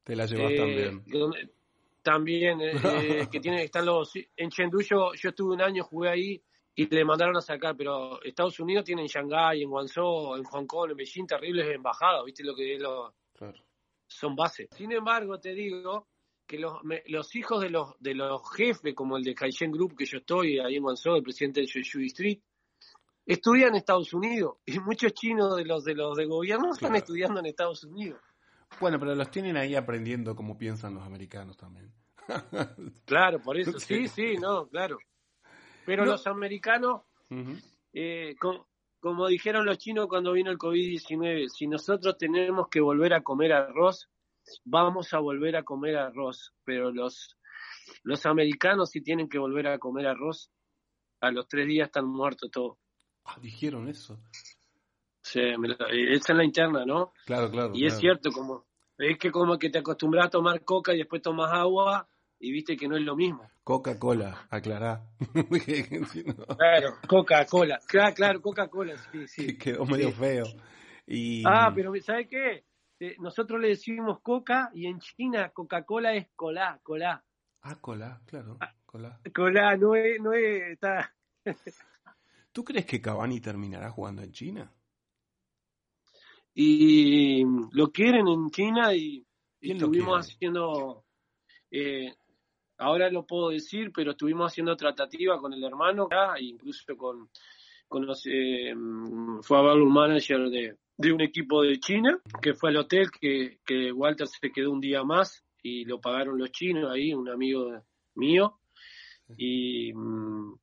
Te 0.03 0.17
la 0.17 0.27
llevas 0.27 0.51
Eh, 0.53 0.57
también. 0.57 1.05
donde- 1.07 1.55
también, 2.03 2.61
eh, 2.61 2.73
eh, 3.25 3.29
que 3.31 3.41
tiene, 3.41 3.63
están 3.65 3.87
los, 3.87 4.13
en 4.37 4.51
Chengdu 4.51 4.81
yo, 4.83 5.13
yo 5.15 5.29
estuve 5.31 5.55
un 5.55 5.63
año, 5.63 5.85
jugué 5.85 6.09
ahí 6.11 6.43
y 6.75 6.87
le 6.87 7.05
mandaron 7.05 7.37
a 7.37 7.41
sacar, 7.41 7.77
pero 7.77 8.23
Estados 8.23 8.59
Unidos 8.61 8.85
tiene 8.85 9.03
en 9.03 9.09
Shanghái, 9.09 9.63
en 9.63 9.71
Guangzhou, 9.71 10.37
en 10.37 10.45
Hong 10.45 10.67
Kong, 10.67 10.91
en 10.91 10.97
Beijing, 10.97 11.27
terribles 11.27 11.67
embajadas, 11.75 12.25
viste 12.25 12.43
lo 12.45 12.55
que 12.55 12.75
es 12.75 12.81
lo, 12.83 13.15
Claro. 13.35 13.63
son 14.07 14.35
bases. 14.35 14.69
Sin 14.77 14.91
embargo, 14.93 15.39
te 15.39 15.53
digo 15.55 16.09
que 16.47 16.59
los, 16.59 16.83
me- 16.85 17.03
los 17.07 17.35
hijos 17.37 17.61
de 17.61 17.71
los 17.71 17.95
de 18.01 18.15
los 18.15 18.43
jefes, 18.57 18.95
como 18.95 19.17
el 19.17 19.23
de 19.25 19.35
Kaishen 19.35 19.71
Group, 19.71 19.97
que 19.97 20.07
yo 20.07 20.19
estoy 20.19 20.59
ahí 20.59 20.77
en 20.77 20.83
Guangzhou, 20.83 21.17
el 21.17 21.23
presidente 21.23 21.61
de 21.61 21.67
Yushui 21.67 22.07
Street, 22.07 22.41
estudian 23.27 23.69
en 23.71 23.77
Estados 23.77 24.13
Unidos 24.15 24.57
y 24.67 24.79
muchos 24.81 25.13
chinos 25.13 25.57
de 25.57 25.65
los 25.65 25.85
de 25.85 25.95
los 25.95 26.17
de 26.17 26.27
gobierno 26.27 26.73
están 26.73 26.97
estudiando 26.97 27.41
en 27.41 27.47
Estados 27.47 27.85
Unidos. 27.85 28.21
Bueno, 28.81 28.99
pero 28.99 29.15
los 29.15 29.31
tienen 29.31 29.57
ahí 29.57 29.75
aprendiendo 29.75 30.35
cómo 30.35 30.59
piensan 30.59 30.95
los 30.95 31.05
americanos 31.05 31.57
también. 31.57 31.93
Claro, 33.05 33.41
por 33.41 33.57
eso. 33.59 33.79
Sí. 33.79 34.09
Sí, 34.09 34.37
no, 34.37 34.69
claro. 34.69 34.99
Pero 35.85 36.05
No. 36.05 36.13
los 36.13 36.27
americanos, 36.27 37.03
eh, 37.93 38.35
co- 38.41 38.69
como 39.01 39.27
dijeron 39.27 39.67
los 39.67 39.79
chinos 39.79 40.07
cuando 40.09 40.33
vino 40.33 40.51
el 40.51 40.59
COVID-19, 40.59 41.49
si 41.49 41.67
nosotros 41.67 42.17
tenemos 42.17 42.69
que 42.69 42.81
volver 42.81 43.13
a 43.15 43.23
comer 43.23 43.53
arroz, 43.53 44.09
vamos 44.65 45.13
a 45.13 45.19
volver 45.19 45.57
a 45.57 45.63
comer 45.65 45.97
arroz. 45.97 46.55
Pero 46.65 46.91
los, 46.93 47.37
los 48.05 48.25
americanos 48.27 48.91
si 48.91 49.03
tienen 49.03 49.29
que 49.29 49.39
volver 49.39 49.67
a 49.67 49.79
comer 49.79 50.07
arroz, 50.07 50.51
a 51.21 51.31
los 51.31 51.47
tres 51.49 51.67
días 51.67 51.87
están 51.89 52.07
muertos 52.07 52.51
todos. 52.51 52.79
Ah, 53.25 53.37
dijeron 53.41 53.89
eso. 53.89 54.21
Me 55.59 55.69
esa 55.69 56.33
es 56.33 56.37
la 56.37 56.45
interna, 56.45 56.85
¿no? 56.85 57.13
Claro, 57.27 57.51
claro. 57.51 57.73
Y 57.75 57.87
es 57.87 57.99
cierto, 57.99 58.31
como 58.31 58.65
es 58.99 59.19
que 59.19 59.31
como 59.31 59.59
que 59.59 59.71
te 59.71 59.79
acostumbras 59.79 60.27
a 60.27 60.31
tomar 60.31 60.63
coca 60.65 60.95
y 60.95 60.99
después 60.99 61.23
tomas 61.23 61.53
agua 61.53 62.09
y 62.39 62.51
viste 62.53 62.77
que 62.77 62.89
no 62.89 62.97
es 62.97 63.03
lo 63.03 63.17
mismo. 63.17 63.49
Coca-Cola, 63.65 64.47
aclará. 64.51 65.05
Claro, 66.59 66.95
Coca-Cola. 67.09 67.81
Claro, 67.87 68.15
claro, 68.15 68.43
Coca-Cola, 68.43 68.97
sí, 69.11 69.29
sí. 69.29 69.57
Quedó 69.59 69.85
medio 69.87 70.09
Sí. 70.11 70.15
feo. 70.15 70.45
Y... 71.07 71.43
Ah, 71.47 71.73
pero 71.75 71.93
¿sabe 72.03 72.27
qué? 72.27 72.65
Eh, 73.01 73.17
Nosotros 73.19 73.61
le 73.61 73.69
decimos 73.69 74.21
Coca 74.21 74.71
y 74.75 74.87
en 74.87 74.99
China 75.01 75.51
Coca-Cola 75.51 76.15
es 76.15 76.29
colá, 76.37 76.79
colá. 76.83 77.25
Ah, 77.63 77.77
cola, 77.81 78.21
claro. 78.27 78.59
Cola. 78.87 79.21
Colá, 79.35 79.77
no 79.77 79.95
es, 79.95 80.21
no 80.21 80.33
es, 80.33 80.63
está... 80.73 81.15
¿Tú 82.53 82.65
crees 82.65 82.85
que 82.85 83.01
Cavani 83.01 83.41
terminará 83.41 83.91
jugando 83.91 84.23
en 84.23 84.33
China? 84.33 84.71
Y 86.55 87.45
lo 87.73 87.91
quieren 87.91 88.29
en 88.29 88.51
China 88.51 88.95
y, 88.95 89.25
y 89.61 89.69
¿Quién 89.69 89.79
lo 89.79 89.87
estuvimos 89.87 90.27
haciendo, 90.27 91.05
eh, 91.71 92.13
ahora 92.79 93.11
lo 93.11 93.27
puedo 93.27 93.51
decir, 93.51 93.91
pero 93.95 94.11
estuvimos 94.11 94.53
haciendo 94.53 94.77
tratativa 94.77 95.39
con 95.41 95.53
el 95.53 95.65
hermano, 95.65 96.09
e 96.37 96.45
incluso 96.45 96.97
con, 96.97 97.31
con 97.89 98.07
los, 98.07 98.27
eh, 98.27 98.75
mm, 98.75 99.41
fue 99.43 99.59
a 99.59 99.63
verlo 99.63 99.85
un 99.85 99.93
manager 99.93 100.51
de, 100.51 100.77
de 100.97 101.13
un 101.13 101.21
equipo 101.21 101.63
de 101.63 101.79
China, 101.79 102.21
que 102.43 102.55
fue 102.55 102.71
al 102.71 102.77
hotel, 102.77 103.11
que, 103.11 103.61
que 103.65 103.93
Walter 103.93 104.27
se 104.27 104.51
quedó 104.51 104.71
un 104.71 104.81
día 104.81 105.03
más 105.05 105.45
y 105.63 105.85
lo 105.85 106.01
pagaron 106.01 106.39
los 106.39 106.51
chinos 106.51 106.91
ahí, 106.91 107.15
un 107.15 107.29
amigo 107.29 107.83
mío, 108.15 108.59
y, 109.37 109.93
mm, 109.95 110.55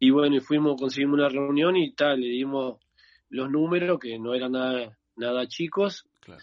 y 0.00 0.10
bueno, 0.10 0.36
y 0.36 0.40
fuimos, 0.40 0.80
conseguimos 0.80 1.14
una 1.14 1.28
reunión 1.28 1.76
y 1.76 1.92
tal, 1.94 2.20
le 2.20 2.28
dimos 2.28 2.78
los 3.30 3.50
números, 3.50 3.98
que 3.98 4.18
no 4.18 4.34
eran 4.34 4.52
nada, 4.52 4.96
nada 5.16 5.46
chicos, 5.46 6.04
Claro. 6.20 6.40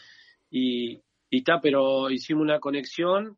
y, 0.50 1.00
y 1.30 1.42
ta, 1.44 1.60
pero 1.62 2.10
hicimos 2.10 2.44
una 2.44 2.60
conexión 2.60 3.38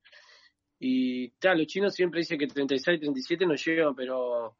y 0.80 1.30
tal, 1.40 1.60
los 1.60 1.68
chinos 1.68 1.94
siempre 1.94 2.20
dicen 2.20 2.38
que 2.38 2.48
36, 2.48 3.00
37 3.00 3.46
no 3.46 3.56
llegan, 3.56 3.96
pero 3.96 4.56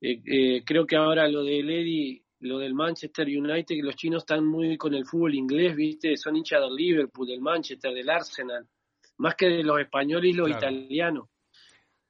eh, 0.00 0.20
eh, 0.26 0.62
creo 0.64 0.86
que 0.86 0.96
ahora 0.96 1.26
lo 1.28 1.42
del 1.42 1.68
Eddy, 1.70 2.22
lo 2.40 2.58
del 2.58 2.74
Manchester 2.74 3.26
United, 3.26 3.74
que 3.76 3.82
los 3.82 3.96
chinos 3.96 4.22
están 4.24 4.44
muy 4.44 4.76
con 4.76 4.94
el 4.94 5.06
fútbol 5.06 5.34
inglés, 5.34 5.74
¿viste? 5.74 6.16
Son 6.16 6.36
hinchas 6.36 6.60
del 6.60 6.74
Liverpool, 6.74 7.26
del 7.26 7.40
Manchester, 7.40 7.94
del 7.94 8.10
Arsenal, 8.10 8.66
más 9.16 9.34
que 9.34 9.46
de 9.46 9.62
los 9.62 9.80
españoles 9.80 10.30
y 10.30 10.36
los 10.36 10.48
Claro. 10.48 10.70
italianos. 10.76 11.28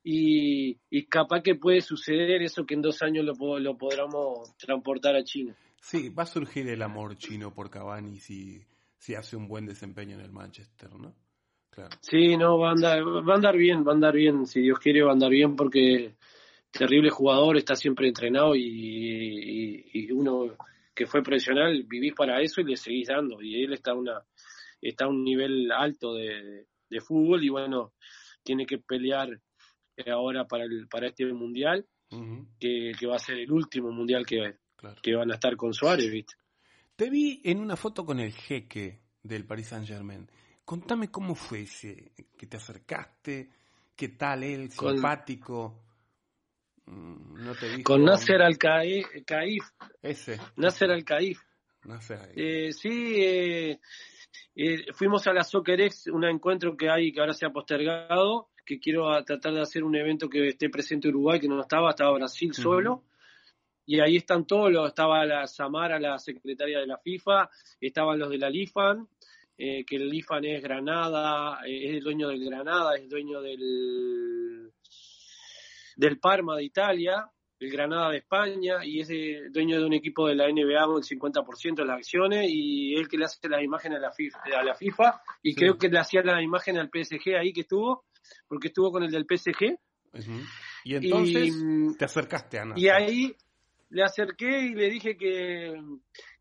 Y, 0.03 0.77
y 0.91 1.07
capaz 1.07 1.43
que 1.43 1.55
puede 1.55 1.81
suceder 1.81 2.43
eso 2.43 2.67
que 2.67 2.75
en 2.75 2.83
dos 2.83 3.01
años 3.03 3.25
lo, 3.25 3.59
lo 3.59 3.79
podamos 3.79 4.55
transportar 4.59 5.17
a 5.17 5.25
China. 5.25 5.57
Sí, 5.85 6.09
va 6.09 6.23
a 6.23 6.27
surgir 6.27 6.67
el 6.71 6.81
amor 6.81 7.15
chino 7.19 7.53
por 7.53 7.69
Cavani 7.69 8.19
si, 8.19 8.65
si 8.97 9.15
hace 9.15 9.37
un 9.37 9.47
buen 9.47 9.67
desempeño 9.67 10.15
en 10.15 10.23
el 10.23 10.33
Manchester, 10.33 10.91
¿no? 10.95 11.15
Claro. 11.69 11.91
Sí, 12.01 12.39
no, 12.39 12.59
va 12.59 12.71
a 12.71 12.73
andar, 12.73 13.03
va 13.05 13.35
a 13.35 13.37
andar 13.37 13.55
bien, 13.55 13.87
va 13.87 13.93
a 13.93 13.95
andar 13.95 14.15
bien, 14.15 14.47
si 14.47 14.63
Dios 14.63 14.79
quiere 14.79 15.03
va 15.03 15.11
a 15.11 15.13
andar 15.13 15.29
bien 15.29 15.57
porque 15.57 16.15
terrible 16.71 17.11
jugador, 17.11 17.59
está 17.59 17.77
siempre 17.77 18.09
entrenado 18.09 18.57
y, 18.57 18.63
y- 18.63 19.85
y 19.93 20.11
uno 20.13 20.57
que 20.95 21.05
fue 21.07 21.23
profesional, 21.23 21.83
vivís 21.87 22.15
para 22.15 22.41
eso 22.41 22.63
y 22.63 22.65
le 22.65 22.77
seguís 22.79 23.09
dando 23.09 23.43
y 23.43 23.63
él 23.63 23.75
está 23.75 23.93
una 23.93 24.23
está 24.81 25.05
a 25.05 25.09
un 25.09 25.23
nivel 25.23 25.71
alto 25.71 26.15
de, 26.15 26.67
de 26.89 27.01
fútbol 27.03 27.45
y 27.45 27.51
bueno, 27.51 27.93
tiene 28.43 28.65
que 28.65 28.79
pelear 28.79 29.39
ahora 30.07 30.47
para 30.47 30.65
el 30.65 30.89
para 30.89 31.09
este 31.09 31.27
mundial 31.27 31.87
que, 32.59 32.93
que 32.99 33.07
va 33.07 33.17
a 33.17 33.19
ser 33.19 33.39
el 33.39 33.53
último 33.53 33.91
mundial 33.91 34.25
que, 34.25 34.57
claro. 34.91 35.03
que 35.03 35.15
van 35.15 35.31
a 35.31 35.35
estar 35.35 35.57
con 35.57 35.73
Suárez, 35.75 36.11
¿viste? 36.11 36.35
Te 36.97 37.11
vi 37.11 37.41
en 37.45 37.59
una 37.61 37.77
foto 37.77 38.05
con 38.07 38.21
el 38.21 38.33
jeque 38.33 39.01
del 39.23 39.45
Paris 39.45 39.69
Saint 39.69 39.87
Germain. 39.87 40.29
Contame 40.65 41.11
cómo 41.11 41.35
fue 41.35 41.63
ese, 41.63 42.13
que 42.37 42.47
te 42.47 42.57
acercaste, 42.57 43.51
qué 43.97 44.09
tal 44.11 44.43
él, 44.45 44.71
Con- 44.75 44.95
simpático. 44.95 45.81
Mm, 46.87 47.45
No 47.45 47.55
te 47.55 47.69
dijo. 47.69 47.83
Con 47.85 48.05
Nasser 48.05 48.43
Al-Khaif, 48.43 49.07
Ese. 50.03 50.39
Nasser 50.57 50.91
Al-Khaif. 50.91 51.41
Nasser. 51.85 52.33
Eh, 52.37 52.73
sí, 52.73 53.15
eh, 53.17 53.81
eh, 54.55 54.87
fuimos 54.95 55.27
a 55.27 55.33
la 55.33 55.45
Soccer 55.45 55.81
X, 55.83 56.07
un 56.09 56.25
encuentro 56.25 56.77
que 56.77 56.89
hay 56.89 57.13
que 57.13 57.21
ahora 57.21 57.33
se 57.35 57.45
ha 57.47 57.51
postergado, 57.51 58.51
que 58.65 58.79
quiero 58.79 59.23
tratar 59.25 59.53
de 59.55 59.61
hacer 59.61 59.85
un 59.85 59.95
evento 59.97 60.29
que 60.29 60.49
esté 60.49 60.71
presente 60.71 61.09
Uruguay, 61.09 61.41
que 61.41 61.49
no 61.49 61.61
estaba, 61.61 61.91
estaba 61.91 62.13
Brasil 62.13 62.55
solo. 62.55 63.03
Y 63.87 64.01
ahí 64.01 64.17
están 64.17 64.47
todos, 64.47 64.73
los- 64.73 64.89
estaba 64.89 65.25
la 65.27 65.47
Samara, 65.47 65.99
la 66.01 66.19
secretaria 66.19 66.79
de 66.81 66.87
la 66.87 66.99
FIFA, 66.99 67.51
estaban 67.81 68.19
los 68.19 68.31
de 68.31 68.39
la 68.39 68.49
LIFAN, 68.51 69.07
eh, 69.59 69.85
que 69.85 69.97
el 69.97 70.09
LIFAN 70.09 70.45
es 70.47 70.63
Granada, 70.63 71.61
eh, 71.67 71.89
es 71.89 71.95
el 71.97 72.01
dueño 72.03 72.29
del 72.29 72.45
Granada, 72.45 72.97
es 72.97 73.09
dueño 73.09 73.41
del, 73.43 74.73
del 75.97 76.19
Parma 76.19 76.57
de 76.57 76.65
Italia, 76.65 77.31
el 77.61 77.71
Granada 77.71 78.11
de 78.11 78.19
España, 78.19 78.85
y 78.85 79.01
es 79.01 79.11
eh, 79.11 79.43
dueño 79.51 79.79
de 79.79 79.87
un 79.87 79.93
equipo 79.93 80.27
de 80.27 80.35
la 80.35 80.49
NBA 80.49 80.87
con 80.87 80.97
el 80.99 81.05
50% 81.05 81.75
de 81.77 81.85
las 81.85 81.99
acciones, 81.99 82.47
y 82.51 82.95
él 82.95 83.09
que 83.09 83.17
le 83.17 83.27
hace 83.27 83.49
las 83.49 83.63
imágenes 83.63 83.99
a 83.99 84.01
la 84.03 84.13
FIFA, 84.13 84.39
a 84.59 84.63
la 84.65 84.75
FIFA 84.75 85.23
y 85.43 85.51
Sí. 85.53 85.57
creo 85.57 85.79
que 85.79 85.89
le 85.89 85.99
hacía 85.99 86.23
la 86.23 86.43
imagen 86.43 86.77
al 86.79 86.91
PSG 86.91 87.37
ahí 87.39 87.53
que 87.53 87.61
estuvo, 87.63 88.05
porque 88.49 88.69
estuvo 88.69 88.91
con 88.91 89.03
el 89.05 89.11
del 89.11 89.25
PSG. 89.27 89.79
Y 90.85 90.95
entonces 90.97 91.55
y, 91.57 91.97
te 91.97 92.05
acercaste 92.05 92.59
a 92.59 92.65
Nasser. 92.67 92.83
y 92.85 92.89
ahí 92.89 93.37
le 93.95 94.03
acerqué 94.03 94.59
y 94.61 94.75
le 94.75 94.91
dije 94.91 95.17
que, 95.17 95.81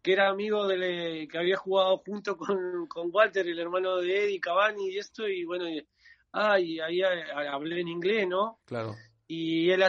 que 0.02 0.12
era 0.12 0.28
amigo 0.28 0.68
de 0.68 1.28
que 1.32 1.38
había 1.38 1.56
jugado 1.56 2.00
junto 2.00 2.36
con, 2.36 2.88
con 2.88 3.10
Walter, 3.14 3.48
el 3.48 3.60
hermano 3.60 3.98
de 3.98 4.26
Eddie 4.26 4.40
Cavani 4.40 4.90
y 4.90 4.98
esto, 4.98 5.28
y 5.28 5.46
bueno, 5.46 5.70
y, 5.70 5.88
ah, 6.32 6.60
y 6.60 6.80
ahí 6.80 7.02
hablé 7.04 7.82
en 7.82 7.90
inglés, 7.90 8.28
¿no? 8.28 8.60
Claro. 8.66 8.96
Y 9.28 9.70
él, 9.70 9.84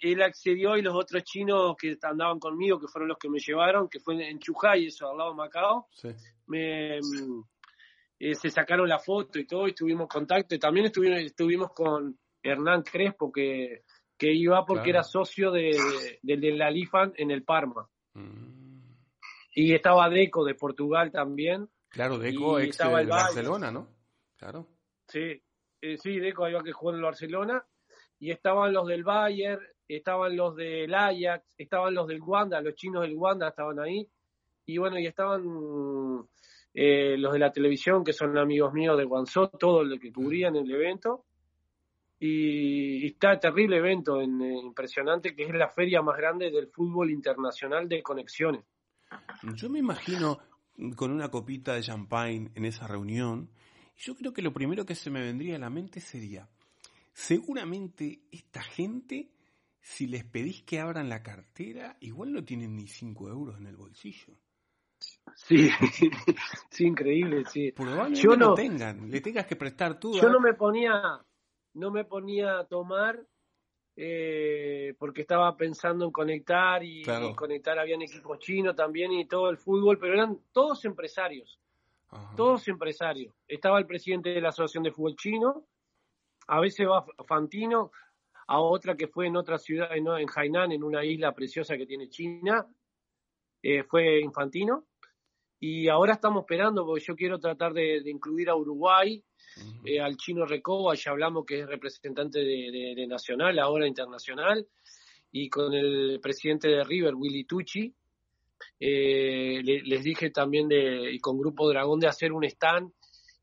él 0.00 0.22
accedió 0.22 0.76
y 0.76 0.82
los 0.82 0.94
otros 0.94 1.24
chinos 1.24 1.74
que 1.76 1.98
andaban 2.02 2.38
conmigo, 2.38 2.78
que 2.78 2.86
fueron 2.86 3.08
los 3.08 3.18
que 3.18 3.28
me 3.28 3.40
llevaron, 3.40 3.88
que 3.88 3.98
fue 3.98 4.14
en 4.28 4.38
Chujay, 4.38 4.86
eso, 4.86 5.10
al 5.10 5.18
lado 5.18 5.30
de 5.30 5.36
Macao, 5.36 5.88
Sí. 5.90 6.08
me, 6.46 6.98
eh, 8.20 8.34
se 8.34 8.48
sacaron 8.50 8.88
la 8.88 9.00
foto 9.00 9.40
y 9.40 9.46
todo, 9.46 9.66
y 9.66 9.74
tuvimos 9.74 10.08
contacto. 10.08 10.54
Y 10.54 10.58
también 10.58 10.86
estuvimos, 10.86 11.18
estuvimos 11.20 11.72
con 11.72 12.16
Hernán 12.42 12.82
Crespo, 12.82 13.30
que, 13.30 13.82
que 14.18 14.32
iba 14.32 14.66
porque 14.66 14.84
Claro. 14.90 14.98
era 14.98 15.02
socio 15.04 15.50
de, 15.52 15.76
de, 16.22 16.36
de 16.36 16.52
la 16.52 16.70
Lifan 16.70 17.12
en 17.16 17.30
el 17.30 17.44
Parma. 17.44 17.88
Mm. 18.14 18.82
Y 19.54 19.74
estaba 19.74 20.08
Deco 20.10 20.44
de 20.44 20.54
Portugal 20.54 21.10
también. 21.10 21.68
Claro, 21.88 22.18
Deco 22.18 22.58
ex 22.58 22.70
estaba 22.70 22.96
de 22.98 23.02
el 23.04 23.08
Bayern. 23.08 23.26
Barcelona, 23.26 23.70
¿no? 23.70 23.88
Claro. 24.36 24.66
Sí, 25.06 25.42
eh, 25.80 25.96
sí, 25.98 26.18
Deco 26.18 26.48
iba 26.48 26.62
que 26.62 26.72
jugó 26.72 26.90
en 26.90 26.96
el 26.98 27.02
Barcelona. 27.02 27.64
Y 28.20 28.30
estaban 28.32 28.72
los 28.72 28.86
del 28.88 29.04
Bayern, 29.04 29.60
estaban 29.86 30.36
los 30.36 30.56
del 30.56 30.92
Ajax, 30.92 31.54
estaban 31.56 31.94
los 31.94 32.08
del 32.08 32.20
Wanda, 32.20 32.60
los 32.60 32.74
chinos 32.74 33.02
del 33.02 33.14
Wanda 33.14 33.48
estaban 33.48 33.78
ahí. 33.78 34.08
Y 34.66 34.78
bueno, 34.78 34.98
y 34.98 35.06
estaban 35.06 36.28
eh, 36.74 37.16
los 37.16 37.32
de 37.32 37.38
la 37.38 37.52
televisión, 37.52 38.04
que 38.04 38.12
son 38.12 38.36
amigos 38.36 38.72
míos 38.72 38.98
de 38.98 39.04
Guangzhou, 39.04 39.48
todos 39.58 39.86
los 39.86 39.98
que 40.00 40.12
cubrían 40.12 40.56
el 40.56 40.70
evento. 40.70 41.24
Y, 42.20 43.04
y 43.04 43.06
está 43.06 43.38
terrible 43.38 43.76
evento, 43.76 44.20
en, 44.20 44.40
eh, 44.42 44.60
impresionante, 44.60 45.34
que 45.34 45.44
es 45.44 45.54
la 45.54 45.68
feria 45.68 46.02
más 46.02 46.16
grande 46.16 46.50
del 46.50 46.68
fútbol 46.68 47.10
internacional 47.10 47.88
de 47.88 48.02
conexiones. 48.02 48.64
Yo 49.54 49.70
me 49.70 49.78
imagino 49.78 50.38
con 50.96 51.10
una 51.10 51.30
copita 51.30 51.74
de 51.74 51.82
champagne 51.82 52.50
en 52.54 52.64
esa 52.64 52.86
reunión 52.86 53.50
Y 53.96 54.02
yo 54.02 54.14
creo 54.14 54.32
que 54.32 54.42
lo 54.42 54.52
primero 54.52 54.84
que 54.86 54.94
se 54.94 55.10
me 55.10 55.20
vendría 55.20 55.56
a 55.56 55.58
la 55.58 55.70
mente 55.70 56.00
sería, 56.00 56.48
seguramente 57.12 58.20
esta 58.30 58.62
gente, 58.62 59.30
si 59.80 60.06
les 60.06 60.24
pedís 60.24 60.62
que 60.62 60.78
abran 60.78 61.08
la 61.08 61.22
cartera, 61.22 61.96
igual 62.00 62.32
no 62.32 62.44
tienen 62.44 62.76
ni 62.76 62.86
5 62.86 63.28
euros 63.28 63.58
en 63.58 63.66
el 63.66 63.76
bolsillo. 63.76 64.34
Sí, 65.34 65.68
sí, 66.70 66.84
increíble, 66.84 67.44
sí. 67.46 67.72
Probablemente 67.72 68.20
yo 68.20 68.36
no, 68.36 68.54
tengan, 68.54 69.10
le 69.10 69.20
tengas 69.20 69.46
que 69.46 69.56
prestar 69.56 69.98
tú. 69.98 70.14
Yo 70.14 70.28
no 70.28 70.40
me 70.40 70.54
ponía, 70.54 71.20
no 71.78 71.90
me 71.90 72.04
ponía 72.04 72.58
a 72.58 72.66
tomar 72.66 73.24
eh, 73.96 74.94
porque 74.98 75.22
estaba 75.22 75.56
pensando 75.56 76.04
en 76.04 76.12
conectar 76.12 76.82
y, 76.84 77.02
conectar, 77.34 77.78
habían 77.78 78.02
equipos 78.02 78.38
chinos 78.38 78.76
también 78.76 79.12
y 79.12 79.26
todo 79.26 79.50
el 79.50 79.56
fútbol, 79.56 79.98
pero 79.98 80.14
eran 80.14 80.38
todos 80.52 80.84
empresarios, 80.84 81.58
todos 82.36 82.68
empresarios. 82.68 83.34
Estaba 83.46 83.78
el 83.78 83.86
presidente 83.86 84.30
de 84.30 84.40
la 84.40 84.50
Asociación 84.50 84.84
de 84.84 84.92
Fútbol 84.92 85.16
Chino, 85.16 85.66
a 86.46 86.60
veces 86.60 86.86
va 86.86 87.04
Fantino, 87.26 87.90
a 88.46 88.60
otra 88.60 88.96
que 88.96 89.08
fue 89.08 89.26
en 89.26 89.36
otra 89.36 89.58
ciudad, 89.58 89.94
en, 89.94 90.06
en 90.06 90.28
Hainan, 90.34 90.72
en 90.72 90.82
una 90.82 91.04
isla 91.04 91.34
preciosa 91.34 91.76
que 91.76 91.86
tiene 91.86 92.08
China, 92.08 92.66
eh, 93.62 93.82
fue 93.82 94.20
Infantino. 94.20 94.84
Y 95.60 95.88
ahora 95.88 96.14
estamos 96.14 96.42
esperando, 96.42 96.86
porque 96.86 97.04
yo 97.04 97.16
quiero 97.16 97.40
tratar 97.40 97.72
de, 97.72 98.02
incluir 98.06 98.48
a 98.48 98.54
Uruguay, 98.54 99.22
eh, 99.84 100.00
al 100.00 100.16
chino 100.16 100.46
Recoba, 100.46 100.94
ya 100.94 101.10
hablamos 101.10 101.44
que 101.44 101.60
es 101.60 101.66
representante 101.66 102.38
de, 102.38 103.06
Nacional, 103.08 103.58
ahora 103.58 103.86
internacional, 103.86 104.66
y 105.32 105.48
con 105.48 105.74
el 105.74 106.20
presidente 106.22 106.68
de 106.68 106.84
River, 106.84 107.14
Willy 107.14 107.44
Tucci. 107.44 107.92
Eh, 108.78 109.62
les 109.62 110.02
dije 110.02 110.30
también 110.30 110.68
de, 110.68 111.12
y 111.12 111.18
con 111.20 111.38
Grupo 111.38 111.68
Dragón 111.68 112.00
de 112.00 112.08
hacer 112.08 112.32
un 112.32 112.44
stand 112.44 112.92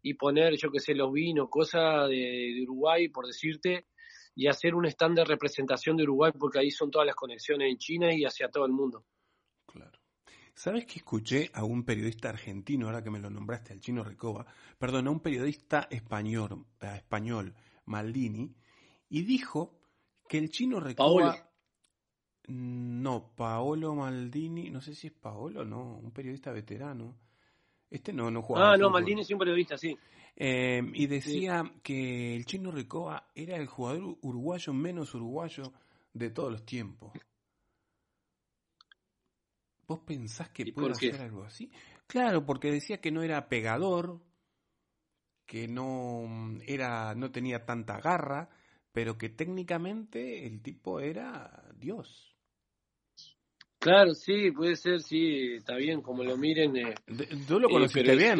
y 0.01 0.13
poner, 0.13 0.55
yo 0.55 0.71
que 0.71 0.79
sé, 0.79 0.93
los 0.93 1.11
vinos, 1.11 1.49
cosas 1.49 2.07
de, 2.09 2.61
Uruguay, 2.63 3.09
por 3.09 3.25
decirte, 3.25 3.87
y 4.35 4.47
hacer 4.47 4.75
un 4.75 4.85
stand 4.85 5.17
de 5.17 5.25
representación 5.25 5.97
de 5.97 6.03
Uruguay, 6.03 6.31
porque 6.37 6.59
ahí 6.59 6.69
son 6.69 6.91
todas 6.91 7.07
las 7.07 7.15
conexiones 7.15 7.71
en 7.71 7.77
China 7.77 8.13
y 8.13 8.23
hacia 8.23 8.49
todo 8.49 8.65
el 8.65 8.71
mundo. 8.71 9.03
¿Sabes 10.55 10.85
que 10.85 10.99
escuché 10.99 11.51
a 11.53 11.65
un 11.65 11.83
periodista 11.83 12.29
argentino, 12.29 12.85
ahora 12.85 13.03
que 13.03 13.09
me 13.09 13.19
lo 13.19 13.29
nombraste, 13.29 13.73
al 13.73 13.81
chino 13.81 14.05
Recoba, 14.05 14.45
perdón, 14.79 15.07
a 15.07 15.11
un 15.11 15.19
periodista 15.19 15.87
español, 15.91 16.65
eh, 16.79 16.93
español 16.95 17.53
Maldini, 17.85 18.55
y 19.09 19.21
dijo 19.23 19.77
que 20.27 20.37
el 20.37 20.49
chino 20.49 20.79
Recoba... 20.79 21.35
No, 22.47 23.31
Paolo 23.35 23.95
Maldini, 23.95 24.69
no 24.69 24.79
sé 24.79 24.93
si 24.93 25.07
es 25.07 25.13
Paolo 25.13 25.61
o 25.61 25.65
no, 25.65 25.97
un 25.97 26.11
periodista 26.11 26.51
veterano. 26.51 27.17
Este 27.89 28.13
no, 28.13 28.29
no 28.29 28.43
juega. 28.43 28.73
Ah, 28.73 28.77
no, 28.77 28.91
Maldini 28.91 29.21
es 29.21 29.31
un 29.31 29.39
periodista, 29.39 29.77
sí. 29.79 29.97
Eh, 30.35 30.81
y 30.93 31.07
decía 31.07 31.63
que 31.81 32.35
el 32.35 32.45
chino 32.45 32.69
Recoba 32.69 33.29
era 33.33 33.57
el 33.57 33.65
jugador 33.65 34.17
uruguayo 34.21 34.73
menos 34.73 35.15
uruguayo 35.15 35.73
de 36.13 36.29
todos 36.29 36.51
los 36.51 36.65
tiempos. 36.65 37.11
¿Vos 39.87 39.99
pensás 39.99 40.49
que 40.49 40.71
puede 40.71 40.91
hacer 40.91 41.21
algo 41.21 41.43
así? 41.43 41.71
Claro, 42.07 42.45
porque 42.45 42.71
decía 42.71 43.01
que 43.01 43.11
no 43.11 43.23
era 43.23 43.47
pegador, 43.47 44.19
que 45.45 45.67
no 45.67 46.25
mm, 46.27 46.61
era, 46.65 47.15
no 47.15 47.31
tenía 47.31 47.65
tanta 47.65 47.99
garra, 47.99 48.49
pero 48.91 49.17
que 49.17 49.29
técnicamente 49.29 50.47
el 50.47 50.61
tipo 50.61 50.99
era 50.99 51.63
Dios. 51.75 52.35
Claro, 53.79 54.15
sí, 54.15 54.49
puede 54.49 54.75
ser, 54.75 55.01
sí, 55.01 55.53
está 55.57 55.75
bien, 55.75 56.01
como 56.01 56.23
lo 56.23 56.37
miren. 56.37 56.75
Eh, 56.75 56.95
Tú 57.47 57.59
lo 57.59 57.69
eh, 57.69 57.71
conociste 57.71 58.15
bien. 58.15 58.39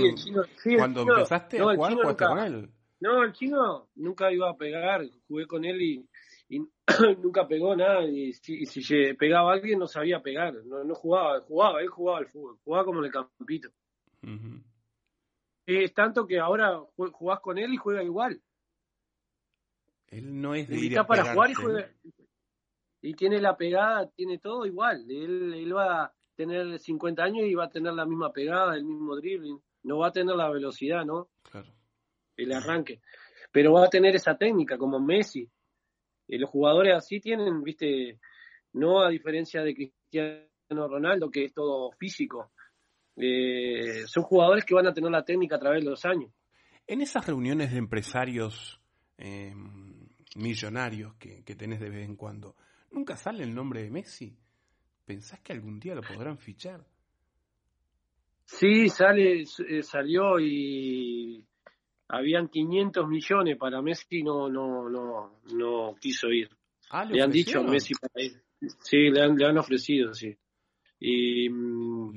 Cuando 0.78 1.02
empezaste 1.02 1.60
a 1.60 1.76
jugar, 1.76 1.94
jugaste 1.94 2.26
con 2.26 2.40
él. 2.40 2.70
No, 3.00 3.24
el 3.24 3.34
chino 3.34 3.90
nunca 3.96 4.32
iba 4.32 4.50
a 4.50 4.58
pegar, 4.58 5.06
jugué 5.28 5.46
con 5.46 5.66
él 5.66 5.82
y 5.82 6.10
y 6.50 6.60
nunca 7.22 7.48
pegó 7.48 7.76
nada 7.76 8.04
y 8.04 8.34
si, 8.34 8.66
si 8.66 9.14
pegaba 9.14 9.52
a 9.52 9.56
alguien 9.56 9.80
no 9.80 9.88
sabía 9.88 10.22
pegar, 10.22 10.54
no, 10.66 10.84
no 10.84 10.96
jugaba, 10.96 11.42
jugaba, 11.42 11.82
él 11.82 11.90
jugaba 11.90 12.20
al 12.20 12.28
fútbol, 12.28 12.58
jugaba 12.64 12.86
como 12.86 13.00
en 13.00 13.06
el 13.06 13.12
campito. 13.12 13.70
Es 15.66 15.94
tanto 15.94 16.28
que 16.28 16.40
ahora 16.40 16.80
jugás 16.96 17.40
con 17.40 17.58
él 17.58 17.74
y 17.74 17.78
juega 17.78 18.04
igual. 18.04 18.42
Él 20.08 20.40
no 20.42 20.54
es 20.54 20.68
de 20.68 20.78
ir 20.78 20.96
para 21.08 21.34
jugar 21.34 21.50
y 21.50 21.54
juega. 21.56 21.92
Y 23.02 23.14
tiene 23.14 23.40
la 23.40 23.56
pegada, 23.56 24.10
tiene 24.10 24.40
todo 24.40 24.66
igual. 24.66 25.06
Él, 25.10 25.54
él 25.54 25.76
va 25.76 26.06
a 26.06 26.14
tener 26.36 26.80
50 26.80 27.24
años 27.24 27.46
y 27.48 27.54
va 27.54 27.66
a 27.66 27.70
tener 27.70 27.94
la 27.94 28.06
misma 28.06 28.32
pegada, 28.32 28.76
el 28.76 28.86
mismo 28.86 29.16
dribbling. 29.16 29.62
No 29.84 30.00
va 30.00 30.08
a 30.08 30.12
tener 30.12 30.36
la 30.36 30.50
velocidad, 30.50 31.06
¿no? 31.06 31.30
Claro. 31.44 31.72
El 32.36 32.52
arranque. 32.52 33.02
Pero 33.52 33.74
va 33.74 33.86
a 33.86 33.90
tener 33.90 34.16
esa 34.16 34.38
técnica 34.38 34.78
como 34.78 35.00
Messi 35.00 35.50
eh, 36.28 36.40
los 36.40 36.50
jugadores 36.50 36.94
así 36.96 37.20
tienen, 37.20 37.64
viste, 37.64 38.20
no 38.74 39.04
a 39.04 39.10
diferencia 39.10 39.62
de 39.62 39.76
Cristiano 39.76 40.88
Ronaldo, 40.88 41.30
que 41.30 41.46
es 41.46 41.54
todo 41.54 41.92
físico. 41.92 42.52
Eh, 43.16 44.04
son 44.08 44.24
jugadores 44.24 44.66
que 44.66 44.76
van 44.76 44.88
a 44.88 44.94
tener 44.94 45.12
la 45.12 45.24
técnica 45.24 45.56
a 45.56 45.60
través 45.60 45.84
de 45.84 45.90
los 45.90 46.06
años. 46.06 46.32
En 46.88 47.02
esas 47.02 47.26
reuniones 47.26 47.72
de 47.72 47.78
empresarios 47.78 48.80
em, 49.18 50.08
millonarios 50.36 51.16
que, 51.16 51.44
que, 51.44 51.56
tenés 51.56 51.80
de 51.80 51.90
vez 51.90 52.06
en 52.06 52.16
cuando, 52.16 52.56
¿nunca 52.92 53.16
sale 53.16 53.44
el 53.44 53.56
nombre 53.56 53.84
de 53.84 53.90
Messi? 53.90 54.38
¿Pensás 55.06 55.40
que 55.40 55.54
algún 55.54 55.80
día 55.80 55.96
lo 55.96 56.02
podrán 56.02 56.38
fichar? 56.38 56.86
Sí, 58.46 58.90
sale, 58.90 59.42
eh, 59.42 59.84
salió 59.84 60.40
y 60.40 61.44
habían 62.08 62.50
500 62.50 63.08
millones 63.08 63.58
para 63.58 63.82
Messi 63.82 64.24
no 64.24 64.50
no 64.50 64.90
no 64.90 65.40
no 65.54 65.96
quiso 66.00 66.30
ir. 66.30 66.50
Ah, 66.90 67.06
le, 67.06 67.22
han 67.22 67.32
dicho 67.32 67.60
a 67.60 67.64
Messi 67.64 67.94
para 67.96 68.24
ir. 68.24 68.34
Sí 68.82 69.10
le 69.10 69.22
han, 69.22 69.36
le 69.36 69.46
han 69.46 69.58
ofrecido 69.58 70.14
sí. 70.14 70.36
Y 71.00 71.50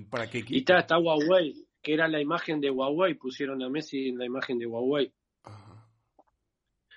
para 0.05 0.29
qué 0.29 0.45
y 0.49 0.59
está, 0.59 0.81
está 0.81 0.99
Huawei 0.99 1.67
que 1.83 1.95
era 1.95 2.09
la 2.09 2.21
imagen 2.21 2.61
de 2.61 2.71
Huawei 2.71 3.15
pusieron 3.15 3.63
a 3.63 3.69
Messi 3.69 4.09
en 4.09 4.19
la 4.19 4.27
imagen 4.27 4.59
de 4.59 4.67
Huawei. 4.67 5.13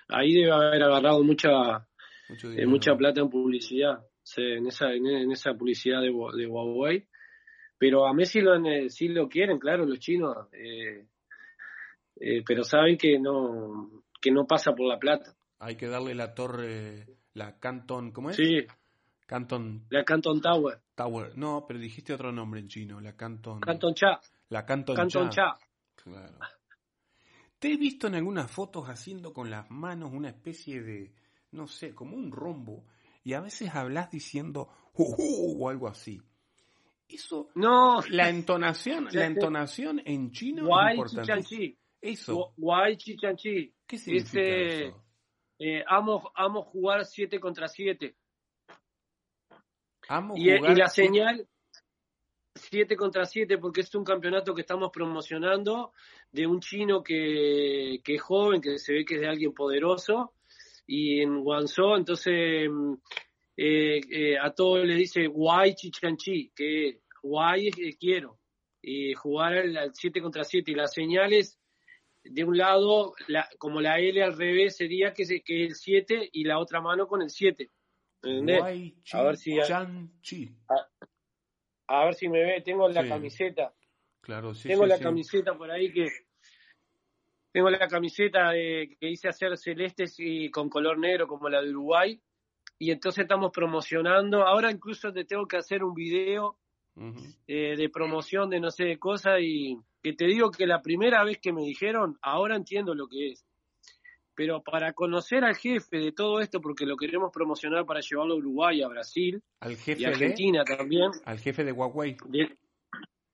Ahí 0.08 0.34
debe 0.34 0.52
haber 0.52 0.82
agarrado 0.82 1.22
mucha 1.22 1.88
eh, 2.28 2.66
mucha 2.66 2.94
plata 2.96 3.20
en 3.20 3.30
publicidad 3.30 4.04
en 4.36 4.66
esa 4.66 4.92
en, 4.92 5.32
esa 5.32 5.54
publicidad 5.54 6.00
de, 6.00 6.12
de 6.36 6.46
Huawei. 6.46 7.08
Pero 7.78 8.06
a 8.06 8.12
Messi 8.12 8.40
lo, 8.40 8.54
eh, 8.64 8.90
sí 8.90 9.08
lo 9.08 9.28
quieren 9.28 9.58
claro 9.58 9.86
los 9.86 9.98
chinos 9.98 10.36
eh, 10.52 11.06
eh, 12.16 12.42
pero 12.46 12.64
saben 12.64 12.96
que 12.96 13.18
no, 13.18 14.04
que 14.20 14.30
no 14.30 14.46
pasa 14.46 14.72
por 14.72 14.86
la 14.86 14.98
plata. 14.98 15.34
Hay 15.58 15.76
que 15.76 15.86
darle 15.88 16.14
la 16.14 16.34
torre, 16.34 17.06
la 17.34 17.58
Canton, 17.58 18.12
¿cómo 18.12 18.30
es? 18.30 18.36
Sí. 18.36 18.66
Canton. 19.26 19.86
La 19.90 20.04
Canton 20.04 20.40
Tower. 20.40 20.80
Tower. 20.94 21.36
No, 21.36 21.64
pero 21.66 21.78
dijiste 21.78 22.12
otro 22.12 22.32
nombre 22.32 22.60
en 22.60 22.68
chino, 22.68 23.00
la 23.00 23.16
Canton. 23.16 23.60
Canton 23.60 23.94
Cha. 23.94 24.20
La 24.48 24.66
Canton, 24.66 24.96
Canton 24.96 25.30
Cha. 25.30 25.56
Claro. 25.94 26.38
Te 27.58 27.72
he 27.72 27.76
visto 27.76 28.08
en 28.08 28.16
algunas 28.16 28.50
fotos 28.50 28.88
haciendo 28.88 29.32
con 29.32 29.48
las 29.48 29.70
manos 29.70 30.10
una 30.12 30.28
especie 30.28 30.82
de, 30.82 31.14
no 31.52 31.68
sé, 31.68 31.94
como 31.94 32.16
un 32.16 32.32
rombo, 32.32 32.84
y 33.22 33.34
a 33.34 33.40
veces 33.40 33.74
hablas 33.74 34.10
diciendo 34.10 34.68
o 34.94 35.68
algo 35.68 35.88
así. 35.88 36.20
Eso, 37.08 37.50
no, 37.54 38.02
la 38.08 38.28
entonación, 38.28 39.08
la 39.12 39.26
entonación 39.26 40.02
en 40.04 40.32
chino 40.32 40.66
es 40.88 40.94
importante. 40.96 41.78
Eso. 42.02 42.52
Guay 42.56 42.96
Chichanchi. 42.96 43.72
¿Qué 43.86 43.96
significa 43.96 44.42
eso? 44.42 45.04
Eh, 45.58 45.84
amo, 45.86 46.32
amo 46.34 46.62
jugar 46.62 47.04
7 47.04 47.38
contra 47.38 47.68
7. 47.68 48.16
Amo 50.08 50.34
y, 50.36 50.56
jugar 50.56 50.72
y 50.72 50.74
la 50.74 50.88
señal 50.88 51.48
7 52.56 52.96
contra 52.96 53.24
7 53.24 53.58
porque 53.58 53.82
es 53.82 53.94
un 53.94 54.02
campeonato 54.02 54.52
que 54.52 54.62
estamos 54.62 54.90
promocionando 54.92 55.92
de 56.32 56.48
un 56.48 56.58
chino 56.58 57.04
que, 57.04 58.00
que, 58.02 58.16
es 58.16 58.22
joven, 58.22 58.60
que 58.60 58.78
se 58.78 58.92
ve 58.92 59.04
que 59.04 59.14
es 59.14 59.20
de 59.20 59.28
alguien 59.28 59.54
poderoso. 59.54 60.34
Y 60.84 61.20
en 61.20 61.40
Guangzhou, 61.40 61.94
entonces 61.94 62.68
eh, 63.56 64.00
eh, 64.10 64.38
a 64.38 64.50
todos 64.50 64.84
les 64.84 64.96
dice 64.96 65.28
guay 65.28 65.76
chichanchi, 65.76 66.50
que 66.56 67.02
guay 67.22 67.68
es 67.68 67.96
quiero. 67.96 68.40
Y 68.82 69.14
jugar 69.14 69.58
al 69.58 69.94
7 69.94 70.20
contra 70.20 70.42
7 70.42 70.72
y 70.72 70.74
las 70.74 70.92
señales 70.92 71.61
de 72.24 72.44
un 72.44 72.56
lado, 72.56 73.14
la, 73.28 73.48
como 73.58 73.80
la 73.80 73.98
L 73.98 74.22
al 74.22 74.36
revés 74.36 74.76
sería 74.76 75.12
que, 75.12 75.24
se, 75.24 75.42
que 75.42 75.64
el 75.64 75.74
7 75.74 76.30
y 76.32 76.44
la 76.44 76.58
otra 76.58 76.80
mano 76.80 77.06
con 77.06 77.22
el 77.22 77.30
7. 77.30 77.70
A 79.12 79.22
ver 79.22 79.36
si 79.36 79.58
a, 79.58 79.64
a, 81.88 82.04
ver 82.04 82.14
si 82.14 82.28
me 82.28 82.44
ve, 82.44 82.60
tengo 82.60 82.88
la 82.88 83.06
camiseta. 83.06 83.74
Claro, 84.20 84.54
sí, 84.54 84.68
tengo 84.68 84.86
la 84.86 85.00
camiseta 85.00 85.56
por 85.58 85.70
ahí 85.70 85.92
que 85.92 86.08
tengo 87.52 87.68
la 87.68 87.88
camiseta 87.88 88.50
de, 88.50 88.96
que 88.98 89.10
hice 89.10 89.28
hacer 89.28 89.58
celestes 89.58 90.14
y 90.18 90.50
con 90.50 90.70
color 90.70 90.98
negro 90.98 91.26
como 91.26 91.48
la 91.48 91.60
de 91.60 91.70
Uruguay. 91.70 92.20
Y 92.78 92.90
entonces 92.90 93.22
estamos 93.22 93.50
promocionando. 93.52 94.46
Ahora 94.46 94.70
incluso 94.70 95.12
te 95.12 95.24
tengo 95.24 95.46
que 95.46 95.56
hacer 95.56 95.82
un 95.84 95.94
video 95.94 96.58
eh, 97.46 97.76
de 97.76 97.88
promoción 97.90 98.48
de 98.50 98.60
no 98.60 98.70
sé 98.70 98.84
de 98.84 98.98
cosas 98.98 99.40
y 99.40 99.78
que 100.02 100.12
te 100.14 100.26
digo 100.26 100.50
que 100.50 100.66
la 100.66 100.82
primera 100.82 101.22
vez 101.24 101.38
que 101.38 101.52
me 101.52 101.62
dijeron, 101.62 102.18
ahora 102.22 102.56
entiendo 102.56 102.94
lo 102.94 103.06
que 103.06 103.30
es. 103.30 103.44
Pero 104.34 104.62
para 104.62 104.92
conocer 104.94 105.44
al 105.44 105.54
jefe 105.54 105.98
de 105.98 106.12
todo 106.12 106.40
esto, 106.40 106.60
porque 106.60 106.86
lo 106.86 106.96
queremos 106.96 107.30
promocionar 107.32 107.84
para 107.86 108.00
llevarlo 108.00 108.34
a 108.34 108.38
Uruguay, 108.38 108.82
a 108.82 108.88
Brasil 108.88 109.42
al 109.60 109.76
jefe 109.76 110.02
y 110.02 110.04
a 110.06 110.08
Argentina 110.08 110.64
también. 110.64 111.10
al 111.24 111.38
jefe 111.38 111.64
de 111.64 111.72
Huawei. 111.72 112.16
De, 112.26 112.56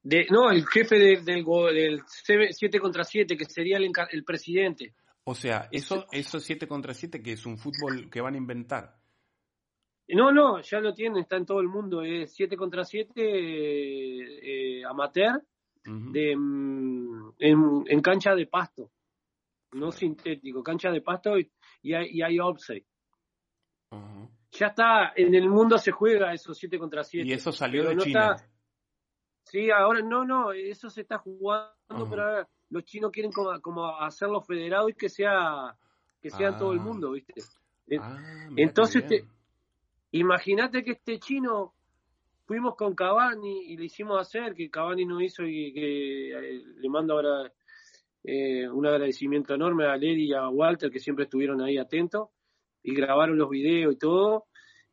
de- 0.03 0.27
no, 0.31 0.51
el 0.51 0.67
jefe 0.67 0.99
de- 0.99 1.23
del, 1.23 1.45
del 1.45 2.03
7 2.51 2.81
contra 2.81 3.05
7, 3.05 3.37
que 3.37 3.45
sería 3.45 3.79
el, 3.79 4.25
presidente. 4.25 4.95
O 5.25 5.35
sea, 5.35 5.69
eso, 5.71 6.07
eso 6.11 6.41
7 6.41 6.67
contra 6.67 6.93
7 6.93 7.23
que 7.23 7.33
es 7.33 7.47
un 7.47 7.59
fútbol 7.59 8.11
que 8.11 8.21
van 8.21 8.35
a 8.35 8.39
inventar. 8.39 8.97
No, 10.09 10.33
no, 10.33 10.61
ya 10.63 10.81
lo 10.81 10.95
tienen, 10.95 11.21
está 11.23 11.37
en 11.37 11.47
todo 11.47 11.61
el 11.61 11.69
mundo. 11.69 12.03
Es 12.03 12.35
7 12.35 12.57
contra 12.57 12.85
7 12.85 13.13
eh, 13.17 14.81
eh, 14.81 14.85
amateur 14.85 15.43
De, 16.13 16.37
mm, 16.37 17.35
en, 17.39 17.85
en 17.87 18.01
cancha 18.03 18.35
de 18.35 18.47
pasto, 18.47 18.91
no 19.73 19.91
sintético, 19.91 20.63
cancha 20.63 20.91
de 20.91 21.01
pasto 21.01 21.39
y, 21.39 21.51
y 21.83 21.95
hay, 21.95 22.09
y 22.11 22.23
hay 22.23 22.39
offside. 22.39 22.85
Ya 24.51 24.67
está, 24.69 25.13
en 25.17 25.35
el 25.35 25.49
mundo 25.49 25.79
se 25.79 25.91
juega 25.93 26.33
esos 26.33 26.57
7 26.59 26.79
contra 26.79 27.05
7. 27.05 27.27
Y 27.29 27.33
eso 27.33 27.53
salió 27.53 27.87
de 27.89 27.95
no 27.95 28.03
China. 28.03 28.33
está- 28.35 28.49
Sí, 29.45 29.71
ahora 29.71 30.03
no, 30.03 30.27
no, 30.27 30.53
eso 30.53 30.91
se 30.91 31.01
está 31.03 31.17
jugando, 31.19 31.73
pero 31.89 32.23
ahora 32.23 32.49
los 32.69 32.85
chinos 32.85 33.11
quieren 33.11 33.33
como, 33.33 33.59
como 33.63 33.99
hacerlo 33.99 34.43
federado 34.43 34.91
y 34.91 34.95
que 34.95 35.09
sea 35.09 35.75
que 36.21 36.29
sea 36.31 36.59
todo 36.59 36.73
el 36.75 36.81
Ah. 36.81 36.83
mundo, 36.83 37.13
¿viste? 37.13 37.41
Ah, 37.99 38.19
entonces. 38.57 39.05
Imagínate 40.11 40.83
que 40.85 40.93
este 40.93 41.19
chino 41.19 41.75
fuimos 42.49 42.77
con 42.77 42.95
Cavani 42.95 43.65
y 43.67 43.77
le 43.77 43.85
hicimos 43.85 44.19
hacer, 44.19 44.55
que 44.55 44.71
Cavani 44.71 45.05
nos 45.05 45.23
hizo 45.23 45.45
y 45.45 45.71
que 45.75 46.31
eh, 46.31 46.63
le 46.79 46.89
mando 46.89 47.13
ahora 47.13 47.53
eh, 48.25 48.67
un 48.67 48.87
agradecimiento 48.87 49.55
enorme 49.55 49.85
a 49.85 49.97
Lady 49.97 50.31
y 50.31 50.33
a 50.33 50.49
Walter 50.49 50.91
que 50.91 50.99
siempre 50.99 51.25
estuvieron 51.25 51.61
ahí 51.61 51.77
atentos 51.77 52.31
y 52.83 52.95
grabaron 52.95 53.37
los 53.37 53.51
videos 53.51 53.93
y 53.93 53.99
todo 53.99 54.47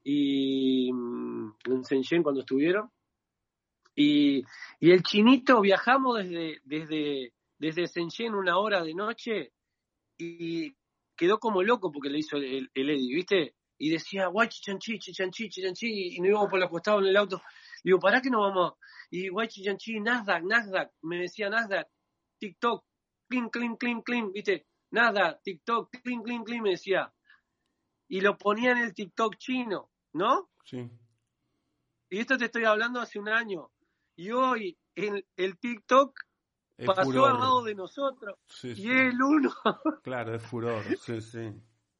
y 0.03 0.91
mm, 0.91 1.53
en 1.67 1.81
Shenzhen 1.81 2.23
cuando 2.23 2.41
estuvieron 2.41 2.91
y, 3.95 4.43
y 4.81 4.91
el 4.91 5.01
chinito 5.01 5.61
viajamos 5.61 6.17
desde 6.17 6.59
desde 6.65 7.31
desde 7.57 7.85
Shenzhen 7.85 8.35
una 8.35 8.57
hora 8.57 8.83
de 8.83 8.93
noche 8.93 9.53
y 10.17 10.75
quedó 11.15 11.39
como 11.39 11.63
loco 11.63 11.89
porque 11.89 12.09
le 12.09 12.19
hizo 12.19 12.35
el, 12.35 12.69
el 12.73 12.89
Eddie, 12.89 13.15
¿viste? 13.15 13.55
Y 13.77 13.89
decía, 13.89 14.27
guay, 14.27 14.47
chichanchi, 14.47 14.99
chichanchi, 14.99 15.49
chichanchi, 15.49 16.15
y 16.15 16.19
nos 16.19 16.29
íbamos 16.29 16.49
por 16.49 16.59
los 16.59 16.69
costados 16.69 17.01
en 17.01 17.07
el 17.09 17.17
auto. 17.17 17.41
Digo, 17.83 17.99
¿para 17.99 18.21
qué 18.21 18.29
nos 18.29 18.41
vamos? 18.41 18.73
Y 19.11 19.29
guay, 19.29 19.47
chichanchi, 19.47 19.99
Nasdaq, 19.99 20.43
Nasdaq, 20.43 20.91
me 21.01 21.19
decía 21.19 21.49
Nasdaq, 21.49 21.87
TikTok, 22.39 22.85
clean, 23.29 23.49
clean, 23.49 23.75
clean, 23.75 24.01
clean, 24.01 24.31
¿viste? 24.31 24.65
Nasdaq, 24.91 25.41
TikTok, 25.43 25.91
clean, 26.03 26.23
clean, 26.23 26.43
clean, 26.43 26.63
me 26.63 26.71
decía. 26.71 27.13
Y 28.07 28.21
lo 28.21 28.37
ponía 28.37 28.71
en 28.71 28.77
el 28.77 28.93
TikTok 28.93 29.35
chino, 29.37 29.91
¿no? 30.13 30.49
Sí. 30.63 30.89
Y 32.09 32.19
esto 32.19 32.37
te 32.37 32.45
estoy 32.45 32.65
hablando 32.65 33.01
hace 33.01 33.19
un 33.19 33.29
año. 33.29 33.71
Y 34.15 34.31
hoy 34.31 34.77
el, 34.95 35.25
el 35.35 35.57
TikTok 35.57 36.17
Es 36.77 36.85
pasó 36.85 37.25
al 37.25 37.39
lado 37.39 37.63
de 37.63 37.75
nosotros. 37.75 38.37
Sí, 38.47 38.73
Y 38.77 38.89
es 38.89 39.13
el 39.13 39.21
uno. 39.21 39.53
Claro, 40.03 40.35
es 40.35 40.43
furor. 40.43 40.83
Sí, 40.99 41.19
sí. 41.21 41.51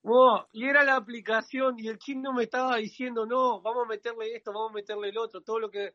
Oh, 0.07 0.45
y 0.51 0.65
era 0.65 0.83
la 0.83 0.95
aplicación 0.97 1.79
y 1.79 1.87
el 1.87 1.97
chino 1.97 2.31
me 2.31 2.43
estaba 2.43 2.77
diciendo, 2.77 3.25
no, 3.25 3.59
vamos 3.61 3.85
a 3.85 3.89
meterle 3.89 4.35
esto, 4.35 4.51
vamos 4.53 4.71
a 4.71 4.75
meterle 4.75 5.09
el 5.09 5.17
otro, 5.17 5.41
todo 5.41 5.59
lo 5.59 5.71
que, 5.71 5.93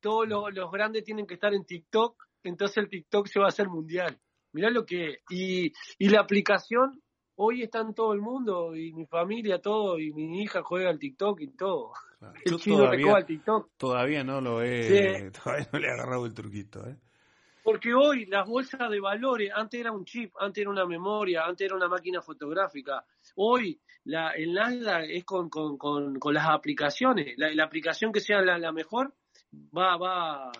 todos 0.00 0.26
los, 0.28 0.52
los 0.52 0.70
grandes 0.72 1.04
tienen 1.04 1.26
que 1.28 1.34
estar 1.34 1.54
en 1.54 1.64
TikTok, 1.64 2.20
entonces 2.42 2.78
el 2.78 2.88
TikTok 2.88 3.28
se 3.28 3.38
va 3.38 3.46
a 3.46 3.50
hacer 3.50 3.68
mundial. 3.68 4.18
Mirá 4.52 4.68
lo 4.68 4.84
que, 4.84 5.18
y, 5.30 5.72
y 5.98 6.08
la 6.08 6.20
aplicación 6.20 7.00
hoy 7.36 7.62
está 7.62 7.80
en 7.80 7.94
todo 7.94 8.12
el 8.12 8.20
mundo, 8.20 8.74
y 8.74 8.92
mi 8.92 9.06
familia, 9.06 9.60
todo, 9.60 9.98
y 9.98 10.12
mi 10.12 10.42
hija 10.42 10.62
juega 10.62 10.90
al 10.90 10.98
TikTok 10.98 11.40
y 11.40 11.56
todo. 11.56 11.92
Claro. 12.18 12.34
El 12.44 12.56
chino 12.56 12.76
todavía, 12.78 13.14
al 13.14 13.26
TikTok. 13.26 13.70
todavía 13.76 14.24
no 14.24 14.40
lo 14.40 14.62
he, 14.62 14.82
Sí. 14.82 15.30
todavía 15.44 15.68
no 15.72 15.78
le 15.78 15.86
he 15.86 15.90
agarrado 15.92 16.26
el 16.26 16.34
truquito, 16.34 16.86
¿eh? 16.86 16.96
Porque 17.62 17.94
hoy 17.94 18.26
las 18.26 18.46
bolsas 18.48 18.90
de 18.90 18.98
valores, 18.98 19.50
antes 19.54 19.80
era 19.80 19.92
un 19.92 20.04
chip, 20.04 20.34
antes 20.40 20.62
era 20.62 20.70
una 20.70 20.84
memoria, 20.84 21.44
antes 21.44 21.64
era 21.64 21.76
una 21.76 21.88
máquina 21.88 22.20
fotográfica. 22.20 23.04
Hoy 23.36 23.80
la, 24.04 24.30
el 24.32 24.52
Nasdaq 24.52 25.04
es 25.08 25.24
con, 25.24 25.48
con, 25.48 25.78
con, 25.78 26.18
con 26.18 26.34
las 26.34 26.46
aplicaciones. 26.48 27.34
La, 27.38 27.52
la 27.54 27.64
aplicación 27.64 28.12
que 28.12 28.18
sea 28.20 28.40
la, 28.42 28.58
la 28.58 28.72
mejor 28.72 29.14
va, 29.76 29.96
va, 29.96 30.50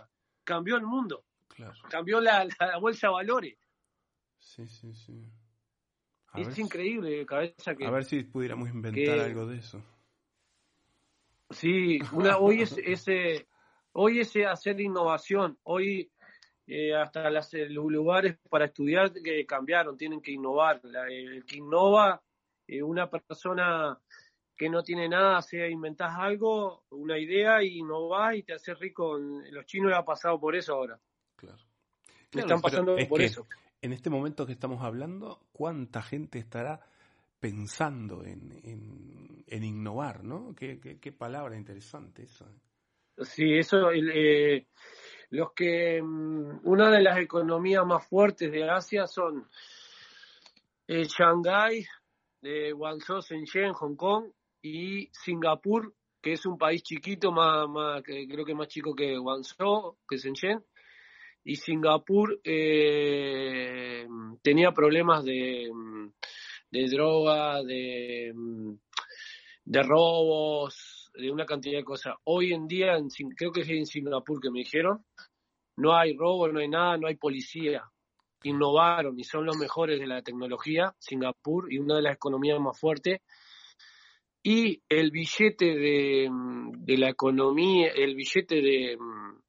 cambió 0.44 0.76
el 0.76 0.84
mundo, 0.84 1.24
Claro. 1.48 1.74
cambió 1.90 2.20
la, 2.20 2.46
bolsa 2.80 3.08
de 3.08 3.12
valores. 3.12 3.58
Sí, 4.38 4.68
sí, 4.68 4.94
sí. 4.94 5.28
A 6.34 6.40
es 6.40 6.54
si- 6.54 6.62
increíble, 6.62 7.26
cabeza 7.26 7.74
que. 7.74 7.84
a 7.84 7.90
ver 7.90 8.04
si 8.04 8.22
pudiéramos 8.22 8.70
inventar 8.70 9.16
que- 9.16 9.20
algo 9.22 9.46
de 9.46 9.58
eso. 9.58 9.82
Sí, 11.50 11.98
una, 12.12 12.38
hoy 12.38 12.62
es 12.62 12.78
ese, 12.78 13.46
hoy 13.92 14.20
ese 14.20 14.46
hacer 14.46 14.80
innovación, 14.80 15.58
hoy 15.64 16.10
eh, 16.66 16.94
hasta 16.94 17.28
las, 17.30 17.52
eh, 17.54 17.68
los 17.68 17.86
lugares 17.90 18.36
para 18.48 18.66
estudiar 18.66 19.12
que 19.12 19.44
cambiaron, 19.46 19.96
tienen 19.96 20.20
que 20.20 20.32
innovar. 20.32 20.80
La- 20.84 21.08
el 21.08 21.44
que 21.44 21.56
innova, 21.56 22.22
eh, 22.66 22.82
una 22.82 23.08
persona 23.10 23.98
que 24.56 24.68
no 24.68 24.82
tiene 24.82 25.08
nada, 25.08 25.42
sea 25.42 25.68
inventás 25.68 26.14
algo, 26.16 26.84
una 26.90 27.18
idea 27.18 27.62
y 27.62 27.78
innovás 27.78 28.36
y 28.36 28.42
te 28.42 28.52
haces 28.52 28.78
rico. 28.78 29.18
Los 29.18 29.66
chinos 29.66 29.90
ya 29.90 29.98
han 29.98 30.04
pasado 30.04 30.38
por 30.38 30.54
eso 30.54 30.74
ahora. 30.74 31.00
Claro. 31.36 31.58
Están 32.30 32.46
pero 32.46 32.60
pasando 32.60 32.96
es 32.96 33.08
por 33.08 33.18
que 33.20 33.26
eso. 33.26 33.46
En 33.80 33.92
este 33.92 34.08
momento 34.10 34.46
que 34.46 34.52
estamos 34.52 34.82
hablando, 34.82 35.40
¿cuánta 35.52 36.02
gente 36.02 36.38
estará 36.38 36.80
pensando 37.40 38.24
en, 38.24 38.52
en, 38.62 39.44
en 39.48 39.64
innovar, 39.64 40.22
¿no? 40.22 40.54
Qué, 40.54 40.78
qué, 40.78 41.00
qué 41.00 41.10
palabra 41.10 41.56
interesante 41.56 42.22
eso. 42.22 42.46
Sí, 43.18 43.58
eso, 43.58 43.90
el, 43.90 44.10
eh, 44.14 44.66
los 45.32 45.52
que, 45.54 46.02
mm, 46.02 46.60
una 46.64 46.90
de 46.90 47.02
las 47.02 47.18
economías 47.18 47.86
más 47.86 48.06
fuertes 48.06 48.52
de 48.52 48.68
Asia 48.68 49.06
son 49.06 49.48
eh, 50.86 51.04
Shanghái, 51.04 51.86
de 52.42 52.72
Guangzhou, 52.72 53.22
Shenzhen, 53.22 53.72
Hong 53.72 53.96
Kong 53.96 54.26
y 54.60 55.08
Singapur, 55.12 55.94
que 56.20 56.34
es 56.34 56.44
un 56.44 56.58
país 56.58 56.82
chiquito, 56.82 57.32
más, 57.32 58.02
creo 58.04 58.44
que 58.44 58.54
más 58.54 58.68
chico 58.68 58.94
que 58.94 59.16
Guangzhou, 59.16 59.96
que 60.06 60.18
Shenzhen. 60.18 60.62
Y 61.44 61.56
Singapur 61.56 62.38
eh, 62.44 64.06
tenía 64.42 64.72
problemas 64.72 65.24
de, 65.24 65.70
mm, 65.72 66.08
de 66.72 66.88
droga, 66.90 67.62
de, 67.62 68.32
mm, 68.34 68.74
de 69.64 69.82
robos, 69.82 70.91
de 71.14 71.30
una 71.30 71.46
cantidad 71.46 71.78
de 71.78 71.84
cosas. 71.84 72.14
Hoy 72.24 72.52
en 72.52 72.66
día, 72.66 72.96
creo 73.36 73.52
que 73.52 73.62
es 73.62 73.68
en 73.68 73.86
Singapur 73.86 74.40
que 74.40 74.50
me 74.50 74.60
dijeron, 74.60 75.04
no 75.76 75.96
hay 75.96 76.16
robo, 76.16 76.48
no 76.48 76.60
hay 76.60 76.68
nada, 76.68 76.96
no 76.96 77.06
hay 77.06 77.16
policía. 77.16 77.84
Innovaron 78.44 79.18
y 79.18 79.24
son 79.24 79.46
los 79.46 79.56
mejores 79.56 80.00
de 80.00 80.06
la 80.06 80.22
tecnología, 80.22 80.94
Singapur, 80.98 81.72
y 81.72 81.78
una 81.78 81.96
de 81.96 82.02
las 82.02 82.16
economías 82.16 82.60
más 82.60 82.78
fuertes. 82.78 83.20
Y 84.42 84.82
el 84.88 85.10
billete 85.12 85.76
de, 85.76 86.28
mm, 86.28 86.84
de 86.84 86.98
la 86.98 87.10
economía, 87.10 87.88
el 87.94 88.16
billete 88.16 88.56
de, 88.56 88.96
mm, 88.98 89.40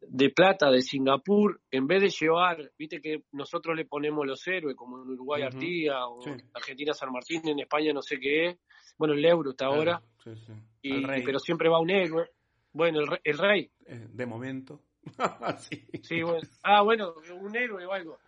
de 0.00 0.30
plata 0.30 0.70
de 0.70 0.82
Singapur, 0.82 1.60
en 1.70 1.86
vez 1.86 2.02
de 2.02 2.08
llevar, 2.10 2.70
viste 2.78 3.00
que 3.00 3.22
nosotros 3.32 3.76
le 3.76 3.84
ponemos 3.86 4.26
los 4.26 4.46
héroes, 4.46 4.76
como 4.76 5.02
en 5.02 5.10
Uruguay. 5.10 5.42
Artigas 5.42 6.02
o 6.08 6.20
Sí. 6.22 6.30
Argentina 6.54 6.92
San 6.92 7.12
Martín, 7.12 7.46
en 7.48 7.60
España 7.60 7.92
no 7.92 8.02
sé 8.02 8.18
qué 8.18 8.46
es, 8.46 8.58
bueno, 8.98 9.14
el 9.14 9.24
euro 9.24 9.50
está 9.50 9.66
ahora, 9.66 10.02
sí, 10.22 10.34
sí. 10.36 10.52
y, 10.82 11.04
pero 11.24 11.38
siempre 11.38 11.68
va 11.68 11.80
un 11.80 11.90
héroe. 11.90 12.30
Bueno, 12.72 13.00
el, 13.00 13.20
el 13.24 13.38
rey, 13.38 13.70
eh, 13.86 14.06
de 14.10 14.26
momento. 14.26 14.80
sí. 15.58 15.86
sí, 16.02 16.22
bueno. 16.22 16.46
Ah, 16.62 16.82
bueno, 16.82 17.14
un 17.40 17.56
héroe 17.56 17.84
o 17.86 17.92
algo. 17.92 18.18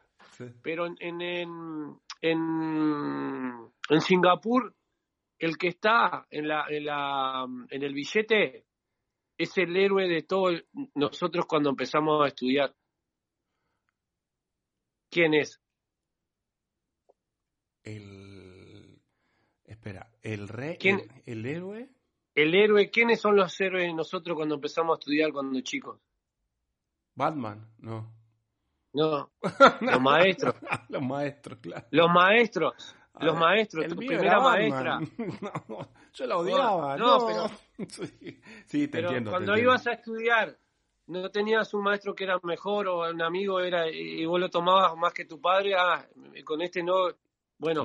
Pero 0.62 0.86
en, 0.86 0.96
en, 1.00 1.20
en, 1.20 1.98
en, 2.22 3.52
en 3.90 4.00
Singapur, 4.00 4.74
el 5.38 5.56
que 5.58 5.68
está 5.68 6.26
en, 6.30 6.48
la, 6.48 6.64
en, 6.68 6.84
la, 6.84 7.46
en 7.70 7.82
el 7.82 7.92
billete 7.92 8.64
es 9.38 9.56
el 9.56 9.76
héroe 9.76 10.08
de 10.08 10.22
todos 10.22 10.64
nosotros 10.94 11.46
cuando 11.46 11.70
empezamos 11.70 12.24
a 12.24 12.28
estudiar. 12.28 12.74
¿Quién 15.10 15.34
es? 15.34 15.60
El. 17.84 19.00
Espera, 19.64 20.12
el 20.22 20.48
rey. 20.48 20.76
¿Quién? 20.78 21.00
El, 21.24 21.38
el 21.38 21.46
héroe. 21.46 21.88
El 22.34 22.54
héroe, 22.54 22.90
¿quiénes 22.90 23.20
son 23.20 23.36
los 23.36 23.58
héroes 23.60 23.86
de 23.86 23.94
nosotros 23.94 24.36
cuando 24.36 24.56
empezamos 24.56 24.96
a 24.96 24.98
estudiar 25.00 25.32
cuando 25.32 25.60
chicos? 25.60 26.00
Batman, 27.14 27.68
no. 27.78 28.14
No, 28.92 29.32
los 29.80 30.00
maestros. 30.00 30.54
Los 30.88 31.02
maestros, 31.02 31.58
claro. 31.60 31.86
Los 31.90 32.08
maestros, 32.10 32.96
los 33.20 33.34
ver, 33.34 33.40
maestros, 33.40 33.86
tu 33.88 33.96
primera 33.96 34.22
era 34.22 34.40
maestra. 34.40 34.98
No, 35.68 35.88
yo 36.14 36.26
la 36.26 36.36
odiaba. 36.38 36.96
No, 36.96 37.18
No, 37.18 37.26
pero- 37.26 37.88
Sí, 37.88 38.06
sí, 38.66 38.88
te 38.88 38.88
Pero 38.88 39.08
entiendo. 39.08 39.30
te 39.30 39.32
cuando 39.36 39.52
entiendo. 39.52 39.58
ibas 39.72 39.86
a 39.86 39.92
estudiar, 39.92 40.58
no 41.06 41.30
tenías 41.30 41.72
un 41.74 41.82
maestro 41.84 42.14
que 42.14 42.24
era 42.24 42.38
mejor 42.42 42.88
o 42.88 43.08
un 43.10 43.22
amigo 43.22 43.60
era 43.60 43.88
y 43.90 44.24
vos 44.26 44.38
lo 44.40 44.50
tomabas 44.50 44.96
más 44.96 45.12
que 45.12 45.24
tu 45.24 45.40
padre, 45.40 45.74
ah, 45.76 46.06
con 46.44 46.60
este 46.62 46.82
no. 46.82 47.08
Bueno, 47.60 47.82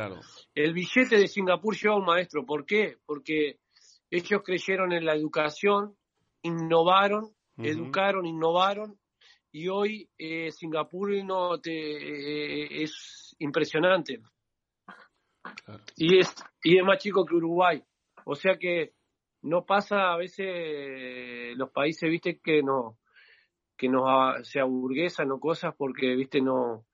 el 0.53 0.73
billete 0.73 1.17
de 1.17 1.27
Singapur 1.27 1.75
lleva 1.75 1.95
un 1.95 2.05
maestro. 2.05 2.45
¿Por 2.45 2.63
qué? 2.65 2.97
Porque 3.05 3.57
ellos 4.11 4.41
creyeron 4.45 4.91
en 4.93 5.03
la 5.05 5.15
educación, 5.15 5.95
innovaron, 6.43 7.31
educaron, 7.57 8.25
innovaron 8.25 8.97
y 9.51 9.67
hoy 9.69 10.09
eh, 10.17 10.51
Singapur 10.51 11.11
no 11.23 11.59
te, 11.59 11.71
eh, 11.71 12.83
es 12.83 13.35
impresionante. 13.39 14.19
Y, 15.95 16.19
es, 16.19 16.33
y 16.63 16.77
es 16.77 16.83
más 16.83 16.99
chico 16.99 17.25
que 17.25 17.35
Uruguay. 17.35 17.83
O 18.25 18.35
sea 18.35 18.57
que 18.57 18.93
no 19.41 19.65
pasa 19.65 20.13
a 20.13 20.17
veces 20.17 21.55
los 21.57 21.69
países, 21.71 22.09
viste, 22.09 22.39
que 22.39 22.63
no 22.63 22.97
que 23.77 23.89
nos 23.89 24.47
se 24.47 24.59
aburguesan 24.59 25.31
o 25.31 25.39
cosas 25.39 25.73
porque, 25.77 26.15
viste, 26.15 26.41
no 26.41 26.85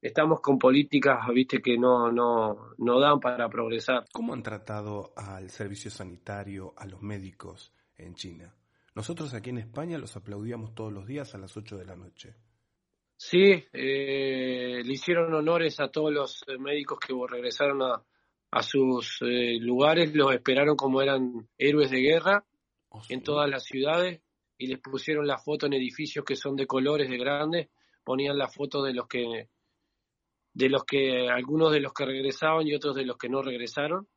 estamos 0.00 0.40
con 0.40 0.58
políticas, 0.58 1.18
viste, 1.32 1.60
que 1.60 1.76
no, 1.76 2.10
no, 2.10 2.74
no 2.78 3.00
dan 3.00 3.20
para 3.20 3.48
progresar. 3.48 4.04
¿Cómo 4.12 4.32
han 4.32 4.42
tratado 4.42 5.12
al 5.16 5.50
servicio 5.50 5.90
sanitario, 5.90 6.74
a 6.76 6.86
los 6.86 7.02
médicos 7.02 7.74
en 7.96 8.14
China? 8.14 8.54
Nosotros 8.94 9.32
aquí 9.34 9.50
en 9.50 9.58
España 9.58 9.98
los 9.98 10.16
aplaudíamos 10.16 10.74
todos 10.74 10.92
los 10.92 11.06
días 11.06 11.34
a 11.34 11.38
las 11.38 11.56
8 11.56 11.78
de 11.78 11.84
la 11.84 11.96
noche. 11.96 12.34
Sí, 13.24 13.64
eh, 13.72 14.82
le 14.84 14.92
hicieron 14.92 15.32
honores 15.32 15.78
a 15.78 15.88
todos 15.88 16.12
los 16.12 16.44
médicos 16.58 16.98
que 16.98 17.14
regresaron 17.30 17.80
a, 17.80 18.04
a 18.50 18.62
sus 18.64 19.18
eh, 19.22 19.58
lugares, 19.60 20.12
los 20.12 20.34
esperaron 20.34 20.74
como 20.74 21.00
eran 21.00 21.48
héroes 21.56 21.92
de 21.92 22.00
guerra 22.00 22.44
oh, 22.88 23.00
en 23.08 23.22
todas 23.22 23.48
las 23.48 23.62
ciudades 23.62 24.20
y 24.58 24.66
les 24.66 24.80
pusieron 24.80 25.24
la 25.28 25.38
foto 25.38 25.66
en 25.66 25.74
edificios 25.74 26.24
que 26.24 26.34
son 26.34 26.56
de 26.56 26.66
colores 26.66 27.08
de 27.08 27.16
grandes, 27.16 27.68
ponían 28.02 28.36
la 28.36 28.48
foto 28.48 28.82
de 28.82 28.92
los 28.92 29.06
que 29.06 29.48
de 30.52 30.68
los 30.68 30.84
que 30.84 31.28
algunos 31.30 31.70
de 31.70 31.78
los 31.78 31.92
que 31.92 32.04
regresaban 32.04 32.66
y 32.66 32.74
otros 32.74 32.96
de 32.96 33.04
los 33.04 33.16
que 33.16 33.28
no 33.28 33.40
regresaron, 33.40 34.08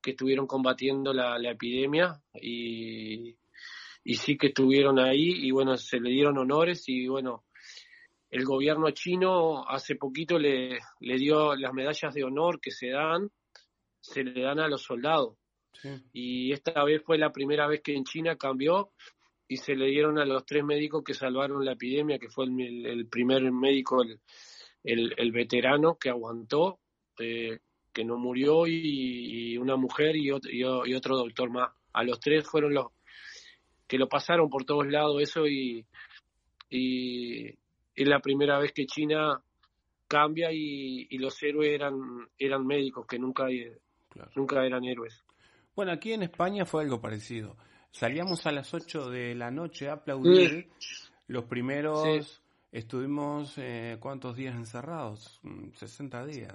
que 0.00 0.12
estuvieron 0.12 0.46
combatiendo 0.46 1.12
la, 1.12 1.36
epidemia 1.42 2.22
y, 2.40 3.36
y 4.02 4.14
sí 4.14 4.38
que 4.38 4.46
estuvieron 4.46 4.98
ahí 4.98 5.46
y 5.46 5.50
bueno, 5.50 5.76
se 5.76 6.00
le 6.00 6.08
dieron 6.08 6.38
honores 6.38 6.88
y 6.88 7.06
bueno, 7.06 7.44
el 8.30 8.44
gobierno 8.44 8.90
chino 8.90 9.68
hace 9.68 9.96
poquito 9.96 10.38
le, 10.38 10.78
le 11.00 11.16
dio 11.16 11.56
las 11.56 11.72
medallas 11.72 12.14
de 12.14 12.24
honor 12.24 12.60
que 12.60 12.70
se 12.70 12.90
dan, 12.90 13.30
se 14.00 14.22
le 14.22 14.42
dan 14.42 14.60
a 14.60 14.68
los 14.68 14.82
soldados. 14.82 15.36
Y 16.12 16.52
esta 16.52 16.84
vez 16.84 17.02
fue 17.04 17.16
la 17.16 17.32
primera 17.32 17.66
vez 17.66 17.80
que 17.82 17.94
en 17.94 18.04
China 18.04 18.36
cambió 18.36 18.90
y 19.48 19.56
se 19.56 19.74
le 19.74 19.86
dieron 19.86 20.18
a 20.18 20.24
los 20.24 20.44
tres 20.44 20.62
médicos 20.62 21.02
que 21.02 21.14
salvaron 21.14 21.64
la 21.64 21.72
epidemia, 21.72 22.18
que 22.18 22.28
fue 22.28 22.44
el, 22.44 23.06
primer 23.08 23.50
médico, 23.50 24.02
el, 24.02 25.14
el, 25.16 25.32
veterano 25.32 25.96
que 25.98 26.10
aguantó, 26.10 26.78
eh, 27.18 27.58
que 27.92 28.04
no 28.04 28.16
murió, 28.16 28.66
y, 28.66 29.56
una 29.58 29.76
mujer 29.76 30.16
y 30.16 30.30
otro, 30.30 30.50
y, 30.52 30.94
otro 30.94 31.16
doctor 31.16 31.50
más. 31.50 31.72
A 31.92 32.04
los 32.04 32.20
tres 32.20 32.46
fueron 32.46 32.74
los 32.74 32.88
que 33.88 33.98
lo 33.98 34.08
pasaron 34.08 34.48
por 34.48 34.64
todos 34.64 34.86
lados 34.86 35.20
eso 35.20 35.48
y, 35.48 35.84
y 36.68 37.52
es 37.94 38.08
la 38.08 38.20
primera 38.20 38.58
vez 38.58 38.72
que 38.72 38.86
China 38.86 39.42
cambia 40.08 40.50
y, 40.52 41.06
los 41.18 41.40
héroes 41.42 41.72
eran, 41.72 42.28
eran 42.38 42.66
médicos, 42.66 43.06
que 43.06 43.18
nunca, 43.18 43.46
nunca 44.34 44.64
eran 44.64 44.84
héroes. 44.84 45.22
Bueno, 45.76 45.92
aquí 45.92 46.12
en 46.12 46.24
España 46.24 46.64
fue 46.66 46.82
algo 46.82 47.00
parecido. 47.00 47.56
Salíamos 47.92 48.46
a 48.46 48.52
las 48.52 48.74
8 48.74 49.10
de 49.10 49.34
la 49.34 49.50
noche 49.50 49.88
a 49.88 49.94
aplaudir. 49.94 50.68
Los 51.28 51.44
primeros 51.44 52.40
estuvimos, 52.72 53.54
eh, 53.58 53.96
¿cuántos 54.00 54.36
días 54.36 54.54
encerrados? 54.54 55.40
60 55.74 56.22
mm, 56.22 56.26
días. 56.26 56.54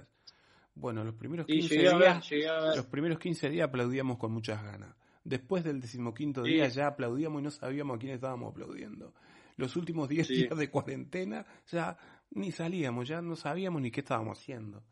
Bueno, 0.74 1.02
los 1.02 1.14
primeros 1.14 1.46
15 1.46 1.78
días, 1.78 2.30
los 2.76 2.86
primeros 2.86 3.18
15 3.18 3.48
días 3.48 3.68
aplaudíamos 3.68 4.18
con 4.18 4.32
muchas 4.32 4.62
ganas. 4.62 4.94
Después 5.24 5.64
del 5.64 5.80
decimoquinto 5.80 6.42
día 6.42 6.68
ya 6.68 6.88
aplaudíamos 6.88 7.40
y 7.40 7.44
no 7.44 7.50
sabíamos 7.50 7.96
a 7.96 7.98
quién 7.98 8.12
estábamos 8.12 8.52
aplaudiendo. 8.52 9.14
Los 9.56 9.76
últimos 9.76 10.08
10 10.08 10.28
días 10.28 10.58
de 10.58 10.70
cuarentena 10.70 11.46
ya 11.70 11.96
ni 12.30 12.52
salíamos, 12.52 13.08
ya 13.08 13.22
no 13.22 13.36
sabíamos 13.36 13.80
ni 13.80 13.90
qué 13.90 14.00
estábamos 14.00 14.38
haciendo. 14.38 14.82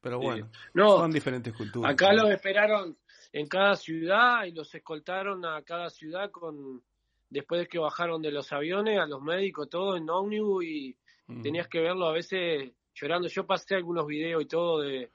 Pero 0.00 0.20
bueno, 0.20 0.48
son 0.74 1.10
diferentes 1.10 1.52
culturas. 1.52 1.92
Acá 1.92 2.12
los 2.12 2.30
esperaron 2.30 2.96
en 3.32 3.46
cada 3.48 3.74
ciudad 3.74 4.44
y 4.44 4.52
los 4.52 4.72
escoltaron 4.74 5.44
a 5.44 5.62
cada 5.62 5.90
ciudad 5.90 6.30
con 6.30 6.82
después 7.28 7.62
de 7.62 7.66
que 7.66 7.78
bajaron 7.78 8.22
de 8.22 8.30
los 8.30 8.52
aviones 8.52 9.00
a 9.00 9.06
los 9.06 9.20
médicos 9.20 9.68
todo 9.68 9.96
en 9.96 10.08
ómnibus 10.08 10.64
y 10.64 10.96
tenías 11.42 11.66
que 11.66 11.80
verlo 11.80 12.06
a 12.06 12.12
veces 12.12 12.72
llorando. 12.94 13.26
Yo 13.26 13.46
pasé 13.46 13.74
algunos 13.74 14.06
videos 14.06 14.42
y 14.42 14.46
todo 14.46 14.80
de 14.80 15.10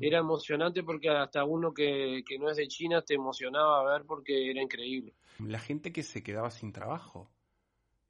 era 0.00 0.18
emocionante 0.18 0.82
porque 0.82 1.08
hasta 1.08 1.44
uno 1.44 1.72
que, 1.72 2.22
que 2.26 2.38
no 2.38 2.50
es 2.50 2.56
de 2.56 2.66
China 2.66 3.02
te 3.02 3.14
emocionaba 3.14 3.84
ver 3.92 4.04
porque 4.06 4.50
era 4.50 4.62
increíble. 4.62 5.14
La 5.38 5.58
gente 5.58 5.92
que 5.92 6.02
se 6.02 6.22
quedaba 6.22 6.50
sin 6.50 6.72
trabajo 6.72 7.30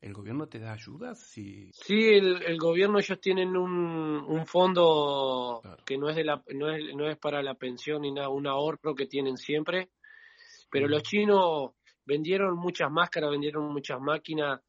¿El 0.01 0.13
gobierno 0.13 0.47
te 0.47 0.61
da 0.61 0.73
ayudas? 0.73 1.21
Si... 1.21 1.71
Sí, 1.73 2.15
el, 2.15 2.43
el 2.43 2.57
gobierno 2.57 2.99
ellos 2.99 3.21
tienen 3.21 3.57
un, 3.57 4.25
un 4.27 4.47
fondo 4.47 5.61
que 5.85 5.99
no 5.99 6.09
es, 6.09 6.15
de 6.15 6.25
la, 6.25 6.43
no, 6.55 6.71
es, 6.71 6.95
no 6.95 7.09
es 7.09 7.19
para 7.19 7.43
la 7.43 7.55
pensión 7.55 8.03
ni 8.03 8.13
nada, 8.13 8.29
un 8.29 8.47
ahorro 8.47 8.95
que 8.95 9.07
tienen 9.07 9.37
siempre. 9.37 9.91
Pero 10.71 10.87
los 10.87 11.03
chinos 11.03 11.73
vendieron 12.05 12.57
muchas 12.57 12.91
máscaras, 12.91 13.31
vendieron 13.31 13.73
muchas 13.73 14.01
máquinas, 14.01 14.61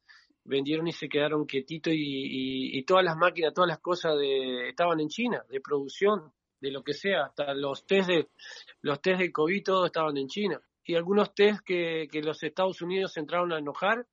vendieron 0.44 0.88
y 0.88 0.92
se 0.92 1.08
quedaron 1.08 1.46
quietitos 1.46 1.92
y, 1.94 2.76
y, 2.76 2.82
todas 2.82 3.04
las 3.04 3.16
máquinas, 3.16 3.54
todas 3.54 3.68
las 3.68 3.78
cosas 3.78 4.18
de, 4.18 4.70
estaban 4.70 4.98
en 4.98 5.08
China, 5.08 5.44
de 5.48 5.60
producción, 5.60 6.32
de 6.60 6.70
lo 6.72 6.82
que 6.82 6.92
sea, 6.92 7.26
hasta 7.26 7.54
los 7.54 7.86
test 7.86 8.08
de, 8.08 8.28
los 8.82 9.00
test 9.00 9.20
de 9.20 9.30
COVID, 9.30 9.62
todos 9.62 9.86
estaban 9.86 10.16
en 10.16 10.26
China. 10.26 10.60
Y 10.84 10.96
algunos 10.96 11.34
test 11.34 11.60
que, 11.64 12.08
que 12.10 12.20
los 12.20 12.42
Estados 12.42 12.82
Unidos 12.82 13.16
entraron 13.16 13.52
a 13.52 13.58
enojar 13.58 14.06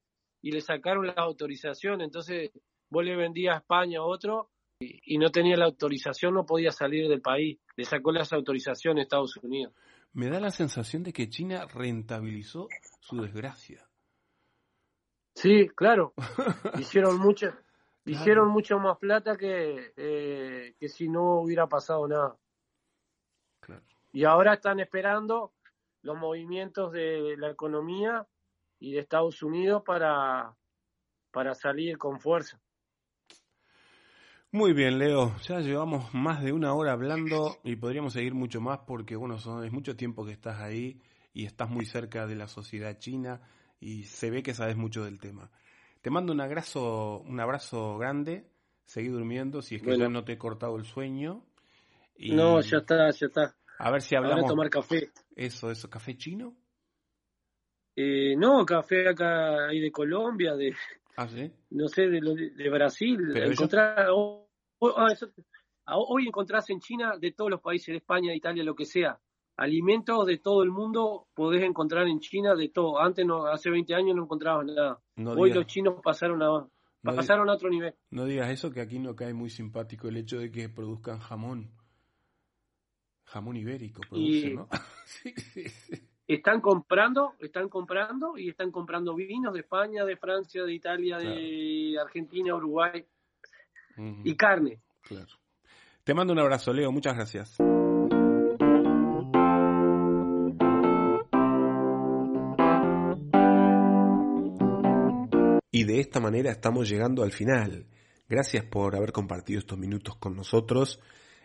y 0.48 0.52
le 0.52 0.62
sacaron 0.62 1.06
la 1.06 1.12
autorización, 1.12 2.00
entonces 2.00 2.52
vos 2.90 3.04
le 3.04 3.18
vendías 3.18 3.56
a 3.56 3.58
España 3.58 4.00
a 4.00 4.04
otro 4.04 4.50
y, 4.80 5.18
no 5.18 5.30
tenía 5.30 5.58
la 5.58 5.66
autorización, 5.66 6.36
no 6.36 6.46
podía 6.46 6.72
salir 6.72 7.10
del 7.10 7.20
país, 7.20 7.60
le 7.76 7.84
sacó 7.84 8.14
las 8.14 8.32
autorizaciones 8.32 9.02
a 9.02 9.04
Estados 9.04 9.36
Unidos. 9.44 9.74
Me 10.14 10.30
da 10.30 10.40
la 10.40 10.52
sensación 10.52 11.04
de 11.04 11.12
que 11.12 11.28
China 11.28 11.66
rentabilizó 11.66 12.70
su 13.02 13.20
desgracia. 13.20 13.86
Sí, 15.36 15.68
claro, 15.76 16.14
hicieron 16.80 17.20
mucho, 17.20 17.48
hicieron 18.06 18.48
mucho 18.48 18.80
más 18.80 18.98
plata 19.00 19.36
que, 19.36 19.92
eh, 19.98 20.76
que 20.80 20.88
si 20.88 21.10
no 21.10 21.42
hubiera 21.42 21.68
pasado 21.68 22.08
nada. 22.08 22.38
Y 24.14 24.24
ahora 24.24 24.54
están 24.54 24.80
esperando 24.80 25.52
los 26.04 26.18
movimientos 26.18 26.94
de 26.94 27.36
la 27.38 27.50
economía 27.50 28.26
y 28.80 28.94
de 28.94 29.00
Estados 29.00 29.42
Unidos 29.44 29.84
para, 29.86 30.56
para 31.32 31.54
salir 31.56 31.98
con 31.98 32.20
fuerza. 32.20 32.60
Muy 34.52 34.74
bien, 34.74 34.98
Leo. 34.98 35.36
Ya 35.44 35.60
llevamos 35.60 36.14
más 36.14 36.42
de 36.42 36.54
una 36.54 36.74
hora 36.74 36.94
hablando 36.94 37.58
y 37.64 37.76
podríamos 37.76 38.14
seguir 38.14 38.34
mucho 38.34 38.62
más 38.62 38.80
porque, 38.88 39.16
bueno, 39.16 39.38
son, 39.38 39.66
es 39.66 39.72
mucho 39.72 39.96
tiempo 39.96 40.26
que 40.26 40.32
estás 40.32 40.62
ahí 40.62 41.02
y 41.34 41.46
estás 41.46 41.70
muy 41.70 41.86
cerca 41.86 42.26
de 42.26 42.36
la 42.36 42.48
sociedad 42.48 42.98
china 42.98 43.42
y 43.80 44.04
se 44.04 44.32
ve 44.32 44.44
que 44.44 44.54
sabes 44.54 44.78
mucho 44.78 45.04
del 45.04 45.20
tema. 45.20 45.52
Te 46.02 46.10
mando 46.10 46.32
un 46.32 46.40
abrazo, 46.40 47.20
un 47.20 47.40
abrazo 47.40 47.98
grande. 47.98 48.50
Seguí 48.86 49.10
durmiendo 49.10 49.62
si 49.62 49.76
es 49.76 49.82
que 49.82 49.98
ya 49.98 50.08
no 50.08 50.24
te 50.24 50.34
he 50.34 50.38
cortado 50.38 50.78
el 50.78 50.86
sueño. 50.86 51.46
No, 52.18 52.62
ya 52.62 52.78
está, 52.78 53.12
ya 53.12 53.28
está. 53.28 53.56
A 53.80 53.92
ver 53.92 54.02
si 54.02 54.16
hablamos. 54.16 54.46
a 54.46 54.48
tomar 54.48 54.70
café. 54.70 55.12
Eso, 55.36 55.70
eso, 55.70 55.90
café 55.90 56.18
chino. 56.18 56.56
Eh, 58.00 58.36
no, 58.38 58.64
café 58.64 59.10
acá 59.10 59.70
hay 59.70 59.80
de 59.80 59.92
Colombia, 59.92 60.56
de 60.56 60.76
¿Ah, 61.16 61.28
sí? 61.28 61.52
no 61.72 61.88
sé, 61.88 62.08
de, 62.08 62.52
de 62.56 62.70
Brasil. 62.70 63.18
Ah, 65.90 65.98
hoy, 65.98 66.28
encontrás 66.28 66.70
en 66.70 66.80
China 66.80 67.18
de 67.20 67.32
todos 67.32 67.50
los 67.50 67.60
países, 67.60 67.88
de 67.88 67.98
España, 67.98 68.30
de 68.30 68.38
Italia, 68.38 68.64
lo 68.64 68.76
que 68.76 68.86
sea. 68.86 69.20
Alimentos 69.56 70.28
de 70.28 70.38
todo 70.38 70.62
el 70.62 70.70
mundo 70.70 71.28
podés 71.34 71.64
encontrar 71.64 72.08
en 72.08 72.20
China 72.20 72.54
de 72.54 72.70
todo. 72.70 73.00
Antes, 73.00 73.26
no, 73.26 73.48
hace 73.48 73.72
20 73.72 73.96
años 73.96 74.16
no 74.16 74.26
encontrabas 74.26 74.68
nada. 74.68 75.02
hoy 75.36 75.52
los 75.52 75.66
chinos 75.66 75.96
pasaron 76.04 76.44
a, 76.44 76.68
pasaron 77.02 77.50
a 77.50 77.54
otro 77.54 77.68
nivel. 77.68 77.96
No 78.12 78.26
digas 78.26 78.52
eso, 78.52 78.70
que 78.70 78.82
aquí 78.82 79.00
no 79.00 79.16
cae 79.16 79.34
muy 79.34 79.50
simpático 79.50 80.08
el 80.08 80.18
hecho 80.18 80.38
de 80.38 80.52
que 80.52 80.70
produzcan 80.70 81.18
jamón. 81.18 81.72
Jamón 83.24 83.58
ibérico 83.58 84.02
producen, 84.08 84.54
¿no? 84.54 84.70
sí, 85.06 85.34
sí, 85.36 85.68
sí 85.68 86.08
están 86.28 86.60
comprando, 86.60 87.34
están 87.40 87.70
comprando 87.70 88.38
y 88.38 88.50
están 88.50 88.72
comprando 88.72 89.16
vinos 89.16 89.54
de 89.54 89.62
España, 89.62 90.04
de 90.04 90.18
Francia, 90.18 90.64
de 90.64 90.74
Italia, 90.74 91.18
de 91.18 91.98
Argentina, 92.00 92.54
Uruguay 92.54 93.06
y 94.24 94.36
carne. 94.36 94.82
Claro. 95.02 95.32
Te 96.04 96.14
mando 96.14 96.34
un 96.34 96.40
abrazo, 96.40 96.74
Leo. 96.74 96.92
Muchas 96.92 97.16
gracias. 97.16 97.58
Y 105.72 105.84
de 105.84 106.00
esta 106.00 106.20
manera 106.20 106.52
estamos 106.52 106.90
llegando 106.90 107.24
al 107.24 107.32
final. 107.32 107.86
Gracias 108.28 108.66
por 108.66 108.96
haber 108.96 109.12
compartido 109.12 109.60
estos 109.60 109.78
minutos 109.78 110.18
con 110.18 110.36
nosotros. 110.36 111.00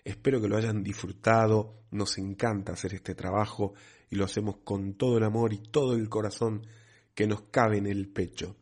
Espero 0.05 0.41
que 0.41 0.49
lo 0.49 0.57
hayan 0.57 0.83
disfrutado. 0.83 1.85
Nos 1.91 2.19
encanta 2.19 2.73
hacer 2.73 2.95
este 2.95 3.15
trabajo 3.15 3.75
y 4.11 4.17
lo 4.17 4.25
hacemos 4.25 4.57
con 4.65 4.95
todo 4.95 5.19
el 5.19 5.25
amor 5.25 5.53
y 5.53 5.59
todo 5.59 5.95
el 5.95 6.09
corazón 6.09 6.67
que 7.15 7.27
nos 7.27 7.43
cabe 7.43 7.79
en 7.79 7.87
el 7.87 8.09
pecho. 8.09 8.57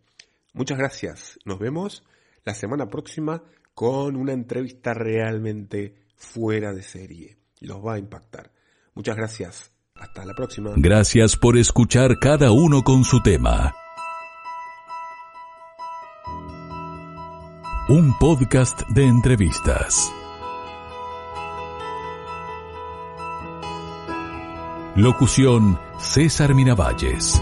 Muchas 0.53 0.79
gracias. 0.79 1.39
Nos 1.45 1.59
vemos 1.59 2.05
la 2.45 2.55
semana 2.55 2.89
próxima 2.89 3.43
con 3.75 4.17
una 4.17 4.33
entrevista 4.33 4.95
realmente 4.95 5.95
fuera 6.17 6.73
de 6.73 6.83
serie. 6.83 7.39
Los 7.61 7.79
va 7.79 7.95
a 7.95 7.99
impactar. 7.99 8.53
Muchas 8.95 9.17
gracias. 9.17 9.73
Hasta 9.95 10.25
la 10.25 10.35
próxima. 10.35 10.73
Gracias 10.77 11.37
por 11.37 11.57
escuchar 11.57 12.19
cada 12.19 12.53
uno 12.53 12.83
con 12.83 13.05
su 13.05 13.23
tema. 13.23 13.75
Un 17.89 18.17
podcast 18.19 18.83
de 18.91 19.05
entrevistas. 19.05 20.13
Locución 25.01 25.79
César 25.99 26.55
Miravalles. 26.55 27.41